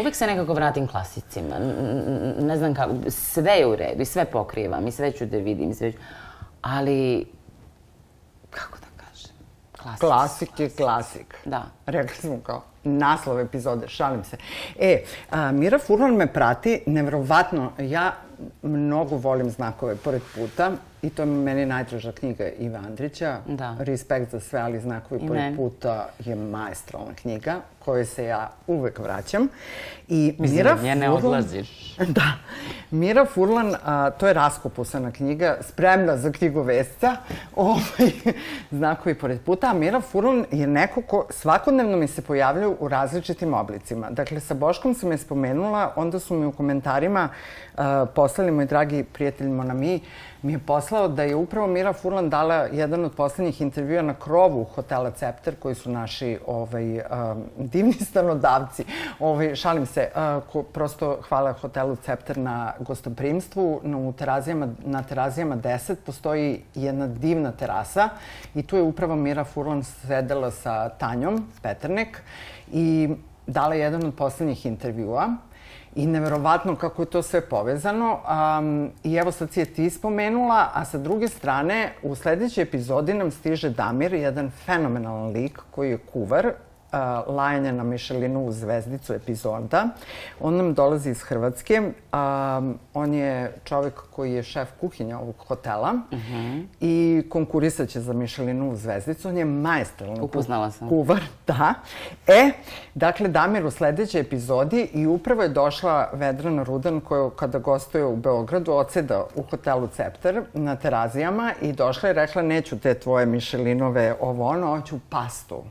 Uvek 0.00 0.14
se 0.14 0.26
nekako 0.26 0.54
vratim 0.54 0.86
klasicima. 0.86 1.56
Ne 2.38 2.56
znam 2.56 2.74
kako, 2.74 2.94
sve 3.08 3.52
je 3.52 3.66
u 3.66 3.76
redu 3.76 4.02
i 4.02 4.04
sve 4.04 4.24
pokrivam 4.24 4.86
i 4.86 4.92
sve 4.92 5.12
ću 5.12 5.26
da 5.26 5.36
vidim. 5.36 5.74
Sve 5.74 5.92
ću... 5.92 5.98
Ali, 6.62 7.26
kako 8.50 8.78
da 8.78 9.04
kažem, 9.04 9.34
klasik. 9.72 10.00
Klasik 10.00 10.60
je 10.60 10.70
klasik. 10.70 11.36
Da. 11.44 11.64
Rekli 11.86 12.16
smo 12.16 12.40
kao 12.42 12.62
naslov 12.84 13.40
epizode, 13.40 13.88
šalim 13.88 14.24
se. 14.24 14.36
E, 14.78 15.04
a, 15.30 15.52
Mira 15.52 15.78
Furlan 15.78 16.14
me 16.14 16.32
prati, 16.32 16.82
nevrovatno, 16.86 17.72
ja 17.78 18.12
mnogo 18.62 19.16
volim 19.16 19.50
znakove 19.50 19.96
pored 19.96 20.22
puta 20.34 20.72
i 21.02 21.10
to 21.10 21.22
je 21.22 21.26
meni 21.26 21.66
najdraža 21.66 22.12
knjiga 22.12 22.48
Iva 22.48 22.78
Andrića. 22.78 23.38
Da. 23.46 23.76
Respekt 23.78 24.30
za 24.30 24.40
sve, 24.40 24.60
ali 24.60 24.80
znakovi 24.80 25.20
I 25.20 25.26
pored 25.28 25.42
meni. 25.42 25.56
puta 25.56 26.08
je 26.18 26.34
maestralna 26.36 27.14
knjiga 27.14 27.54
kojoj 27.78 28.04
se 28.04 28.24
ja 28.24 28.50
uvek 28.66 28.98
vraćam. 28.98 29.48
I 30.08 30.34
Mislim, 30.38 30.56
Mira 30.56 30.72
od 30.72 30.82
nje 30.82 30.94
ne 30.94 31.06
Furlan- 31.08 31.16
odlaziš. 31.16 31.96
Da. 32.08 32.32
Mira 32.90 33.24
Furlan, 33.24 33.74
a, 33.84 34.10
to 34.10 34.26
je 34.26 34.34
raskopusana 34.34 35.10
knjiga, 35.12 35.56
spremna 35.62 36.16
za 36.16 36.32
knjigovesca, 36.32 37.16
ovaj, 37.56 38.10
znakovi 38.70 39.14
pored 39.14 39.40
puta, 39.40 39.70
a 39.70 39.74
Mira 39.74 40.00
Furlan 40.02 40.44
je 40.50 40.66
neko 40.66 41.02
ko 41.02 41.26
svakodnevno 41.30 41.96
mi 41.96 42.08
se 42.08 42.22
pojavljaju 42.22 42.76
u 42.80 42.88
različitim 42.88 43.54
oblicima. 43.54 44.10
Dakle, 44.10 44.40
sa 44.40 44.54
Boškom 44.54 44.94
sam 44.94 45.10
je 45.10 45.18
spomenula, 45.18 45.92
onda 45.96 46.18
su 46.18 46.34
mi 46.34 46.46
u 46.46 46.52
komentarima 46.52 47.28
a, 47.76 48.06
poslali 48.06 48.50
moj 48.50 48.66
dragi 48.66 49.04
prijatelj 49.04 49.48
Monami, 49.48 50.00
mi 50.42 50.52
je 50.52 50.58
poslao 50.58 51.08
da 51.08 51.22
je 51.22 51.36
upravo 51.36 51.66
Mira 51.66 51.92
Furlan 51.92 52.30
dala 52.30 52.54
jedan 52.54 53.04
od 53.04 53.12
poslednjih 53.12 53.60
intervjua 53.60 54.02
na 54.02 54.14
krovu 54.14 54.64
hotela 54.64 55.10
Cepter, 55.10 55.56
koji 55.56 55.74
su 55.74 55.90
naši 55.90 56.38
ovaj, 56.46 57.00
a, 57.00 57.34
divni 57.56 57.92
stanodavci. 58.10 58.84
Ovaj, 59.18 59.54
šalim 59.54 59.86
se, 59.86 60.10
uh, 60.14 60.42
ko, 60.52 60.62
prosto 60.62 61.18
hvala 61.28 61.52
hotelu 61.52 61.96
Cepter 61.96 62.38
na 62.38 62.72
gostoprimstvu. 62.80 63.80
Na, 63.82 64.12
terazijama, 64.12 64.68
na 64.84 65.02
terazijama 65.02 65.56
10 65.56 65.94
postoji 66.06 66.62
jedna 66.74 67.06
divna 67.06 67.52
terasa 67.52 68.08
i 68.54 68.62
tu 68.62 68.76
je 68.76 68.82
upravo 68.82 69.16
Mira 69.16 69.44
Furlan 69.44 69.82
sedela 69.82 70.50
sa 70.50 70.88
Tanjom 70.88 71.46
Peternek 71.62 72.22
i 72.72 73.08
dala 73.46 73.74
jedan 73.74 74.04
od 74.06 74.14
poslednjih 74.14 74.66
intervjua 74.66 75.36
I 75.94 76.06
neverovatno 76.06 76.76
kako 76.76 77.02
je 77.02 77.06
to 77.06 77.22
sve 77.22 77.40
povezano. 77.40 78.18
Um, 78.58 78.90
I 79.04 79.14
evo 79.14 79.32
sad 79.32 79.52
si 79.52 79.60
je 79.60 79.66
ti 79.66 79.90
spomenula, 79.90 80.70
a 80.74 80.84
sa 80.84 80.98
druge 80.98 81.28
strane, 81.28 81.92
u 82.02 82.14
sledećoj 82.14 82.62
epizodi 82.62 83.14
nam 83.14 83.30
stiže 83.30 83.70
Damir, 83.70 84.14
jedan 84.14 84.50
fenomenalan 84.50 85.32
lik 85.32 85.60
koji 85.70 85.90
je 85.90 85.98
kuvar, 85.98 86.52
lajanja 87.26 87.72
na 87.72 87.84
Mišelinu 87.84 88.52
zvezdicu 88.52 89.12
epizoda. 89.12 89.88
On 90.40 90.56
nam 90.56 90.74
dolazi 90.74 91.10
iz 91.10 91.22
Hrvatske. 91.22 91.80
Um, 91.80 92.78
on 92.94 93.14
je 93.14 93.52
čovek 93.64 93.94
koji 94.10 94.32
je 94.32 94.42
šef 94.42 94.68
kuhinja 94.80 95.18
ovog 95.18 95.34
hotela 95.38 95.94
uh 96.10 96.18
mhm. 96.18 96.32
-huh. 96.32 96.64
i 96.80 97.22
konkurisaće 97.28 98.00
za 98.00 98.12
Mišelinu 98.12 98.76
zvezdicu. 98.76 99.28
On 99.28 99.36
je 99.36 99.44
majestralan 99.44 100.20
Upoznala 100.20 100.70
sam. 100.70 100.88
kuvar. 100.88 101.20
Da. 101.46 101.74
E, 102.26 102.50
dakle, 102.94 103.28
Damir 103.28 103.66
u 103.66 103.70
sledećoj 103.70 104.20
epizodi 104.20 104.90
i 104.94 105.06
upravo 105.06 105.42
je 105.42 105.48
došla 105.48 106.10
Vedrana 106.12 106.62
Rudan 106.62 107.00
koja 107.00 107.30
kada 107.30 107.58
gostuje 107.58 108.04
u 108.04 108.16
Beogradu 108.16 108.72
odseda 108.72 109.24
u 109.34 109.42
hotelu 109.42 109.86
Cepter 109.86 110.42
na 110.54 110.76
terazijama 110.76 111.52
i 111.62 111.72
došla 111.72 112.10
i 112.10 112.12
rekla 112.12 112.42
neću 112.42 112.78
te 112.78 112.94
tvoje 112.94 113.26
Mišelinove 113.26 114.14
ovo 114.20 114.48
ono, 114.48 114.66
hoću 114.66 114.98
pastu 115.08 115.62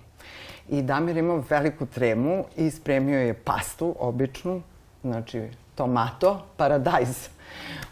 I 0.69 0.81
Damir 0.81 1.17
imao 1.17 1.43
veliku 1.49 1.85
tremu 1.85 2.45
i 2.57 2.71
spremio 2.71 3.19
je 3.19 3.33
pastu, 3.33 3.95
običnu, 3.99 4.61
znači 5.03 5.47
tomato, 5.75 6.41
paradajz, 6.57 7.27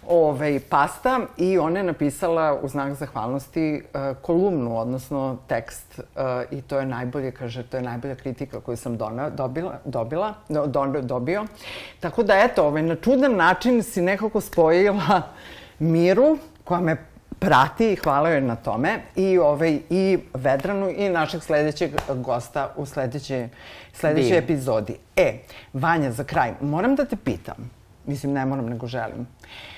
ove, 0.08 0.60
pasta 0.70 1.20
i 1.38 1.58
ona 1.58 1.80
je 1.80 1.84
napisala 1.84 2.60
u 2.64 2.68
znak 2.68 2.94
zahvalnosti 2.94 3.82
uh, 3.82 4.18
kolumnu, 4.22 4.80
odnosno 4.80 5.38
tekst 5.48 6.00
uh, 6.00 6.24
i 6.52 6.62
to 6.62 6.80
je 6.80 6.86
najbolje, 6.86 7.32
kaže, 7.32 7.64
to 7.64 7.78
je 7.78 7.84
najbolja 7.84 8.16
kritika 8.16 8.60
koju 8.60 8.78
sam 8.78 8.98
dona, 8.98 9.30
dobila, 9.30 9.80
dobila, 9.86 10.34
do, 10.50 10.66
do, 10.66 11.02
dobio. 11.02 11.46
Tako 12.00 12.24
da, 12.24 12.40
eto, 12.40 12.68
ovaj, 12.68 12.84
na 12.84 12.96
čudan 12.96 13.36
način 13.36 13.84
si 13.84 14.02
nekako 14.02 14.42
spojila 14.42 15.22
Miru, 15.80 16.38
koja 16.64 16.82
me 16.82 16.98
prati 17.40 17.92
i 17.92 17.96
hvala 17.96 18.30
joj 18.30 18.42
na 18.42 18.56
tome 18.56 19.00
i 19.16 19.38
ovaj 19.38 19.80
i 19.90 20.20
Vedranu 20.34 20.90
i 20.90 21.10
našeg 21.10 21.44
sledećeg 21.44 21.92
gosta 22.16 22.74
u 22.76 22.86
sledećoj 22.86 23.50
Dim. 24.02 24.34
epizodi. 24.34 24.98
E, 25.16 25.34
Vanja 25.74 26.12
za 26.12 26.24
kraj, 26.24 26.54
moram 26.62 26.96
da 26.96 27.06
te 27.06 27.16
pitam. 27.16 27.72
Mislim 28.06 28.34
ne 28.34 28.46
moram 28.46 28.66
nego 28.66 28.88
želim. 28.88 29.28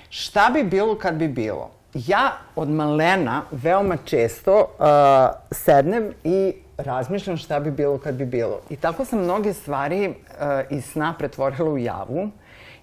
Šta 0.09 0.49
bi 0.53 0.63
bilo 0.63 0.97
kad 0.97 1.15
bi 1.15 1.27
bilo? 1.27 1.69
Ja 1.93 2.31
od 2.55 2.69
malena 2.69 3.41
veoma 3.51 3.97
često 4.05 4.59
uh, 4.59 4.85
sednem 5.51 6.13
i 6.23 6.53
razmišljam 6.77 7.37
šta 7.37 7.59
bi 7.59 7.71
bilo 7.71 7.97
kad 7.97 8.15
bi 8.15 8.25
bilo. 8.25 8.59
I 8.69 8.75
tako 8.75 9.05
sam 9.05 9.19
mnoge 9.19 9.53
stvari 9.53 10.07
uh, 10.09 10.15
iz 10.69 10.85
sna 10.85 11.15
pretvorila 11.19 11.69
u 11.69 11.77
javu. 11.77 12.29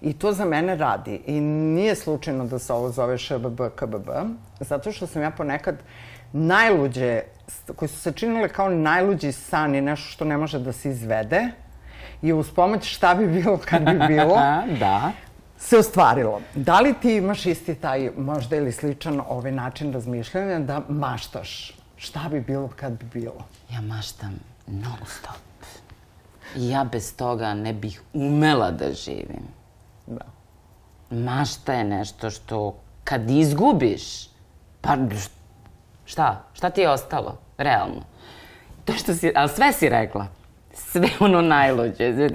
I 0.06 0.12
to 0.12 0.32
za 0.32 0.44
mene 0.44 0.76
radi. 0.76 1.20
I 1.26 1.40
nije 1.40 1.94
slučajno 1.94 2.44
da 2.46 2.58
se 2.58 2.72
ovo 2.72 2.90
zove 2.90 3.18
ŠBB, 3.18 3.60
KBB, 3.74 4.08
zato 4.60 4.92
što 4.92 5.06
sam 5.06 5.22
ja 5.22 5.30
ponekad 5.30 5.76
najluđe, 6.32 7.22
koji 7.76 7.88
su 7.88 8.00
se 8.00 8.12
činile 8.12 8.48
kao 8.48 8.68
najluđi 8.68 9.32
san 9.32 9.74
i 9.74 9.80
nešto 9.80 10.10
što 10.10 10.24
ne 10.24 10.36
može 10.36 10.58
da 10.58 10.72
se 10.72 10.90
izvede, 10.90 11.48
i 12.22 12.32
uz 12.32 12.50
pomoć 12.50 12.84
šta 12.96 13.14
bi 13.14 13.26
bilo 13.26 13.58
kad 13.64 13.82
bi 13.82 13.98
bilo, 14.14 14.36
da. 14.78 15.12
se 15.58 15.78
ostvarilo. 15.78 16.40
Da 16.54 16.80
li 16.80 16.94
ti 17.02 17.16
imaš 17.16 17.46
isti 17.46 17.74
taj 17.74 18.10
možda 18.16 18.56
ili 18.56 18.72
sličan 18.72 19.20
ovaj 19.28 19.52
način 19.52 19.92
razmišljanja 19.92 20.58
da 20.58 20.82
maštaš? 20.88 21.74
Šta 21.96 22.28
bi 22.30 22.40
bilo 22.40 22.70
kad 22.76 22.92
bi 22.92 23.04
bilo? 23.20 23.44
Ja 23.72 23.80
maštam 23.80 24.38
non 24.66 25.06
stop. 25.06 25.42
I 26.56 26.68
ja 26.68 26.84
bez 26.84 27.16
toga 27.16 27.54
ne 27.54 27.72
bih 27.72 28.02
umela 28.14 28.70
da 28.70 28.92
živim. 28.92 29.65
Da. 30.06 30.24
Mašta 31.10 31.72
je 31.72 31.84
nešto 31.84 32.30
što 32.30 32.76
kad 33.04 33.30
izgubiš, 33.30 34.28
pa 34.80 34.96
šta? 36.04 36.44
Šta 36.52 36.70
ti 36.70 36.80
je 36.80 36.90
ostalo? 36.90 37.38
Realno. 37.58 38.02
To 38.84 38.92
što 38.92 39.14
si, 39.14 39.32
ali 39.36 39.48
sve 39.48 39.72
si 39.72 39.88
rekla. 39.88 40.26
Sve 40.74 41.08
ono 41.20 41.40
najluđe. 41.40 42.30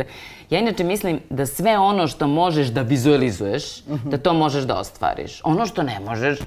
Ja 0.49 0.59
inače 0.59 0.83
mislim 0.83 1.19
da 1.29 1.45
sve 1.45 1.77
ono 1.77 2.07
što 2.07 2.27
možeš 2.27 2.67
da 2.67 2.81
vizualizuješ, 2.81 3.79
uh 3.79 3.85
-huh. 3.87 4.09
da 4.09 4.17
to 4.17 4.33
možeš 4.33 4.63
da 4.63 4.79
ostvariš. 4.79 5.41
Ono 5.43 5.65
što 5.65 5.83
ne 5.83 5.99
možeš, 5.99 6.39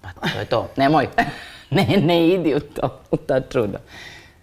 pa 0.00 0.08
to 0.12 0.38
je 0.38 0.44
to. 0.44 0.68
Nemoj. 0.76 1.08
ne, 1.70 1.86
ne 2.04 2.28
idi 2.28 2.54
u 2.54 2.60
to, 2.60 3.00
u 3.10 3.16
ta 3.16 3.40
čuda. 3.40 3.78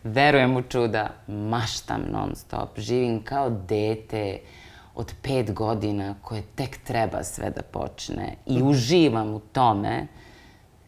Verujem 0.03 0.57
u 0.57 0.61
čuda, 0.61 1.09
maštam 1.27 2.01
non 2.11 2.35
stop, 2.35 2.79
živim 2.79 3.23
kao 3.23 3.49
dete, 3.49 4.39
od 4.97 5.13
pet 5.21 5.53
godina 5.53 6.15
koje 6.21 6.41
tek 6.41 6.77
treba 6.83 7.23
sve 7.23 7.49
da 7.49 7.61
počne 7.61 8.35
i 8.45 8.61
uživam 8.61 9.33
u 9.33 9.39
tome 9.39 10.07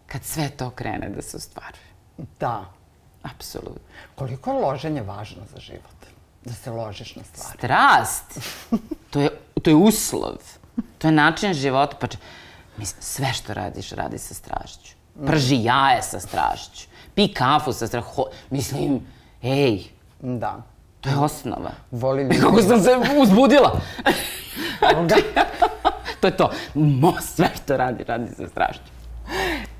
kad 0.08 0.24
sve 0.24 0.50
to 0.50 0.70
krene 0.70 1.10
da 1.10 1.22
se 1.22 1.38
ostvaruje. 1.38 1.90
Da. 2.40 2.66
Apsolutno. 3.24 3.82
Koliko 4.16 4.52
je 4.52 4.60
loženje 4.60 5.02
važno 5.02 5.44
za 5.54 5.60
život? 5.60 6.00
Da 6.46 6.54
se 6.54 6.72
ložiš 6.72 7.16
na 7.16 7.24
stvari. 7.24 7.58
Strast! 7.58 8.40
To 9.10 9.22
je, 9.22 9.30
to 9.64 9.70
je 9.70 9.76
uslov. 9.76 10.38
To 10.98 11.08
je 11.08 11.12
način 11.12 11.54
života. 11.54 11.98
Pa, 12.00 12.08
mislim, 12.78 13.02
sve 13.02 13.34
što 13.34 13.54
radiš, 13.54 13.92
radi 13.92 14.18
sa 14.18 14.34
strašću. 14.34 14.94
Prži 15.26 15.64
jaje 15.64 16.02
sa 16.02 16.20
strašću. 16.20 16.88
Pi 17.16 17.34
kafu 17.34 17.74
sa 17.74 17.88
strašću. 17.88 18.24
Mislim, 18.50 19.02
ej. 19.42 19.84
Da. 20.22 20.62
To 21.02 21.10
je 21.10 21.16
osnova. 21.18 21.72
Voli 21.92 22.24
ljudi. 22.24 22.40
Kako 22.40 22.62
sam 22.62 22.80
se 22.80 22.90
uzbudila. 23.22 23.80
to 26.22 26.28
je 26.28 26.38
to. 26.38 26.52
Mo, 26.74 27.14
sve 27.22 27.50
što 27.64 27.78
radi, 27.78 28.04
radi 28.04 28.28
sa 28.36 28.48
strašću. 28.48 28.84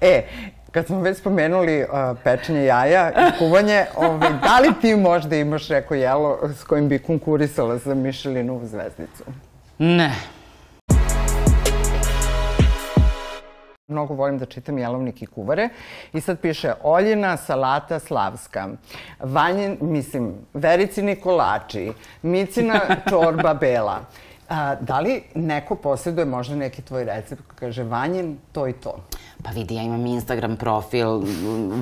E, 0.02 0.24
kad 0.72 0.86
smo 0.86 1.02
već 1.02 1.18
spomenuli 1.18 1.84
uh, 1.84 2.18
pečenje 2.24 2.64
jaja 2.64 3.12
i 3.12 3.38
kuvanje, 3.40 3.86
ovaj, 3.96 4.30
da 4.44 4.60
li 4.60 4.74
ti 4.82 4.96
možda 4.96 5.36
imaš 5.36 5.70
neko 5.70 5.96
jelo 5.96 6.40
s 6.54 6.64
kojim 6.64 6.90
bi 6.90 7.00
konkurisala 7.00 7.78
za 7.78 7.96
Mišelinovu 7.96 8.68
zvezdicu? 8.68 9.24
Ne. 9.78 10.16
Mnogo 13.90 14.14
volim 14.14 14.38
da 14.38 14.46
čitam 14.46 14.78
jelovnik 14.78 15.22
i 15.22 15.26
kuvare. 15.26 15.70
I 16.14 16.22
sad 16.22 16.40
piše 16.40 16.74
Oljina, 16.84 17.38
salata, 17.38 18.00
slavska. 18.00 18.68
Vanjin, 19.20 19.78
mislim, 19.82 20.34
Vericini 20.54 21.16
kolači, 21.16 21.94
Micina 22.22 22.80
čorba 23.10 23.54
bela. 23.54 24.00
A, 24.50 24.76
da 24.76 25.00
li 25.00 25.22
neko 25.36 25.76
posjeduje 25.76 26.26
možda 26.26 26.56
neki 26.56 26.82
tvoj 26.82 27.04
recept 27.04 27.42
koji 27.42 27.58
kaže 27.60 27.84
Vanjin, 27.84 28.38
to 28.52 28.68
i 28.68 28.74
to? 28.74 28.96
Pa 29.44 29.52
vidi, 29.52 29.76
ja 29.76 29.84
imam 29.84 30.06
Instagram 30.06 30.58
profil 30.58 31.22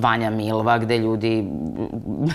Vanja 0.02 0.30
Milva 0.30 0.78
gde 0.78 0.98
ljudi 0.98 1.48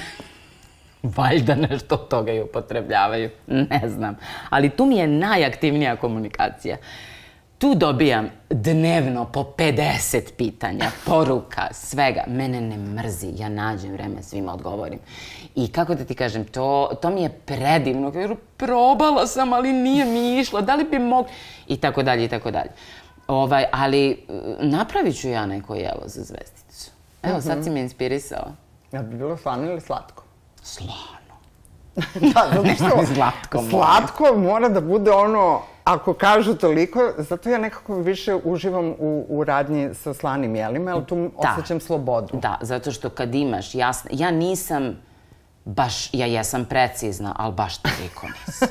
valjda 1.16 1.55
nešto 1.55 1.95
od 1.95 2.09
toga 2.09 2.33
i 2.33 2.43
upotrebljavaju. 2.43 3.31
Ne 3.47 3.83
znam. 3.89 4.16
Ali 4.51 4.70
tu 4.70 4.87
mi 4.87 4.97
je 4.97 5.07
najaktivnija 5.07 5.97
komunikacija. 5.97 6.77
Uh, 6.77 7.12
tu 7.63 7.75
dobijam 7.75 8.29
dnevno 8.51 9.25
po 9.25 9.45
50 9.59 10.33
pitanja, 10.37 10.91
poruka, 11.07 11.69
svega. 11.71 12.25
Mene 12.27 12.61
ne 12.61 12.77
mrzi, 12.77 13.33
ja 13.37 13.49
nađem 13.49 13.93
vreme 13.93 14.23
svima 14.23 14.55
odgovorim. 14.55 14.99
I 15.55 15.73
kako 15.73 15.95
da 15.95 16.05
ti 16.05 16.15
kažem, 16.15 16.45
to, 16.45 16.91
to 17.03 17.11
mi 17.11 17.23
je 17.23 17.29
predivno. 17.29 18.13
Jer 18.15 18.37
probala 18.57 19.27
sam, 19.27 19.53
ali 19.53 19.73
nije 19.73 20.05
mi 20.05 20.39
išlo, 20.39 20.61
da 20.61 20.75
li 20.75 20.85
bi 20.85 20.99
mog... 20.99 21.27
I 21.67 21.77
tako 21.77 22.03
dalje, 22.03 22.25
i 22.25 22.29
tako 22.29 22.51
dalje. 22.51 22.71
Ovaj, 23.29 23.65
ali 23.73 24.11
e, 24.11 24.17
napravit 24.61 25.21
ću 25.21 25.29
ja 25.29 25.47
neko 25.47 25.75
jelo 25.75 26.03
za 26.07 26.23
zvezdicu. 26.23 26.91
Evo, 27.23 27.41
sad 27.41 27.65
si 27.65 27.71
me 27.71 27.81
inspirisao. 27.81 28.53
Ja 28.93 29.03
bi 29.03 29.17
bilo 29.17 29.37
slano 29.37 29.71
ili 29.71 29.81
slatko? 29.81 30.25
Slano. 30.63 31.37
da, 32.35 32.51
zato 32.55 32.75
što 32.75 33.07
slatko, 33.15 33.63
slatko 33.71 34.39
mora 34.39 34.69
da 34.69 34.81
bude 34.81 35.11
ono 35.11 35.72
Ako 35.85 36.14
kažu 36.14 36.55
toliko, 36.55 37.12
zato 37.18 37.51
ja 37.51 37.59
nekako 37.59 37.97
više 37.97 38.35
uživam 38.45 38.95
u, 38.99 39.26
u 39.28 39.45
radnji 39.45 39.95
sa 39.95 40.14
slanim 40.14 40.57
jelima, 40.57 40.91
ali 40.91 41.07
tu 41.07 41.16
da. 41.16 41.30
osjećam 41.37 41.80
slobodu. 41.80 42.37
Da, 42.37 42.59
zato 42.61 42.93
što 42.93 43.11
kad 43.11 43.35
imaš 43.35 43.74
jasno... 43.74 44.11
Ja 44.12 44.30
nisam 44.30 44.97
baš, 45.64 46.14
ja 46.14 46.26
jesam 46.26 46.64
precizna, 46.64 47.35
ali 47.39 47.55
baš 47.55 47.78
toliko 47.78 48.26
nisam. 48.26 48.68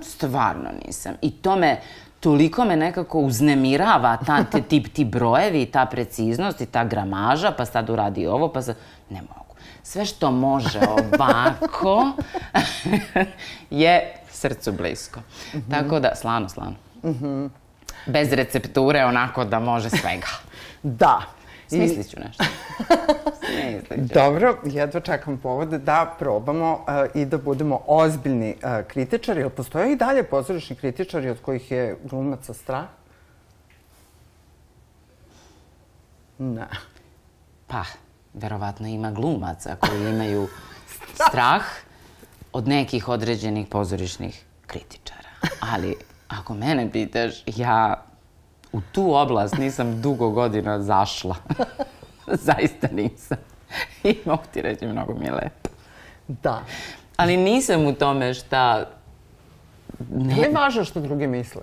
Stvarno 0.16 0.70
nisam. 0.86 1.14
I 1.22 1.30
to 1.30 1.56
me, 1.56 1.80
toliko 2.20 2.64
me 2.64 2.76
nekako 2.76 3.18
uznemirava 3.18 4.16
ta, 4.26 4.44
te, 4.44 4.62
ti, 4.62 4.82
ti 4.82 5.04
brojevi, 5.04 5.66
ta 5.66 5.86
preciznost 5.86 6.60
i 6.60 6.66
ta 6.66 6.84
gramaža, 6.84 7.52
pa 7.56 7.64
sad 7.64 7.90
uradi 7.90 8.26
ovo, 8.26 8.52
pa 8.52 8.62
sad... 8.62 8.76
Ne 9.10 9.20
mogu. 9.22 9.54
sve 9.82 10.04
što 10.04 10.30
može 10.30 10.80
ovako 10.88 12.10
je 13.70 14.23
srcu 14.44 14.72
blisko. 14.72 15.20
Tako 15.70 16.00
da, 16.00 16.14
slano, 16.14 16.48
slano. 16.48 16.74
Bez 18.06 18.32
recepture, 18.32 19.04
onako 19.04 19.44
da 19.44 19.58
može 19.60 19.90
svega. 19.90 20.26
Da. 20.82 21.20
Smislit 21.68 22.10
ću 22.10 22.20
nešto. 22.20 22.44
Smislit 23.38 24.08
ću. 24.08 24.14
Dobro, 24.14 24.58
jedva 24.64 25.00
čekam 25.00 25.38
povode 25.38 25.78
da 25.78 26.14
probamo 26.18 26.72
uh, 26.72 27.20
i 27.20 27.24
da 27.24 27.38
budemo 27.38 27.80
ozbiljni 27.86 28.54
uh, 28.54 28.86
kritičari. 28.88 29.40
Jel 29.40 29.50
postoje 29.50 29.92
i 29.92 29.96
dalje 29.96 30.22
pozorišni 30.22 30.76
kritičari 30.76 31.30
od 31.30 31.40
kojih 31.40 31.70
je 31.70 31.96
glumaca 32.04 32.54
strah? 32.54 32.84
Ne. 36.38 36.68
Pa, 37.66 37.84
verovatno 38.34 38.88
ima 38.88 39.10
glumaca 39.10 39.76
koji 39.76 40.10
imaju 40.10 40.48
strah 41.14 41.62
od 42.54 42.68
nekih 42.68 43.08
određenih 43.08 43.66
pozorišnih 43.66 44.44
kritičara. 44.66 45.28
Ali, 45.60 45.96
ako 46.28 46.54
mene 46.54 46.92
pitaš, 46.92 47.42
ja 47.46 48.04
u 48.72 48.80
tu 48.92 49.14
oblast 49.14 49.58
nisam 49.58 50.02
dugo 50.02 50.30
godina 50.30 50.82
zašla. 50.82 51.36
Zaista 52.46 52.88
nisam. 52.92 53.38
I 54.04 54.16
mogu 54.24 54.42
ti 54.52 54.62
reći, 54.62 54.86
mnogo 54.86 55.14
mi 55.14 55.26
je 55.26 55.32
lepo. 55.32 55.68
Da. 56.28 56.62
Ali 57.16 57.36
nisam 57.36 57.86
u 57.86 57.92
tome 57.92 58.34
šta... 58.34 58.84
Ne. 60.10 60.34
Li 60.34 60.54
važno 60.54 60.84
što 60.84 61.00
drugi 61.00 61.26
misle? 61.26 61.62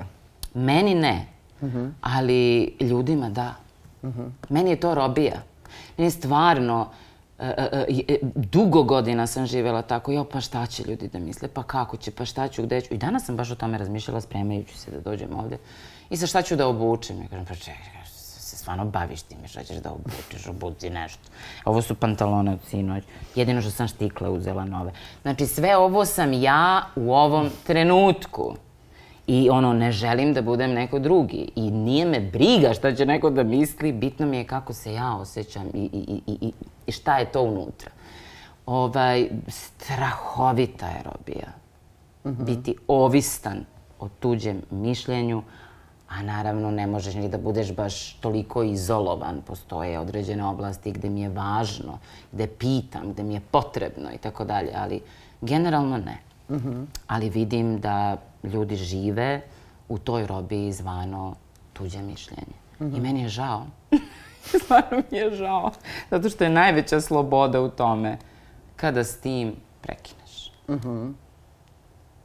Meni 0.54 0.96
ne, 0.96 1.26
ali 2.02 2.74
ljudima 2.80 3.30
da. 3.30 3.56
Meni 4.50 4.70
je 4.70 4.80
to 4.80 4.96
robija. 4.96 5.42
Meni 5.98 6.08
je 6.08 6.12
stvarno... 6.12 6.88
e, 6.90 7.11
dugo 8.36 8.84
godina 8.84 9.28
sam 9.28 9.46
živjela 9.46 9.82
tako, 9.82 10.12
jo, 10.12 10.24
pa 10.24 10.42
šta 10.42 10.66
će 10.66 10.84
ljudi 10.84 11.08
da 11.08 11.20
misle, 11.20 11.48
pa 11.48 11.64
kako 11.64 11.98
će, 11.98 12.12
pa 12.12 12.26
šta 12.26 12.48
ću, 12.48 12.64
gde 12.64 12.82
ću. 12.82 12.94
I 12.94 12.98
danas 12.98 13.26
sam 13.26 13.38
baš 13.38 13.52
o 13.52 13.56
tome 13.56 13.78
razmišljala 13.78 14.22
spremajući 14.22 14.78
se 14.78 14.92
da 14.92 15.00
dođem 15.00 15.40
ovde. 15.40 15.58
I 16.10 16.18
sa 16.18 16.28
šta 16.28 16.42
ću 16.42 16.56
da 16.56 16.68
obučem? 16.68 17.22
Ja 17.22 17.28
kažem, 17.28 17.46
pa 17.46 17.56
čekaj, 17.56 18.02
se 18.52 18.58
stvarno 18.58 18.86
baviš 18.86 19.22
time, 19.22 19.48
šta 19.48 19.64
ćeš 19.64 19.78
da 19.78 19.92
obučeš, 19.92 20.48
obuci 20.48 20.90
nešto. 20.90 21.24
Ovo 21.66 21.82
su 21.82 21.96
pantalone 21.96 22.52
od 22.52 22.60
sinoć. 22.70 23.04
Jedino 23.36 23.62
što 23.62 23.72
sam 23.72 23.88
štikle 23.88 24.30
uzela 24.30 24.66
nove. 24.66 24.92
Znači, 25.22 25.46
sve 25.46 25.78
ovo 25.78 26.06
sam 26.06 26.34
ja 26.34 26.82
u 26.96 27.14
ovom 27.14 27.50
trenutku. 27.68 28.56
I 29.28 29.50
ono, 29.50 29.74
ne 29.74 29.92
želim 29.92 30.34
da 30.34 30.42
budem 30.42 30.74
neko 30.74 31.00
drugi. 31.00 31.52
I 31.56 31.72
nije 31.72 32.06
me 32.06 32.20
briga 32.20 32.74
šta 32.74 32.96
će 32.96 33.06
neko 33.06 33.30
da 33.30 33.44
misli, 33.44 33.92
bitno 33.92 34.26
mi 34.26 34.38
je 34.38 34.48
kako 34.48 34.74
se 34.74 34.94
ja 34.94 35.16
osjećam 35.16 35.68
i, 35.74 35.90
i, 35.94 36.22
i, 36.28 36.48
i, 36.48 36.52
i 36.88 36.92
šta 36.92 37.18
je 37.18 37.32
to 37.32 37.42
unutra. 37.44 37.92
Ovaj, 38.66 39.30
strahovita 39.48 40.88
je 40.88 41.04
robija. 41.04 41.48
Biti 42.24 42.76
ovistan 42.88 43.66
o 44.00 44.10
tuđem 44.20 44.62
mišljenju, 44.70 45.44
a 46.10 46.24
naravno 46.24 46.72
ne 46.72 46.88
možeš 46.88 47.16
ni 47.16 47.30
da 47.30 47.38
budeš 47.38 47.76
baš 47.76 48.14
toliko 48.14 48.64
izolovan. 48.64 49.42
Postoje 49.48 50.00
određene 50.00 50.46
oblasti 50.46 50.92
gde 50.92 51.10
mi 51.10 51.22
je 51.22 51.30
važno, 51.30 52.00
gde 52.32 52.48
pitam, 52.48 53.12
gde 53.12 53.24
mi 53.24 53.34
je 53.34 53.42
potrebno 53.52 54.12
i 54.14 54.18
tako 54.18 54.46
dalje, 54.46 54.72
ali 54.76 55.02
generalno 55.42 55.98
ne. 55.98 56.18
Ali 57.08 57.30
vidim 57.30 57.80
da 57.80 58.18
ljudi 58.44 58.76
žive 58.76 59.42
u 59.90 59.98
toj 59.98 60.28
robiji 60.28 60.72
zvano 60.72 61.36
tuđe 61.74 62.02
mišljenje. 62.02 62.56
I 62.80 63.00
meni 63.00 63.22
je 63.22 63.30
žao. 63.30 63.66
Stvarno 64.64 65.04
mi 65.12 65.18
je 65.18 65.36
žao. 65.36 65.72
Zato 66.12 66.30
što 66.30 66.44
je 66.44 66.50
najveća 66.50 67.02
sloboda 67.02 67.62
u 67.62 67.70
tome 67.70 68.18
kada 68.76 69.04
s 69.04 69.18
tim 69.18 69.56
prekineš. 69.82 70.52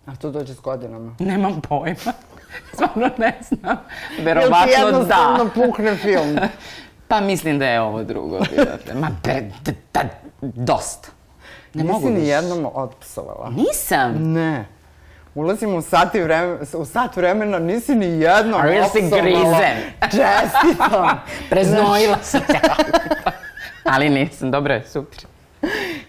A 0.06 0.16
to 0.16 0.30
dođe 0.30 0.54
s 0.54 0.60
godinama. 0.60 1.14
Nemam 1.20 1.60
pojma. 1.60 2.12
Stvarno 2.74 3.10
ne 3.18 3.38
znam. 3.42 3.76
Jel 4.08 4.16
ti 4.16 4.22
Verovatno 4.22 4.72
jednostavno 4.78 5.44
da. 5.44 5.50
pukne 5.50 5.96
film? 5.96 6.38
Pa 7.08 7.20
mislim 7.20 7.58
da 7.58 7.66
je 7.66 7.80
ovo 7.80 8.04
drugo. 8.04 8.38
bilo. 8.40 9.00
Ma, 9.00 9.10
bre, 9.22 9.50
d- 9.64 9.74
da, 9.94 10.00
dosta. 10.42 11.08
Ne 11.76 11.82
Nisi 11.82 11.92
mogu 11.92 12.08
ni 12.08 12.14
više. 12.14 12.26
jednom 12.26 12.66
otpsovala. 12.74 13.50
Nisam. 13.50 14.32
Ne. 14.32 14.66
Ulazimo 15.34 15.76
u 15.76 15.82
sat, 15.82 16.14
i 16.14 16.20
vreme, 16.20 16.58
u 16.74 16.84
sat 16.84 17.16
vremena, 17.16 17.58
nisi 17.58 17.94
ni 17.94 18.06
jednom 18.06 18.60
A 18.60 18.66
ja 18.66 18.88
se 18.88 19.00
grizem. 19.00 19.76
Čestitam. 20.02 21.20
Preznojila 21.50 22.18
sam 22.22 22.40
se. 22.40 22.58
Ali 23.92 24.08
nisam. 24.08 24.50
Dobro 24.50 24.74
je, 24.74 24.84
super. 24.86 25.18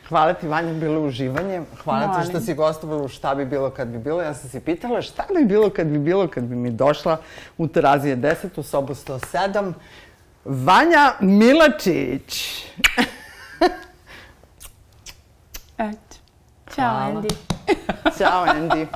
Hvala 0.09 0.33
ti, 0.33 0.47
Vanja, 0.47 0.73
bilo 0.73 1.01
uživanje. 1.01 1.61
Hvala 1.83 2.07
ti 2.07 2.21
što 2.23 2.31
Molim. 2.31 2.45
si 2.45 2.53
gostovala 2.53 3.03
u 3.03 3.07
šta 3.07 3.35
bi 3.35 3.45
bilo 3.45 3.69
kad 3.69 3.87
bi 3.87 3.97
bilo. 3.97 4.21
Ja 4.21 4.33
sam 4.33 4.49
si 4.49 4.59
pitala 4.59 5.01
šta 5.01 5.23
bi 5.35 5.45
bilo 5.45 5.69
kad 5.69 5.87
bi 5.87 5.99
bilo 5.99 6.27
kad 6.27 6.43
bi 6.43 6.55
mi 6.55 6.71
došla 6.71 7.17
u 7.57 7.67
Terazije 7.67 8.17
10 8.17 8.35
u 8.55 8.63
sobu 8.63 8.93
107. 8.93 9.73
Vanja 10.45 11.13
Milačić. 11.19 12.63
Eto. 15.77 16.15
Ćao, 16.75 16.89
Hvala. 16.89 17.21
Andy. 17.21 17.35
Ćao, 18.17 18.45
Andy. 18.45 18.87